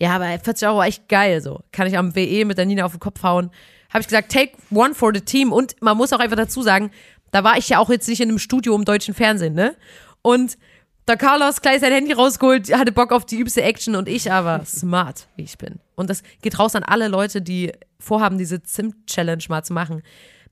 ja, 0.00 0.14
aber 0.14 0.26
40 0.38 0.68
Euro 0.68 0.78
war 0.78 0.86
echt 0.86 1.08
geil 1.08 1.40
so. 1.40 1.60
Kann 1.72 1.86
ich 1.86 1.98
am 1.98 2.14
WE 2.14 2.44
mit 2.44 2.58
der 2.58 2.66
Nina 2.66 2.84
auf 2.84 2.92
den 2.92 3.00
Kopf 3.00 3.22
hauen. 3.22 3.50
Habe 3.90 4.00
ich 4.00 4.06
gesagt, 4.06 4.30
take 4.30 4.52
one 4.70 4.94
for 4.94 5.12
the 5.14 5.20
team. 5.20 5.52
Und 5.52 5.80
man 5.80 5.96
muss 5.96 6.12
auch 6.12 6.20
einfach 6.20 6.36
dazu 6.36 6.62
sagen, 6.62 6.90
da 7.30 7.42
war 7.44 7.58
ich 7.58 7.68
ja 7.68 7.78
auch 7.78 7.90
jetzt 7.90 8.08
nicht 8.08 8.20
in 8.20 8.28
einem 8.28 8.38
Studio 8.38 8.74
im 8.74 8.84
deutschen 8.84 9.14
Fernsehen, 9.14 9.54
ne? 9.54 9.76
Und 10.22 10.56
da 11.04 11.16
Carlos 11.16 11.62
gleich 11.62 11.80
sein 11.80 11.92
Handy 11.92 12.12
rausgeholt, 12.12 12.72
hatte 12.76 12.92
Bock 12.92 13.12
auf 13.12 13.24
die 13.24 13.38
übste 13.38 13.62
Action 13.62 13.96
und 13.96 14.08
ich 14.08 14.30
aber 14.30 14.64
smart, 14.66 15.26
wie 15.36 15.44
ich 15.44 15.56
bin. 15.56 15.80
Und 15.94 16.10
das 16.10 16.22
geht 16.42 16.58
raus 16.58 16.74
an 16.74 16.82
alle 16.82 17.08
Leute, 17.08 17.40
die 17.40 17.72
vorhaben, 17.98 18.36
diese 18.36 18.62
Zimt-Challenge 18.62 19.44
mal 19.48 19.64
zu 19.64 19.72
machen. 19.72 20.02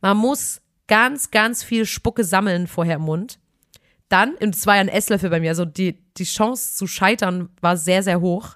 Man 0.00 0.16
muss 0.16 0.62
ganz, 0.86 1.30
ganz 1.30 1.62
viel 1.62 1.84
Spucke 1.84 2.24
sammeln 2.24 2.66
vorher 2.66 2.96
im 2.96 3.02
Mund 3.02 3.38
dann, 4.08 4.34
und 4.36 4.54
es 4.54 4.66
war 4.66 4.76
ja 4.76 4.80
ein 4.80 4.88
Esslöffel 4.88 5.30
bei 5.30 5.40
mir, 5.40 5.50
also 5.50 5.64
die, 5.64 5.98
die 6.16 6.24
Chance 6.24 6.76
zu 6.76 6.86
scheitern 6.86 7.48
war 7.60 7.76
sehr, 7.76 8.02
sehr 8.02 8.20
hoch. 8.20 8.55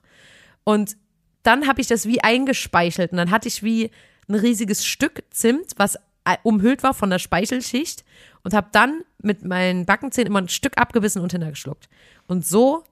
Und 0.70 0.96
dann 1.42 1.66
habe 1.66 1.80
ich 1.80 1.88
das 1.88 2.06
wie 2.06 2.20
eingespeichelt 2.20 3.10
und 3.10 3.18
dann 3.18 3.30
hatte 3.30 3.48
ich 3.48 3.62
wie 3.62 3.90
ein 4.28 4.36
riesiges 4.36 4.84
Stück 4.86 5.24
Zimt, 5.30 5.72
was 5.76 5.96
äh, 6.24 6.36
umhüllt 6.44 6.84
war 6.84 6.94
von 6.94 7.10
der 7.10 7.18
Speichelschicht 7.18 8.04
und 8.44 8.54
habe 8.54 8.68
dann 8.70 9.02
mit 9.20 9.44
meinen 9.44 9.84
Backenzähnen 9.84 10.28
immer 10.28 10.40
ein 10.40 10.48
Stück 10.48 10.78
abgebissen 10.78 11.22
und 11.22 11.32
hintergeschluckt. 11.32 11.88
Und 12.28 12.46
so 12.46 12.84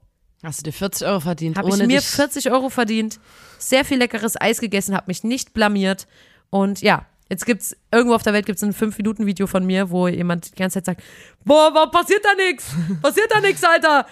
Hast 0.42 0.60
du 0.60 0.64
dir 0.64 0.72
40 0.72 1.06
Euro 1.06 1.20
verdient, 1.20 1.58
habe 1.58 1.68
ich 1.68 1.76
mir 1.76 1.88
dich 1.88 2.06
40 2.06 2.50
Euro 2.52 2.68
verdient, 2.68 3.18
sehr 3.58 3.84
viel 3.84 3.98
leckeres 3.98 4.40
Eis 4.40 4.60
gegessen, 4.60 4.94
habe 4.94 5.06
mich 5.08 5.24
nicht 5.24 5.52
blamiert 5.52 6.06
und 6.50 6.80
ja, 6.80 7.06
jetzt 7.28 7.44
gibt's 7.44 7.76
irgendwo 7.92 8.14
auf 8.14 8.22
der 8.22 8.32
Welt 8.32 8.46
gibt's 8.46 8.62
ein 8.62 8.72
5-Minuten-Video 8.72 9.46
von 9.46 9.66
mir, 9.66 9.90
wo 9.90 10.06
jemand 10.08 10.52
die 10.52 10.56
ganze 10.60 10.74
Zeit 10.74 10.86
sagt, 10.86 11.02
boah, 11.44 11.70
warum 11.74 11.90
passiert 11.90 12.24
da 12.24 12.34
nichts? 12.34 12.72
Passiert 13.02 13.30
da 13.30 13.40
nichts, 13.40 13.62
Alter? 13.64 14.06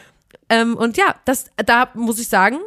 Ähm, 0.49 0.77
und 0.77 0.97
ja, 0.97 1.15
das, 1.25 1.47
da 1.65 1.91
muss 1.95 2.19
ich 2.19 2.29
sagen, 2.29 2.59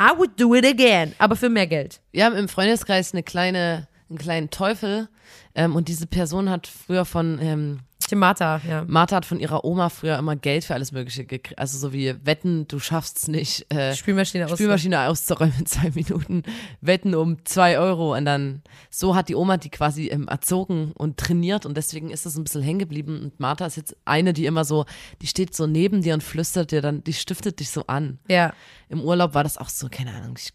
I 0.00 0.16
would 0.16 0.36
do 0.36 0.54
it 0.54 0.64
again, 0.64 1.14
aber 1.18 1.34
für 1.34 1.48
mehr 1.48 1.66
Geld. 1.66 2.00
Wir 2.12 2.24
haben 2.24 2.36
im 2.36 2.48
Freundeskreis 2.48 3.12
eine 3.12 3.22
kleine, 3.24 3.88
einen 4.08 4.18
kleinen 4.18 4.50
Teufel 4.50 5.08
ähm, 5.54 5.74
und 5.74 5.88
diese 5.88 6.06
Person 6.06 6.50
hat 6.50 6.66
früher 6.68 7.04
von, 7.04 7.38
ähm, 7.42 7.80
Die 8.10 8.14
Martha, 8.14 8.60
ja. 8.66 8.84
Martha 8.86 9.16
hat 9.16 9.26
von 9.26 9.38
ihrer 9.38 9.64
Oma 9.64 9.90
früher 9.90 10.18
immer 10.18 10.34
Geld 10.34 10.64
für 10.64 10.74
alles 10.74 10.92
Mögliche 10.92 11.24
gekriegt. 11.24 11.58
Also 11.58 11.76
so 11.76 11.92
wie 11.92 12.14
Wetten, 12.24 12.66
du 12.66 12.78
schaffst 12.78 13.28
nicht, 13.28 13.70
äh, 13.72 13.94
Spülmaschine. 13.94 14.48
Spülmaschine 14.48 15.08
auszuräumen 15.08 15.54
in 15.58 15.66
zwei 15.66 15.90
Minuten, 15.90 16.42
Wetten 16.80 17.14
um 17.14 17.44
zwei 17.44 17.78
Euro 17.78 18.16
und 18.16 18.24
dann, 18.24 18.62
so 18.90 19.14
hat 19.14 19.28
die 19.28 19.34
Oma 19.34 19.58
die 19.58 19.70
quasi 19.70 20.06
ähm, 20.06 20.26
erzogen 20.28 20.92
und 20.96 21.18
trainiert 21.18 21.66
und 21.66 21.76
deswegen 21.76 22.10
ist 22.10 22.24
das 22.24 22.36
ein 22.36 22.44
bisschen 22.44 22.62
hängen 22.62 22.78
geblieben 22.78 23.20
und 23.22 23.40
Martha 23.40 23.66
ist 23.66 23.76
jetzt 23.76 23.96
eine, 24.04 24.32
die 24.32 24.46
immer 24.46 24.64
so, 24.64 24.86
die 25.20 25.26
steht 25.26 25.54
so 25.54 25.66
neben 25.66 26.02
dir 26.02 26.14
und 26.14 26.22
flüstert 26.22 26.72
dir 26.72 26.80
dann, 26.80 27.04
die 27.04 27.12
stiftet 27.12 27.60
dich 27.60 27.70
so 27.70 27.86
an. 27.88 28.18
Ja. 28.28 28.54
Im 28.88 29.02
Urlaub 29.02 29.34
war 29.34 29.44
das 29.44 29.58
auch 29.58 29.68
so, 29.68 29.88
keine 29.90 30.14
Ahnung, 30.14 30.36
ich, 30.38 30.52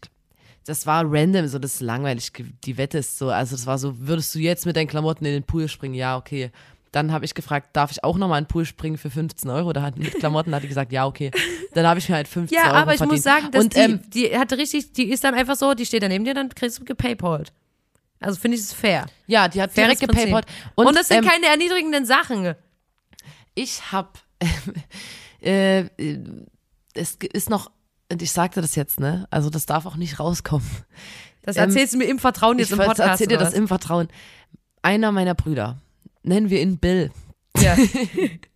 das 0.66 0.86
war 0.86 1.04
random, 1.06 1.46
so 1.46 1.58
das 1.58 1.74
ist 1.74 1.80
langweilig, 1.82 2.32
die 2.64 2.76
Wette 2.78 2.98
ist 2.98 3.18
so, 3.18 3.30
also 3.30 3.54
das 3.54 3.66
war 3.66 3.78
so, 3.78 3.94
würdest 3.98 4.34
du 4.34 4.38
jetzt 4.38 4.66
mit 4.66 4.76
deinen 4.76 4.88
Klamotten 4.88 5.24
in 5.24 5.32
den 5.32 5.44
Pool 5.44 5.68
springen? 5.68 5.94
Ja, 5.94 6.16
okay. 6.16 6.50
Dann 6.94 7.10
habe 7.12 7.24
ich 7.24 7.34
gefragt, 7.34 7.70
darf 7.72 7.90
ich 7.90 8.04
auch 8.04 8.16
nochmal 8.16 8.38
in 8.38 8.44
den 8.44 8.48
Pool 8.48 8.64
springen 8.64 8.98
für 8.98 9.10
15 9.10 9.50
Euro? 9.50 9.72
Da 9.72 9.82
hat 9.82 9.98
mit 9.98 10.14
Klamotten 10.14 10.54
hat 10.54 10.62
die 10.62 10.68
gesagt, 10.68 10.92
ja, 10.92 11.06
okay. 11.06 11.30
Dann 11.74 11.86
habe 11.86 11.98
ich 11.98 12.08
mir 12.08 12.14
halt 12.14 12.28
15 12.28 12.56
Ja, 12.56 12.68
Euro 12.68 12.76
aber 12.76 12.92
ich 12.92 12.98
verdient. 12.98 13.16
muss 13.18 13.22
sagen, 13.24 13.50
dass 13.50 13.64
und, 13.64 13.74
die, 13.74 13.80
ähm, 13.80 14.00
die 14.10 14.38
hatte 14.38 14.56
richtig, 14.58 14.92
die 14.92 15.10
ist 15.10 15.24
dann 15.24 15.34
einfach 15.34 15.56
so, 15.56 15.74
die 15.74 15.86
steht 15.86 16.02
da 16.04 16.08
neben 16.08 16.24
dir, 16.24 16.34
dann 16.34 16.48
kriegst 16.50 16.78
du 16.78 16.84
gepaypalt. 16.84 17.52
Also 18.20 18.38
finde 18.40 18.56
ich 18.56 18.62
es 18.62 18.72
fair. 18.72 19.06
ja, 19.26 19.48
die 19.48 19.60
hat 19.60 19.72
Faires 19.72 19.98
direkt 19.98 20.12
gepaypalt. 20.12 20.46
Und, 20.76 20.86
Und, 20.86 20.96
das 20.96 21.08
sind 21.08 21.18
ähm, 21.18 21.28
keine 21.28 21.46
erniedrigenden 21.46 22.06
Sachen. 22.06 22.54
ich 23.54 23.90
habe, 23.92 24.10
äh, 25.40 25.80
äh, 25.98 26.20
es 26.94 27.16
ist 27.32 27.50
noch, 27.50 27.70
und 28.10 28.22
ich 28.22 28.30
sagte 28.30 28.60
das 28.60 28.76
jetzt, 28.76 29.00
ne? 29.00 29.26
Also 29.30 29.50
das 29.50 29.66
darf 29.66 29.84
auch 29.86 29.96
nicht 29.96 30.20
rauskommen. 30.20 30.68
Das 31.42 31.56
ähm, 31.56 31.64
erzählst 31.64 31.92
du 31.94 31.98
mir 31.98 32.04
im 32.04 32.18
Vertrauen 32.18 32.58
jetzt 32.58 32.68
Ich 32.70 32.78
im 32.78 32.84
Podcast. 32.84 33.00
erzähle 33.00 33.28
dir 33.28 33.36
oder 33.36 33.44
das 33.46 33.54
im 33.54 33.66
Vertrauen. 33.68 34.08
Einer 34.82 35.12
meiner 35.12 35.34
Brüder, 35.34 35.80
nennen 36.24 36.50
wir 36.50 36.60
ihn 36.60 36.78
Bill, 36.78 37.10
Ja. 37.56 37.76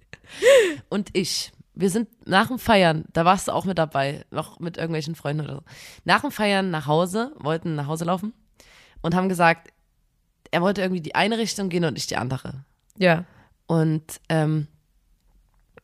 und 0.88 1.10
ich, 1.12 1.52
wir 1.74 1.90
sind 1.90 2.08
nach 2.26 2.48
dem 2.48 2.58
Feiern, 2.58 3.04
da 3.12 3.24
warst 3.24 3.48
du 3.48 3.52
auch 3.52 3.64
mit 3.64 3.78
dabei, 3.78 4.24
noch 4.30 4.58
mit 4.58 4.76
irgendwelchen 4.76 5.14
Freunden 5.14 5.44
oder 5.44 5.56
so. 5.56 5.62
Nach 6.04 6.22
dem 6.22 6.30
Feiern 6.32 6.70
nach 6.70 6.86
Hause, 6.86 7.32
wollten 7.38 7.74
nach 7.76 7.86
Hause 7.86 8.04
laufen 8.04 8.32
und 9.02 9.14
haben 9.14 9.28
gesagt, 9.28 9.72
er 10.50 10.62
wollte 10.62 10.80
irgendwie 10.80 11.02
die 11.02 11.14
eine 11.14 11.38
Richtung 11.38 11.68
gehen 11.68 11.84
und 11.84 11.96
ich 11.98 12.06
die 12.06 12.16
andere. 12.16 12.64
ja. 12.98 13.24
Und 13.70 14.20
ähm, 14.30 14.66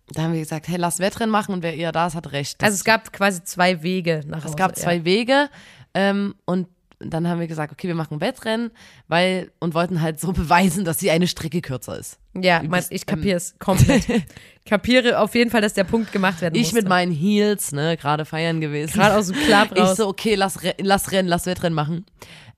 da 0.09 0.22
haben 0.22 0.32
wir 0.32 0.41
gesagt, 0.41 0.68
hey, 0.68 0.78
lass 0.78 1.01
Wettrennen 1.01 1.30
machen 1.30 1.53
und 1.55 1.62
wer 1.62 1.74
eher 1.76 1.93
da 1.93 2.07
ist, 2.07 2.14
hat 2.14 2.32
recht. 2.32 2.62
Das, 2.62 2.66
Also 2.68 2.76
es 2.76 2.85
gab 2.85 3.12
quasi 3.12 3.45
zwei 3.45 3.82
Wege 3.82 4.22
nach 4.26 4.39
Hause. 4.39 4.49
es 4.49 4.57
gab 4.57 4.74
zwei 4.76 4.97
ja. 4.97 5.05
Wege 5.05 5.51
ähm, 5.93 6.35
und 6.47 6.66
dann 7.11 7.29
haben 7.29 7.41
wir 7.41 7.47
gesagt, 7.47 7.73
okay, 7.73 7.89
wir 7.89 7.95
machen 7.95 8.21
Wettrennen, 8.21 8.71
weil 9.09 9.51
und 9.59 9.75
wollten 9.75 10.01
halt 10.01 10.21
so 10.21 10.33
beweisen, 10.33 10.85
dass 10.85 10.97
die 10.99 11.11
eine 11.11 11.27
Strecke 11.27 11.61
kürzer 11.61 11.99
ist. 11.99 12.19
Ja, 12.41 12.61
mein, 12.63 12.71
bist, 12.71 12.93
ich 12.93 13.07
kapiere 13.07 13.37
es 13.37 13.55
komplett. 13.59 14.07
kapiere 14.67 15.19
auf 15.21 15.35
jeden 15.35 15.51
Fall, 15.51 15.61
dass 15.61 15.75
der 15.75 15.85
Punkt 15.85 16.13
gemacht 16.13 16.41
werden 16.41 16.55
Ich 16.55 16.63
musste. 16.63 16.77
mit 16.77 16.89
meinen 16.89 17.13
Heels, 17.13 17.73
ne, 17.73 17.97
gerade 17.97 18.25
feiern 18.25 18.61
gewesen. 18.61 18.95
Gerade 18.95 19.17
aus 19.17 19.29
dem 19.29 19.37
Club 19.37 19.69
ich 19.75 19.81
raus. 19.83 19.97
so, 19.97 20.09
okay, 20.09 20.35
lass, 20.35 20.59
lass 20.81 21.13
rennen, 21.13 21.29
lass 21.29 21.47
Wettrennen 21.47 21.75
machen. 21.75 22.07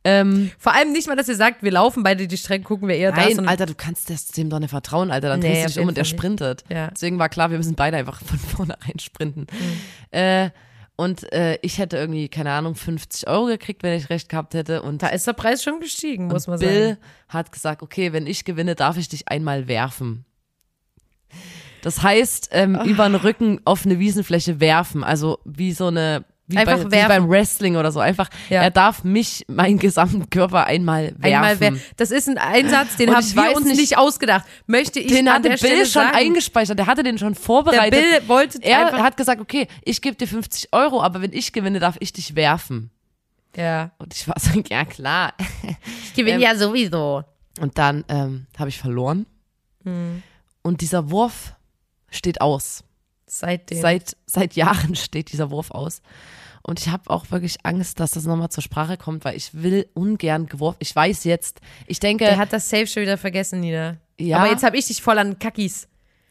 Ähm, 0.05 0.53
Vor 0.57 0.73
allem 0.73 0.93
nicht 0.93 1.09
mal, 1.09 1.17
dass 1.17 1.29
ihr 1.29 1.35
sagt, 1.35 1.65
wir 1.65 1.73
laufen 1.73 2.05
beide 2.05 2.29
die 2.29 2.37
Strecke, 2.37 2.63
gucken 2.63 2.87
wir 2.87 2.95
eher 2.97 3.11
da. 3.11 3.17
Nein, 3.23 3.35
sondern- 3.35 3.49
Alter, 3.49 3.67
du 3.67 3.75
kannst 3.75 4.09
das 4.09 4.29
dem 4.29 4.49
doch 4.51 4.61
nicht 4.61 4.71
vertrauen, 4.71 5.11
Alter. 5.11 5.31
Dann 5.31 5.41
Nee, 5.41 5.49
drehst 5.49 5.65
du 5.65 5.69
dich 5.71 5.79
um 5.81 5.89
und 5.89 5.97
der 5.97 6.03
nicht. 6.05 6.11
sprintet. 6.11 6.63
Ja. 6.69 6.89
Deswegen 6.93 7.19
war 7.19 7.29
klar, 7.29 7.51
wir 7.51 7.57
müssen 7.59 7.75
beide 7.75 7.97
einfach 7.97 8.21
von 8.25 8.39
vornherein 8.39 9.01
sprinten. 9.01 9.47
Mhm. 9.51 10.17
Äh, 10.17 10.51
und 10.97 11.31
äh, 11.33 11.59
ich 11.61 11.79
hätte 11.79 11.99
irgendwie, 11.99 12.29
keine 12.29 12.53
Ahnung, 12.53 12.75
50 12.75 13.29
Euro 13.29 13.47
gekriegt, 13.47 13.83
wenn 13.83 13.99
ich 13.99 14.09
recht 14.09 14.29
gehabt 14.31 14.55
hätte. 14.55 14.81
Und 14.83 15.03
Da 15.03 15.09
ist 15.09 15.27
der 15.27 15.35
Preis 15.35 15.63
schon 15.63 15.79
gestiegen, 15.81 16.29
muss 16.29 16.47
man 16.47 16.59
Bill 16.59 16.89
sagen. 16.91 17.01
hat 17.29 17.53
gesagt, 17.53 17.83
okay, 17.83 18.13
wenn 18.15 18.27
ich 18.27 18.45
gewinne, 18.45 18.75
darf 18.75 18.97
ich 18.97 19.09
dich 19.09 19.29
einmal 19.29 19.69
werfen. 19.69 20.25
Das 21.83 22.03
heißt, 22.03 22.49
ähm, 22.53 22.81
über 22.85 23.09
den 23.09 23.15
Rücken 23.15 23.61
auf 23.65 23.85
eine 23.85 23.99
Wiesenfläche 23.99 24.59
werfen. 24.59 25.05
Also 25.05 25.39
wie 25.45 25.73
so 25.73 25.89
eine, 25.89 26.25
wie, 26.49 26.57
Einfach 26.59 26.85
bei, 26.89 27.03
wie 27.05 27.09
beim 27.09 27.29
Wrestling 27.29 27.77
oder 27.77 27.91
so. 27.91 27.99
Einfach, 28.01 28.29
Ja. 28.49 28.63
er 28.63 28.71
darf 28.71 29.03
mich, 29.03 29.45
meinen 29.49 29.79
gesamten 29.79 30.31
Körper 30.31 30.67
einmal 30.67 31.07
werfen. 31.19 31.25
Einmal 31.25 31.61
wer, 31.61 31.73
das 31.97 32.11
ist 32.13 32.29
ein 32.29 32.39
Einsatz, 32.39 32.97
den 32.97 33.15
haben 33.15 33.27
wir 33.35 33.57
uns 33.57 33.67
nicht- 33.67 33.81
nicht, 33.81 33.99
ausgedacht. 33.99 34.45
Möchte 34.67 35.01
ich 35.01 35.09
den 35.09 35.29
hatte 35.29 35.43
der 35.43 35.49
Bill 35.51 35.59
Stelle 35.59 35.87
schon 35.87 36.03
sagen. 36.05 36.15
eingespeichert, 36.17 36.79
der 36.79 36.87
hatte 36.87 37.03
den 37.03 37.19
schon 37.19 37.33
Der 37.35 37.43
vorbereitet. 37.43 38.01
Bill 38.01 38.29
wollte 38.29 38.59
er 38.63 38.93
hat 39.03 39.17
gesagt, 39.17 39.41
okay, 39.41 39.67
ich 39.85 40.01
gebe 40.01 40.15
dir 40.17 40.29
50 40.29 40.69
Euro, 40.73 41.03
aber 41.03 41.21
wenn 41.21 41.33
ich 41.33 41.53
gewinne, 41.53 41.81
darf 41.81 41.97
ich 42.01 42.13
dich 42.13 42.37
werfen. 42.37 42.91
ja, 43.57 43.91
Und 43.99 44.15
ich 44.15 44.29
war 44.29 44.37
so, 44.39 44.51
ja 44.71 44.85
klar. 44.85 45.33
ich 46.05 46.15
gewinne 46.15 46.37
Ähm, 46.37 46.43
ja 46.43 46.55
sowieso. 46.55 47.25
Und 47.61 47.77
dann 47.79 48.05
ähm, 48.09 48.47
habe 48.59 48.69
ich 48.69 48.79
verloren. 48.79 49.27
Hm. 49.85 50.23
Und 50.63 50.81
dieser 50.81 51.11
Wurf 51.11 51.55
steht 52.11 52.41
aus. 52.41 52.85
Seitdem. 53.41 53.81
Seit, 53.81 54.17
seit 54.27 54.55
Jahren 54.55 54.95
steht 54.97 55.33
dieser 55.33 55.51
Wurf 55.51 55.71
aus. 55.71 56.03
Und 56.63 56.81
ich 56.81 56.89
habe 56.89 57.09
auch 57.11 57.31
wirklich 57.31 57.59
Angst, 57.65 58.01
dass 58.01 58.11
das 58.13 58.25
nochmal 58.25 58.49
zur 58.49 58.63
Sprache 58.63 58.97
kommt, 58.97 59.25
weil 59.25 59.37
ich 59.37 59.55
will 59.55 59.87
ungern 59.95 60.47
geworfen. 60.47 60.79
Ich 60.81 60.95
weiß 60.97 61.23
jetzt, 61.25 61.61
ich 61.87 62.01
denke, 62.01 62.25
der 62.25 62.39
hat 62.39 62.53
das 62.53 62.69
Safe 62.69 62.87
schon 62.89 63.03
wieder 63.03 63.17
vergessen, 63.19 63.61
Nina. 63.61 63.99
Ja. 64.19 64.39
Aber 64.39 64.51
jetzt 64.51 64.65
habe 64.65 64.77
ich 64.77 64.87
dich 64.87 65.01
voll 65.01 65.19
an 65.19 65.39
Kackis. 65.39 65.87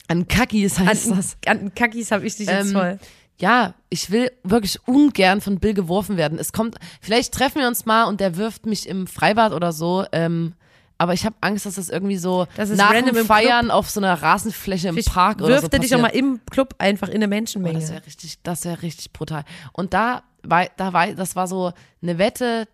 an 0.08 0.28
Kakis 0.28 0.78
heißt 0.80 1.12
An, 1.12 1.16
das. 1.18 1.38
an 1.46 1.74
Kackis 1.74 2.12
habe 2.12 2.26
ich 2.26 2.36
dich 2.36 2.48
jetzt 2.48 2.68
Ähm, 2.68 2.74
voll. 2.74 3.00
Ja, 3.40 3.74
ich 3.90 4.12
will 4.12 4.32
wirklich 4.44 4.80
ungern 4.88 5.40
von 5.42 5.60
Bill 5.60 5.74
geworfen 5.74 6.18
werden. 6.18 6.38
Es 6.40 6.52
kommt, 6.54 6.78
vielleicht 7.02 7.34
treffen 7.34 7.60
wir 7.62 7.68
uns 7.68 7.86
mal 7.86 8.06
und 8.06 8.20
der 8.20 8.38
wirft 8.38 8.66
mich 8.66 8.88
im 8.90 9.08
Freibad 9.08 9.52
oder 9.54 9.72
so. 9.72 10.06
Ähm, 10.12 10.54
aber 10.98 11.14
ich 11.14 11.26
habe 11.26 11.36
Angst, 11.42 11.66
dass 11.66 11.76
das 11.76 11.90
irgendwie 11.90 12.18
so 12.18 12.48
Das 12.56 12.70
ist 12.70 12.78
nach 12.78 12.94
dem 12.94 13.26
Feiern 13.26 13.70
auf 13.72 13.90
so 13.90 14.00
einer 14.00 14.14
Rasenfläche 14.22 14.90
im 14.90 14.96
Vielleicht 14.96 15.14
Park 15.14 15.42
oder 15.42 15.60
so 15.62 15.68
er 15.68 15.80
dich 15.80 15.94
auch 15.96 16.02
passiert. 16.02 16.02
mal 16.02 16.08
im 16.34 16.40
Club 16.50 16.76
einfach 16.78 17.10
in 17.10 17.16
eine 17.16 17.28
Menschenmenge. 17.28 17.80
das 17.80 17.92
wäre 17.92 18.06
richtig, 18.06 18.40
das 18.44 18.66
wäre 18.66 18.82
richtig 18.82 19.12
brutal. 19.12 19.44
Und 19.74 19.94
da 19.94 20.24
war, 20.44 20.68
da 20.78 20.94
war, 20.94 21.08
das 21.14 21.36
war 21.36 21.48
so 21.48 21.74
eine 22.02 22.18
Wette, 22.18 22.68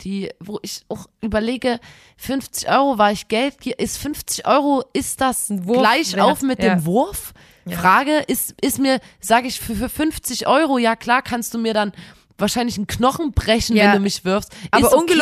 die, 0.00 0.30
wo 0.40 0.58
ich 0.62 0.82
auch 0.88 1.06
überlege, 1.20 1.78
50 2.16 2.68
Euro 2.68 2.98
war 2.98 3.12
ich 3.12 3.28
Geld, 3.28 3.64
ist 3.66 3.98
50 3.98 4.46
Euro, 4.46 4.84
ist 4.92 5.20
das 5.20 5.50
Wurf 5.50 5.78
gleich 5.78 6.20
auf 6.20 6.42
mit 6.42 6.62
ja. 6.62 6.74
dem 6.74 6.84
Wurf? 6.84 7.32
Frage, 7.68 8.18
ist, 8.26 8.56
ist 8.60 8.80
mir, 8.80 8.98
sage 9.20 9.46
ich, 9.46 9.60
für, 9.60 9.76
für 9.76 9.88
50 9.88 10.48
Euro, 10.48 10.78
ja 10.78 10.96
klar, 10.96 11.22
kannst 11.22 11.54
du 11.54 11.58
mir 11.58 11.74
dann 11.74 11.92
wahrscheinlich 12.36 12.76
einen 12.76 12.88
Knochen 12.88 13.32
brechen, 13.32 13.76
Ja. 13.76 13.84
wenn 13.84 13.92
du 13.92 14.00
mich 14.00 14.24
wirfst. 14.24 14.52
Aber 14.72 14.88
ist 14.88 14.94
okay. 14.94 15.14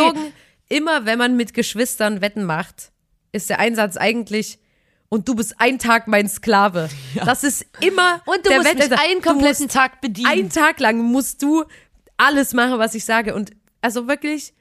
Immer 0.71 1.05
wenn 1.05 1.19
man 1.19 1.37
mit 1.37 1.53
Geschwistern 1.53 2.23
Wetten 2.23 2.45
macht, 2.45 2.93
ist 3.33 3.51
der 3.51 3.59
Einsatz 3.59 3.99
eigentlich 3.99 4.59
und 5.11 5.29
du 5.29 5.35
bist 5.35 5.57
ein 5.59 5.79
Tag 5.79 6.09
mein 6.09 6.29
Sklave. 6.29 6.89
Das 7.25 7.45
ist 7.45 7.67
immer 7.81 8.23
Und 8.25 8.47
du 8.47 8.49
der 8.49 8.59
musst 8.59 8.75
mich 8.75 8.85
Wetteinsatz. 8.85 9.01
einen 9.05 9.21
Du 9.21 9.29
kompletten 9.29 9.69
Tag 9.69 10.01
bedienen. 10.01 10.29
Einen 10.31 10.51
Tag 10.51 10.81
lang 10.81 10.99
musst 10.99 11.43
du 11.43 11.65
alles 12.17 12.55
machen, 12.55 12.79
was 12.79 12.95
ich 12.95 13.05
sage. 13.05 13.35
Und 13.35 13.51
also 13.83 14.09
wirklich, 14.09 14.55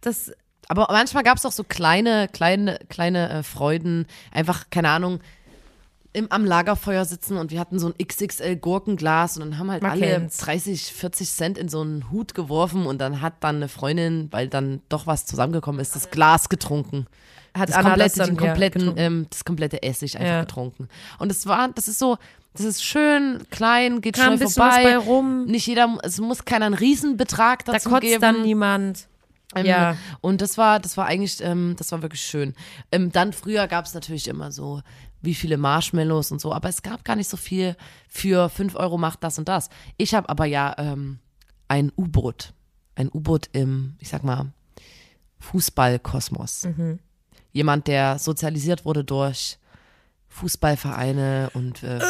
das 0.00 0.32
Aber 0.68 0.86
manchmal 0.90 1.24
gab 1.24 1.36
es 1.36 1.44
auch 1.44 1.52
so 1.52 1.64
kleine, 1.64 2.28
kleine, 2.28 2.78
kleine 2.88 3.30
äh, 3.30 3.42
Freuden. 3.42 4.06
Einfach, 4.32 4.70
keine 4.70 4.90
Ahnung, 4.90 5.20
im, 6.18 6.30
am 6.32 6.44
Lagerfeuer 6.44 7.04
sitzen 7.04 7.36
und 7.38 7.50
wir 7.50 7.60
hatten 7.60 7.78
so 7.78 7.88
ein 7.88 7.94
XXL 8.06 8.56
Gurkenglas 8.56 9.36
und 9.36 9.44
dann 9.50 9.58
haben 9.58 9.70
halt 9.70 9.82
Man 9.82 9.92
alle 9.92 10.00
kennt's. 10.06 10.36
30, 10.38 10.92
40 10.92 11.30
Cent 11.30 11.58
in 11.58 11.68
so 11.68 11.80
einen 11.80 12.10
Hut 12.10 12.34
geworfen 12.34 12.86
und 12.86 12.98
dann 13.00 13.20
hat 13.22 13.34
dann 13.40 13.56
eine 13.56 13.68
Freundin, 13.68 14.28
weil 14.30 14.48
dann 14.48 14.80
doch 14.88 15.06
was 15.06 15.24
zusammengekommen 15.26 15.80
ist, 15.80 15.94
das 15.96 16.10
Glas 16.10 16.48
getrunken. 16.48 17.06
hat 17.56 17.68
Das 17.70 17.76
Anna 17.76 17.88
komplette, 17.90 18.18
das 18.18 18.26
dann 18.28 18.36
kompletten, 18.36 18.86
ja, 18.88 18.92
ähm, 18.96 19.26
das 19.30 19.44
komplette 19.44 19.82
Essig 19.82 20.16
einfach 20.16 20.28
Ja. 20.28 20.40
getrunken. 20.42 20.88
Und 21.18 21.32
es 21.32 21.46
war, 21.46 21.68
das 21.68 21.88
ist 21.88 21.98
so, 21.98 22.18
das 22.54 22.64
ist 22.66 22.84
schön, 22.84 23.42
klein, 23.50 24.00
geht 24.00 24.16
Kam 24.16 24.36
schnell 24.36 24.48
vorbei. 24.48 24.82
bei 24.84 24.96
rum. 24.98 25.44
Nicht 25.46 25.66
jeder, 25.66 25.96
es 26.02 26.20
muss 26.20 26.44
keiner 26.44 26.66
einen 26.66 26.74
Riesenbetrag 26.74 27.64
Da 27.64 27.72
dazu 27.72 27.88
kotzt 27.90 28.02
geben. 28.02 28.20
dann 28.20 28.42
niemand. 28.42 29.06
Ähm, 29.54 29.64
Ja. 29.66 29.96
Und 30.20 30.40
das 30.42 30.58
war, 30.58 30.78
das 30.78 30.96
war 30.96 31.06
eigentlich, 31.06 31.42
ähm, 31.42 31.74
das 31.78 31.90
war 31.92 32.02
wirklich 32.02 32.20
schön. 32.20 32.54
Ähm, 32.92 33.10
dann 33.12 33.32
früher 33.32 33.66
gab 33.66 33.86
es 33.86 33.94
natürlich 33.94 34.28
immer 34.28 34.52
so, 34.52 34.82
wie 35.20 35.34
viele 35.34 35.56
Marshmallows 35.56 36.30
und 36.32 36.40
so, 36.40 36.52
aber 36.52 36.68
es 36.68 36.82
gab 36.82 37.04
gar 37.04 37.16
nicht 37.16 37.28
so 37.28 37.36
viel 37.36 37.76
für 38.08 38.48
5 38.48 38.74
Euro 38.76 38.98
macht 38.98 39.22
das 39.24 39.38
und 39.38 39.48
das. 39.48 39.68
Ich 39.96 40.14
habe 40.14 40.28
aber 40.28 40.44
ja 40.44 40.74
ähm, 40.78 41.18
ein 41.68 41.92
U-Boot. 41.96 42.52
Ein 42.94 43.10
U-Boot 43.12 43.48
im, 43.52 43.94
ich 43.98 44.08
sag 44.08 44.22
mal, 44.24 44.52
Fußballkosmos. 45.40 46.64
Mhm. 46.64 46.98
Jemand, 47.52 47.86
der 47.86 48.18
sozialisiert 48.18 48.84
wurde 48.84 49.04
durch 49.04 49.58
Fußballvereine 50.28 51.50
und 51.54 51.82
äh, 51.82 52.00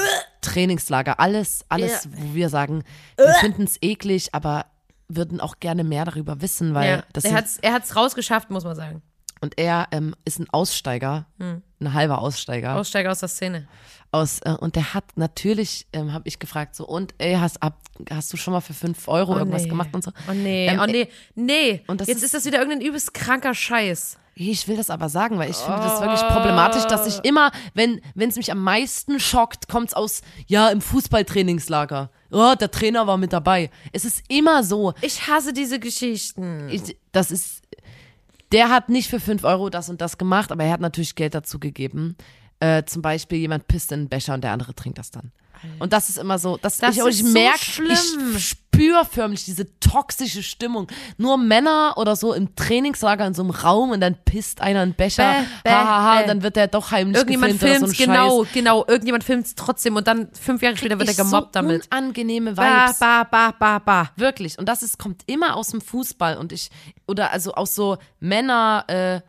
Trainingslager, 0.40 1.20
alles, 1.20 1.64
alles, 1.68 2.08
wo 2.10 2.34
wir 2.34 2.48
sagen, 2.48 2.84
wir 3.16 3.34
finden 3.34 3.64
es 3.64 3.78
eklig, 3.80 4.34
aber 4.34 4.66
würden 5.08 5.40
auch 5.40 5.58
gerne 5.60 5.84
mehr 5.84 6.04
darüber 6.04 6.40
wissen, 6.40 6.74
weil 6.74 6.98
Ja. 6.98 7.04
das 7.12 7.24
er 7.24 7.42
er 7.62 7.72
hat's 7.72 7.96
rausgeschafft, 7.96 8.50
muss 8.50 8.64
man 8.64 8.76
sagen. 8.76 9.02
Und 9.40 9.58
er 9.58 9.88
ähm, 9.92 10.14
ist 10.24 10.38
ein 10.38 10.48
Aussteiger, 10.50 11.26
Hm. 11.38 11.62
ein 11.80 11.94
halber 11.94 12.20
Aussteiger. 12.20 12.76
Aussteiger 12.76 13.10
aus 13.12 13.20
der 13.20 13.28
Szene. 13.28 13.68
aus, 14.10 14.40
äh, 14.40 14.50
und 14.52 14.74
der 14.76 14.94
hat 14.94 15.04
natürlich, 15.16 15.86
ähm, 15.92 16.12
habe 16.14 16.26
ich 16.26 16.38
gefragt, 16.38 16.74
so, 16.74 16.86
und 16.86 17.14
ey, 17.18 17.34
hast, 17.34 17.62
ab, 17.62 17.78
hast 18.10 18.32
du 18.32 18.36
schon 18.38 18.52
mal 18.54 18.60
für 18.62 18.72
5 18.72 19.06
Euro 19.08 19.36
irgendwas 19.36 19.62
Oh, 19.62 19.64
nee. 19.64 19.70
gemacht 19.70 19.90
und 19.92 20.02
so? 20.02 20.12
Oh 20.28 20.32
nee, 20.32 20.66
Ähm, 20.68 20.80
oh 20.82 20.86
nee, 20.86 21.08
nee. 21.34 21.82
und 21.86 22.00
Jetzt 22.00 22.08
ist- 22.16 22.22
ist, 22.22 22.34
das 22.34 22.44
wieder 22.46 22.58
irgendein 22.58 22.80
übelst 22.86 23.12
kranker 23.12 23.52
Scheiß. 23.54 24.16
Ich 24.40 24.68
will 24.68 24.76
das 24.76 24.88
aber 24.88 25.08
sagen, 25.08 25.36
weil 25.38 25.50
ich 25.50 25.56
finde 25.56 25.80
das 25.82 26.00
wirklich 26.00 26.20
problematisch, 26.28 26.84
dass 26.84 27.08
ich 27.08 27.24
immer, 27.24 27.50
wenn 27.74 28.00
es 28.16 28.36
mich 28.36 28.52
am 28.52 28.62
meisten 28.62 29.18
schockt, 29.18 29.66
kommt 29.68 29.88
es 29.88 29.94
aus, 29.94 30.22
ja, 30.46 30.68
im 30.68 30.80
Fußballtrainingslager. 30.80 32.10
Oh, 32.30 32.54
der 32.58 32.70
Trainer 32.70 33.06
war 33.06 33.16
mit 33.16 33.32
dabei. 33.32 33.70
Es 33.92 34.04
ist 34.04 34.22
immer 34.28 34.62
so. 34.62 34.94
Ich 35.02 35.26
hasse 35.26 35.52
diese 35.52 35.78
Geschichten. 35.80 36.68
Ich, 36.70 36.96
das 37.12 37.30
ist, 37.30 37.62
der 38.52 38.70
hat 38.70 38.88
nicht 38.88 39.08
für 39.08 39.20
5 39.20 39.44
Euro 39.44 39.70
das 39.70 39.88
und 39.88 40.00
das 40.00 40.18
gemacht, 40.18 40.52
aber 40.52 40.64
er 40.64 40.72
hat 40.72 40.80
natürlich 40.80 41.14
Geld 41.14 41.34
dazu 41.34 41.58
gegeben. 41.58 42.16
Äh, 42.60 42.84
zum 42.84 43.02
Beispiel 43.02 43.38
jemand 43.38 43.68
pisst 43.68 43.92
in 43.92 44.00
einen 44.00 44.08
Becher 44.08 44.34
und 44.34 44.42
der 44.42 44.52
andere 44.52 44.74
trinkt 44.74 44.98
das 44.98 45.10
dann. 45.10 45.32
Und 45.78 45.92
das 45.92 46.08
ist 46.08 46.18
immer 46.18 46.38
so, 46.38 46.56
das, 46.56 46.78
Das 46.78 46.96
ich, 46.96 47.02
ist 47.02 47.20
ich 47.20 47.24
so 47.26 47.32
merke, 47.32 47.58
schlimm. 47.58 47.90
ich 48.36 48.48
spüre 48.48 49.04
förmlich 49.04 49.44
diese 49.44 49.66
toxische 49.80 50.42
Stimmung. 50.42 50.86
Nur 51.16 51.36
Männer 51.36 51.94
oder 51.96 52.14
so 52.16 52.32
im 52.32 52.54
Trainingslager 52.54 53.26
in 53.26 53.34
so 53.34 53.42
einem 53.42 53.50
Raum 53.50 53.90
und 53.90 54.00
dann 54.00 54.16
pisst 54.24 54.60
einer 54.60 54.80
einen 54.82 54.94
Becher, 54.94 55.44
hahaha, 55.66 56.16
bäh. 56.16 56.22
bäh. 56.22 56.28
dann 56.28 56.42
wird 56.42 56.56
der 56.56 56.68
doch 56.68 56.90
heimlich 56.92 57.16
Irgendjemand 57.16 57.52
gefilmt 57.54 57.78
filmt 57.80 57.96
so 57.96 58.02
ein 58.02 58.06
genau, 58.06 58.44
Scheiß. 58.44 58.52
genau. 58.54 58.84
Irgendjemand 58.86 59.24
filmt 59.24 59.56
trotzdem 59.56 59.96
und 59.96 60.06
dann 60.06 60.28
fünf 60.40 60.62
Jahre 60.62 60.76
später 60.76 60.98
wird 60.98 61.08
er 61.08 61.14
gemobbt 61.14 61.54
so 61.54 61.60
damit. 61.60 61.86
unangenehme 61.90 62.52
Ba, 62.52 62.86
Vibes. 62.86 62.98
ba, 63.00 63.24
ba, 63.24 63.50
ba, 63.58 63.78
ba. 63.80 64.10
Wirklich. 64.16 64.58
Und 64.58 64.68
das 64.68 64.82
ist, 64.82 64.98
kommt 64.98 65.22
immer 65.26 65.56
aus 65.56 65.68
dem 65.70 65.80
Fußball 65.80 66.36
und 66.36 66.52
ich, 66.52 66.70
oder 67.08 67.32
also 67.32 67.54
aus 67.54 67.74
so 67.74 67.98
Männer, 68.20 68.84
äh, 68.88 69.20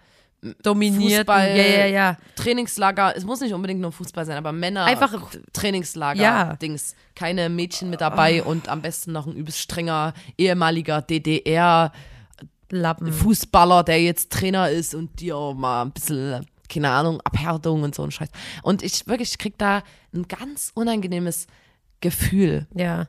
Dominiert. 0.63 1.19
Fußball, 1.27 1.49
Ja, 1.57 1.63
ja, 1.63 1.85
ja. 1.87 2.17
Trainingslager, 2.35 3.13
es 3.15 3.25
muss 3.25 3.41
nicht 3.41 3.53
unbedingt 3.53 3.81
nur 3.81 3.91
Fußball 3.91 4.25
sein, 4.25 4.37
aber 4.37 4.51
Männer, 4.53 4.85
Einfach- 4.85 5.29
Trainingslager, 5.51 6.21
Ja. 6.21 6.55
Dings, 6.55 6.95
keine 7.15 7.49
Mädchen 7.49 7.89
mit 7.89 7.99
dabei 8.01 8.43
und 8.43 8.69
am 8.69 8.81
besten 8.81 9.11
noch 9.11 9.27
ein 9.27 9.35
übelst 9.35 9.59
strenger 9.59 10.13
ehemaliger 10.37 11.01
DDR 11.01 11.91
Lappen. 12.71 13.11
Fußballer, 13.11 13.83
der 13.83 14.01
jetzt 14.01 14.31
Trainer 14.31 14.69
ist 14.69 14.93
und 14.95 15.19
dir 15.19 15.35
auch 15.35 15.55
mal 15.55 15.81
ein 15.81 15.91
bisschen, 15.91 16.45
keine 16.69 16.91
Ahnung, 16.91 17.19
Abhärtung 17.21 17.81
und 17.83 17.95
so 17.95 18.03
ein 18.03 18.11
Scheiß. 18.11 18.29
Und 18.61 18.83
ich 18.83 19.07
wirklich 19.07 19.37
krieg 19.39 19.57
da 19.57 19.81
ein 20.13 20.27
ganz 20.27 20.71
unangenehmes 20.75 21.47
Gefühl. 21.99 22.67
Ja. 22.75 23.07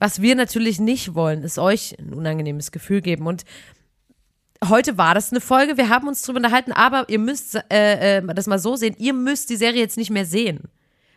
Was 0.00 0.20
wir 0.20 0.34
natürlich 0.34 0.80
nicht 0.80 1.14
wollen, 1.14 1.44
ist 1.44 1.58
euch 1.58 1.96
ein 1.98 2.12
unangenehmes 2.12 2.72
Gefühl 2.72 3.02
geben. 3.02 3.26
Und 3.26 3.44
heute 4.68 4.98
war 4.98 5.14
das 5.14 5.32
eine 5.32 5.40
Folge, 5.40 5.76
wir 5.76 5.88
haben 5.88 6.08
uns 6.08 6.22
drüber 6.22 6.38
unterhalten, 6.38 6.72
aber 6.72 7.08
ihr 7.08 7.18
müsst 7.18 7.58
äh, 7.72 8.18
äh, 8.18 8.34
das 8.34 8.46
mal 8.46 8.58
so 8.58 8.76
sehen, 8.76 8.94
ihr 8.98 9.12
müsst 9.12 9.50
die 9.50 9.56
Serie 9.56 9.80
jetzt 9.80 9.96
nicht 9.96 10.10
mehr 10.10 10.24
sehen. 10.24 10.68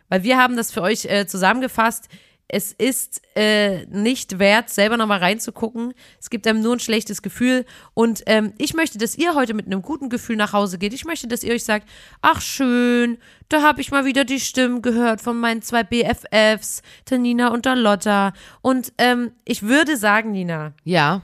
Weil 0.08 0.22
wir 0.22 0.38
haben 0.38 0.56
das 0.56 0.70
für 0.72 0.82
euch 0.82 1.04
äh, 1.06 1.26
zusammengefasst. 1.26 2.08
Es 2.48 2.72
ist 2.72 3.22
äh, 3.34 3.86
nicht 3.86 4.38
wert, 4.38 4.70
selber 4.70 4.96
nochmal 4.96 5.18
reinzugucken. 5.18 5.94
Es 6.20 6.30
gibt 6.30 6.46
einem 6.46 6.62
nur 6.62 6.76
ein 6.76 6.80
schlechtes 6.80 7.20
Gefühl. 7.22 7.64
Und 7.92 8.22
ähm, 8.26 8.52
ich 8.56 8.72
möchte, 8.74 8.98
dass 8.98 9.18
ihr 9.18 9.34
heute 9.34 9.52
mit 9.52 9.66
einem 9.66 9.82
guten 9.82 10.10
Gefühl 10.10 10.36
nach 10.36 10.52
Hause 10.52 10.78
geht. 10.78 10.94
Ich 10.94 11.04
möchte, 11.04 11.26
dass 11.26 11.42
ihr 11.42 11.52
euch 11.52 11.64
sagt, 11.64 11.88
ach 12.22 12.40
schön, 12.40 13.18
da 13.48 13.62
habe 13.62 13.80
ich 13.80 13.90
mal 13.90 14.04
wieder 14.04 14.24
die 14.24 14.38
Stimmen 14.38 14.80
gehört 14.80 15.20
von 15.20 15.40
meinen 15.40 15.60
zwei 15.60 15.82
BFFs, 15.82 16.82
der 17.10 17.18
Nina 17.18 17.48
und 17.48 17.64
der 17.66 17.74
Lotta. 17.74 18.32
Und 18.62 18.92
ähm, 18.98 19.32
ich 19.44 19.62
würde 19.64 19.96
sagen, 19.96 20.30
Nina, 20.30 20.72
Ja, 20.84 21.22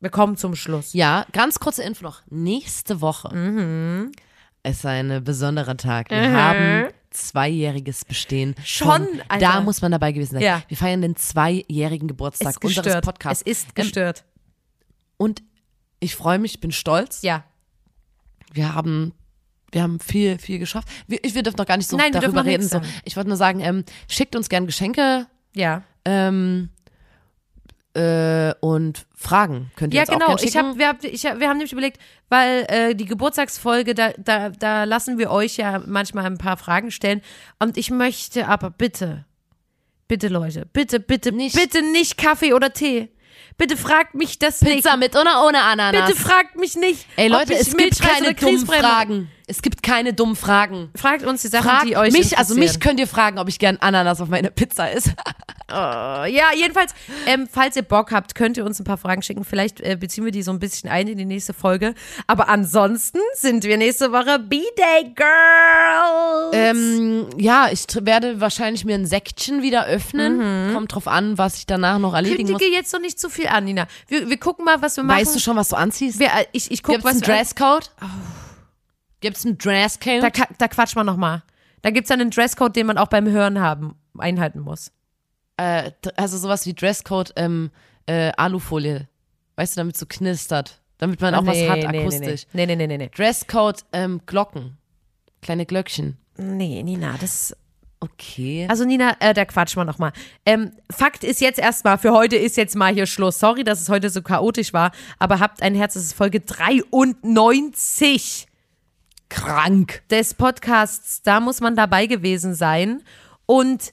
wir 0.00 0.10
kommen 0.10 0.36
zum 0.36 0.54
Schluss. 0.54 0.92
ja, 0.92 1.26
ganz 1.32 1.58
kurze 1.60 1.82
Info 1.82 2.04
noch. 2.04 2.22
Nächste 2.30 3.00
Woche 3.00 3.34
Mhm. 3.34 4.12
ist 4.62 4.84
ein 4.86 5.22
besonderer 5.24 5.76
Tag. 5.76 6.10
Wir 6.10 6.32
haben 6.32 6.88
zweijähriges 7.10 8.04
Bestehen. 8.04 8.54
Schon, 8.64 9.06
Alter. 9.28 9.38
Da 9.38 9.60
muss 9.60 9.80
man 9.82 9.90
dabei 9.92 10.12
gewesen 10.12 10.34
sein. 10.34 10.42
Ja. 10.42 10.62
Wir 10.68 10.76
feiern 10.76 11.00
den 11.02 11.16
zweijährigen 11.16 12.06
Geburtstag 12.06 12.50
ist 12.50 12.64
unseres 12.64 12.84
gestört. 12.84 13.04
Podcasts. 13.04 13.42
Es 13.46 13.58
ist 13.62 13.68
Ähm, 13.68 13.74
gestört. 13.84 14.24
Und 15.16 15.42
ich 16.00 16.14
freue 16.14 16.38
mich, 16.38 16.60
bin 16.60 16.70
stolz. 16.70 17.22
Ja. 17.22 17.44
Wir 18.52 18.74
haben, 18.74 19.12
wir 19.72 19.82
haben 19.82 20.00
viel, 20.00 20.38
viel 20.38 20.58
geschafft. 20.58 20.88
Wir, 21.06 21.18
ich, 21.24 21.34
wir 21.34 21.42
dürfen 21.42 21.56
noch 21.58 21.66
gar 21.66 21.76
nicht 21.76 21.88
so 21.88 21.96
Nein, 21.96 22.12
wir 22.14 22.20
dürfen 22.20 22.34
darüber 22.36 22.42
noch 22.44 22.50
reden. 22.58 22.68
So. 22.68 22.80
Ich 23.04 23.16
wollte 23.16 23.28
nur 23.28 23.36
sagen, 23.36 23.60
ähm, 23.60 23.84
schickt 24.08 24.36
uns 24.36 24.48
gern 24.48 24.66
Geschenke 24.66 25.26
Ja. 25.56 25.82
ähm, 26.04 26.68
äh, 27.98 28.54
und 28.60 29.06
Fragen 29.16 29.70
könnt 29.76 29.92
ihr 29.92 29.98
Ja, 29.98 30.02
uns 30.02 30.10
auch 30.10 30.14
genau. 30.14 30.26
gern 30.36 30.38
Ich 30.46 30.52
schicken. 30.52 30.78
wir, 30.78 30.88
hab, 30.88 31.04
ich 31.04 31.26
hab, 31.26 31.40
wir 31.40 31.48
haben 31.48 31.56
nämlich 31.58 31.72
überlegt, 31.72 31.98
weil 32.28 32.64
äh, 32.68 32.94
die 32.94 33.04
Geburtstagsfolge, 33.06 33.94
da, 33.94 34.12
da, 34.16 34.50
da 34.50 34.84
lassen 34.84 35.18
wir 35.18 35.30
euch 35.30 35.56
ja 35.56 35.82
manchmal 35.86 36.26
ein 36.26 36.38
paar 36.38 36.56
Fragen 36.56 36.90
stellen. 36.90 37.20
Und 37.58 37.76
ich 37.76 37.90
möchte 37.90 38.46
aber 38.48 38.70
bitte, 38.70 39.24
bitte 40.06 40.28
Leute, 40.28 40.66
bitte, 40.72 41.00
bitte, 41.00 41.32
Nicht. 41.32 41.56
bitte 41.56 41.82
nicht 41.82 42.16
Kaffee 42.16 42.52
oder 42.54 42.72
Tee. 42.72 43.08
Bitte 43.56 43.76
fragt 43.76 44.14
mich 44.14 44.38
das 44.38 44.60
Pizza 44.60 44.96
mit 44.96 45.16
oder 45.16 45.44
ohne 45.44 45.58
nicht. 45.58 45.66
Ananas? 45.66 46.06
Bitte 46.06 46.20
fragt 46.20 46.56
mich 46.56 46.76
nicht. 46.76 47.06
Ey 47.16 47.28
Leute, 47.28 47.54
ich 47.54 47.60
es 47.60 47.76
gibt 47.76 48.00
keine 48.00 48.34
dummen 48.34 48.64
Fragen. 48.66 49.30
Es 49.48 49.62
gibt 49.62 49.82
keine 49.82 50.12
dummen 50.12 50.36
Fragen. 50.36 50.90
Fragt 50.94 51.24
uns 51.24 51.42
die 51.42 51.48
Sachen, 51.48 51.68
Fragt 51.68 51.86
die 51.88 51.96
euch 51.96 52.12
mich, 52.12 52.36
also 52.36 52.54
mich 52.54 52.80
könnt 52.80 53.00
ihr 53.00 53.06
fragen, 53.06 53.38
ob 53.38 53.48
ich 53.48 53.58
gern 53.58 53.78
Ananas 53.78 54.20
auf 54.20 54.28
meine 54.28 54.50
Pizza 54.50 54.92
esse. 54.92 55.14
Ja, 55.70 56.26
jedenfalls, 56.56 56.94
ähm, 57.26 57.46
falls 57.50 57.76
ihr 57.76 57.82
Bock 57.82 58.10
habt, 58.10 58.34
könnt 58.34 58.56
ihr 58.56 58.64
uns 58.64 58.80
ein 58.80 58.84
paar 58.84 58.96
Fragen 58.96 59.20
schicken. 59.20 59.44
Vielleicht 59.44 59.82
äh, 59.82 59.96
beziehen 60.00 60.24
wir 60.24 60.32
die 60.32 60.42
so 60.42 60.50
ein 60.50 60.58
bisschen 60.58 60.88
ein 60.88 61.08
in 61.08 61.18
die 61.18 61.26
nächste 61.26 61.52
Folge. 61.52 61.94
Aber 62.26 62.48
ansonsten 62.48 63.18
sind 63.34 63.64
wir 63.64 63.76
nächste 63.76 64.10
Woche 64.10 64.38
B-Day 64.38 65.12
Girls. 65.14 66.54
ähm, 66.54 67.26
ja, 67.36 67.68
ich 67.70 67.84
werde 68.00 68.40
wahrscheinlich 68.40 68.86
mir 68.86 68.94
ein 68.94 69.04
Säckchen 69.04 69.60
wieder 69.60 69.84
öffnen. 69.84 70.72
Kommt 70.72 70.94
drauf 70.94 71.06
an, 71.06 71.36
was 71.36 71.58
ich 71.58 71.66
danach 71.66 71.98
noch 71.98 72.14
erledigen 72.14 72.50
muss. 72.50 72.58
Kündige 72.58 72.74
jetzt 72.74 72.94
noch 72.94 73.00
nicht 73.00 73.20
zu 73.20 73.28
viel 73.28 73.48
an, 73.48 73.66
Nina. 73.66 73.88
Wir, 74.06 74.30
wir 74.30 74.38
gucken 74.38 74.64
mal, 74.64 74.80
was 74.80 74.96
wir 74.96 75.04
machen. 75.04 75.20
Weißt 75.20 75.34
du 75.34 75.38
schon, 75.38 75.56
was 75.56 75.68
du 75.68 75.76
anziehst? 75.76 76.18
wir, 76.18 76.28
äh, 76.28 76.46
ich, 76.52 76.70
ich 76.70 76.82
guck, 76.82 77.04
was 77.04 77.20
Dresscode? 77.20 77.90
Gibt's 79.20 79.44
einen 79.44 79.58
Dresscode? 79.58 80.22
Da, 80.22 80.30
da 80.58 80.68
quatschen 80.68 81.00
wir 81.00 81.04
noch 81.04 81.16
mal. 81.16 81.42
Da 81.82 81.90
gibt's 81.90 82.08
dann 82.08 82.20
einen 82.20 82.30
Dresscode, 82.30 82.74
den 82.74 82.86
man 82.86 82.98
auch 82.98 83.08
beim 83.08 83.28
Hören 83.28 83.60
haben, 83.60 83.96
einhalten 84.18 84.60
muss. 84.60 84.92
äh, 85.56 85.92
also 86.16 86.38
sowas 86.38 86.66
wie 86.66 86.74
Dresscode 86.74 87.32
ähm, 87.36 87.70
äh, 88.06 88.32
Alufolie. 88.36 89.08
Weißt 89.56 89.76
du, 89.76 89.80
damit 89.80 89.96
so 89.96 90.06
knistert. 90.06 90.80
Damit 90.98 91.20
man 91.20 91.34
auch 91.34 91.46
was 91.46 91.58
hat, 91.68 91.84
akustisch. 91.84 92.46
Nee, 92.52 92.66
nee, 92.66 92.74
nee, 92.74 92.86
nee, 92.86 92.98
nee. 92.98 93.10
Dresscode 93.14 93.84
ähm, 93.92 94.20
Glocken. 94.26 94.78
Kleine 95.42 95.66
Glöckchen. 95.66 96.16
Nee, 96.36 96.82
Nina, 96.82 97.16
das 97.20 97.54
Okay. 98.00 98.66
Also 98.68 98.84
Nina, 98.84 99.16
äh, 99.18 99.34
da 99.34 99.44
quatschen 99.44 99.80
wir 99.80 99.84
noch 99.84 99.98
mal. 99.98 100.12
Ähm, 100.46 100.70
Fakt 100.90 101.24
ist 101.24 101.40
jetzt 101.40 101.58
erstmal, 101.58 101.98
für 101.98 102.12
heute 102.12 102.36
ist 102.36 102.56
jetzt 102.56 102.76
mal 102.76 102.94
hier 102.94 103.06
Schluss. 103.06 103.40
Sorry, 103.40 103.64
dass 103.64 103.80
es 103.80 103.88
heute 103.88 104.08
so 104.08 104.22
chaotisch 104.22 104.72
war, 104.72 104.92
aber 105.18 105.40
habt 105.40 105.62
ein 105.62 105.74
Herz, 105.74 105.96
es 105.96 106.06
ist 106.06 106.12
Folge 106.12 106.40
93 106.40 108.46
krank. 109.28 110.02
des 110.10 110.34
Podcasts. 110.34 111.22
Da 111.22 111.40
muss 111.40 111.60
man 111.60 111.76
dabei 111.76 112.06
gewesen 112.06 112.54
sein. 112.54 113.02
Und 113.46 113.92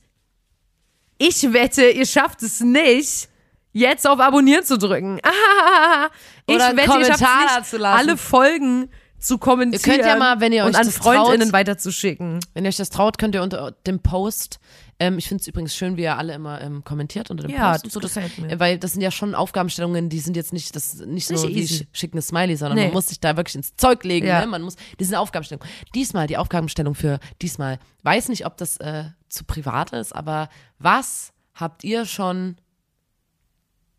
ich 1.18 1.54
wette, 1.54 1.90
ihr 1.90 2.06
schafft 2.06 2.44
es 2.44 2.60
nicht, 2.60 3.30
jetzt 3.72 4.08
auf 4.08 4.20
Abonnieren 4.20 4.64
zu 4.66 4.78
drücken. 4.78 5.20
ich 6.48 6.56
Oder 6.56 6.76
wette, 6.76 7.00
ihr 7.00 7.06
schafft 7.06 7.24
es 7.24 7.58
nicht, 7.58 7.66
zu 7.70 7.78
lassen. 7.78 7.98
alle 8.00 8.18
Folgen 8.18 8.90
zu 9.18 9.38
kommentieren 9.38 9.82
Ihr 9.82 9.98
könnt 9.98 10.06
ja 10.08 10.18
mal, 10.18 10.40
wenn 10.40 10.52
ihr 10.54 10.64
euch 10.64 10.68
und 10.70 10.76
an 10.76 10.86
das 10.86 10.98
FreundInnen 10.98 11.48
traut- 11.50 11.54
weiterzuschicken. 11.54 12.40
Wenn 12.54 12.66
ihr 12.66 12.70
euch 12.70 12.76
das 12.78 12.90
traut, 12.90 13.18
könnt 13.18 13.34
ihr 13.34 13.42
unter 13.44 13.72
dem 13.88 14.00
Post, 14.00 14.60
ähm, 15.00 15.18
ich 15.18 15.28
finde 15.28 15.41
es 15.41 15.48
übrigens 15.48 15.76
schön, 15.76 15.98
wie 15.98 16.04
ihr 16.04 16.18
alle 16.18 16.34
immer 16.34 16.62
ähm, 16.62 16.84
kommentiert 16.84 17.30
unter 17.30 17.43
dem 17.48 17.52
Ja, 17.56 17.74
Post. 17.74 17.86
das 17.86 17.93
so, 17.93 18.00
gefällt 18.00 18.38
mir. 18.38 18.50
äh, 18.52 18.60
Weil 18.60 18.78
das 18.80 18.93
sind 18.93 19.02
ja 19.02 19.12
schon 19.12 19.36
Aufgabenstellungen, 19.36 20.08
die 20.10 20.20
sind 20.20 20.36
jetzt 20.38 20.54
nicht, 20.54 20.76
das 20.76 20.96
nicht 20.96 21.08
Nicht 21.30 21.39
so 21.39 21.48
wie 21.50 21.54
easy. 21.54 21.84
sch- 21.84 21.88
schicken 21.91 22.22
Smiley, 22.22 22.56
sondern 22.56 22.78
Nee. 22.78 22.86
man 22.86 22.93
muss 22.93 23.08
sich 23.08 23.20
da 23.20 23.36
wirklich 23.36 23.56
ins 23.56 23.76
Zeug 23.76 24.04
legen. 24.06 24.28
Ja. 24.28 24.39
Ne? 24.41 24.48
Man 24.48 24.62
muss, 24.62 24.76
die 25.00 25.04
sind 25.04 25.16
Aufgabenstellungen. 25.16 25.68
Diesmal, 25.93 26.28
die 26.28 26.38
Aufgabenstellung 26.38 26.96
für 26.96 27.20
diesmal, 27.41 27.80
weiß 28.04 28.30
nicht, 28.30 28.46
ob 28.46 28.56
das 28.58 28.78
äh, 28.78 29.06
zu 29.28 29.43
privat 29.43 29.91
ist, 29.91 30.16
aber 30.16 30.48
was 30.80 31.34
habt 31.54 31.84
ihr 31.84 32.06
schon, 32.06 32.56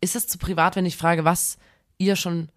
ist 0.01 0.15
es 0.15 0.27
zu 0.27 0.37
privat, 0.37 0.75
wenn 0.75 0.85
ich 0.85 0.97
frage, 0.97 1.25
was 1.25 1.57
ihr 1.97 2.15
schon, 2.15 2.49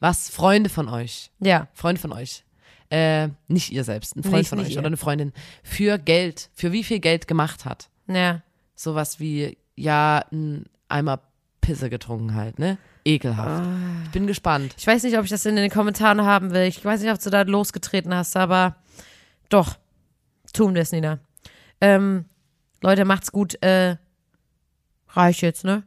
was 0.00 0.28
Freunde 0.30 0.70
von 0.70 0.88
euch 0.88 1.30
Ja. 1.40 1.68
Freund 1.72 1.98
von 1.98 2.12
euch, 2.12 2.44
äh, 2.90 3.28
nicht 3.48 3.72
ihr 3.72 3.84
selbst, 3.84 4.16
ein 4.16 4.22
Freund 4.22 4.34
Nicht- 4.36 4.48
von 4.48 4.58
nicht 4.58 4.68
euch 4.68 4.72
ihr. 4.74 4.78
oder 4.78 4.88
eine 4.88 4.96
Freundin, 4.96 5.32
für 5.62 5.98
Geld, 5.98 6.50
für 6.54 6.72
wie 6.72 6.84
viel 6.84 7.00
Geld 7.00 7.26
gemacht 7.28 7.64
hat. 7.64 7.88
Ja. 8.08 8.42
Sowas 8.74 9.20
wie, 9.20 9.56
ja, 9.76 10.24
ein 10.32 10.66
Eimer 10.88 11.20
Pisse 11.60 11.88
getrunken 11.90 12.34
halt, 12.34 12.58
ne? 12.58 12.78
Ekelhaft. 13.04 13.64
Ah. 13.64 14.02
Ich 14.04 14.10
bin 14.10 14.26
gespannt. 14.26 14.74
Ich 14.76 14.86
weiß 14.86 15.02
nicht, 15.04 15.16
ob 15.16 15.24
ich 15.24 15.30
das 15.30 15.46
in 15.46 15.56
den 15.56 15.70
Kommentaren 15.70 16.22
haben 16.22 16.50
will. 16.52 16.62
Ich 16.62 16.84
weiß 16.84 17.00
nicht, 17.00 17.10
ob 17.12 17.20
du 17.20 17.30
da 17.30 17.42
losgetreten 17.42 18.14
hast, 18.14 18.36
aber 18.36 18.76
doch. 19.48 19.76
Tun 20.52 20.74
wir 20.74 20.82
es, 20.82 20.90
Nina. 20.92 21.18
Ähm, 21.80 22.24
Leute, 22.82 23.04
macht's 23.04 23.30
gut. 23.30 23.62
Äh, 23.62 23.96
reicht 25.10 25.42
jetzt, 25.42 25.64
ne? 25.64 25.84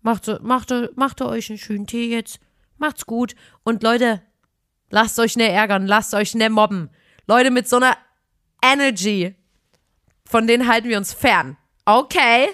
Macht, 0.00 0.28
macht, 0.42 0.72
macht 0.96 1.20
euch 1.22 1.50
einen 1.50 1.58
schönen 1.58 1.86
Tee 1.86 2.10
jetzt. 2.10 2.40
Macht's 2.78 3.06
gut. 3.06 3.34
Und 3.64 3.82
Leute, 3.82 4.22
lasst 4.92 5.18
euch 5.18 5.36
nicht 5.36 5.50
ärgern. 5.50 5.88
Lasst 5.88 6.14
euch 6.14 6.36
nicht 6.36 6.50
mobben. 6.50 6.90
Leute 7.26 7.50
mit 7.50 7.68
so 7.68 7.76
einer 7.76 7.96
Energy, 8.62 9.34
von 10.24 10.46
denen 10.46 10.68
halten 10.68 10.88
wir 10.88 10.96
uns 10.96 11.12
fern. 11.12 11.56
Okay. 11.84 12.50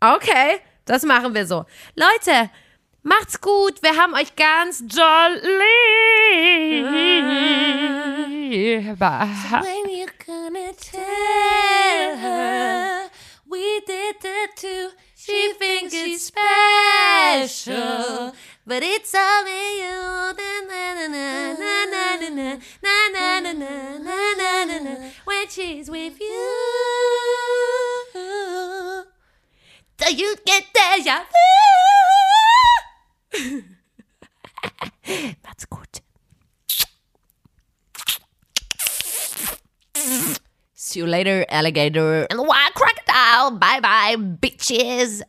Okay. 0.00 0.60
Das 0.84 1.02
machen 1.02 1.34
wir 1.34 1.46
so. 1.46 1.64
Leute, 1.94 2.50
macht's 3.02 3.40
gut. 3.40 3.82
Wir 3.82 3.96
haben 3.96 4.14
euch 4.14 4.36
ganz 4.36 4.86
doll 4.86 5.34
lieb. 5.42 6.86
When 8.50 9.88
you 9.88 10.06
gonna 10.26 10.72
tell 10.78 12.16
her 12.16 13.10
we 13.50 13.80
did 13.86 14.20
that 14.20 14.56
too, 14.56 14.90
She 15.22 15.52
thinks 15.58 15.92
she's 15.92 16.24
special, 16.24 18.32
but 18.66 18.82
it's 18.82 19.14
all 19.14 19.46
you. 19.46 20.32
When 25.24 25.48
she's 25.50 25.90
with 25.90 26.18
you, 26.18 26.54
do 29.98 30.14
you 30.14 30.36
get 30.46 30.64
deja 30.72 31.24
vu? 33.34 33.62
that's 35.42 35.66
good. 35.66 36.00
See 40.90 40.98
you 40.98 41.06
later, 41.06 41.46
alligator. 41.48 42.26
and 42.30 42.40
wild 42.40 42.74
crocodile. 42.74 43.52
Bye 43.52 43.78
bye, 43.78 44.16
bitches. 44.18 45.22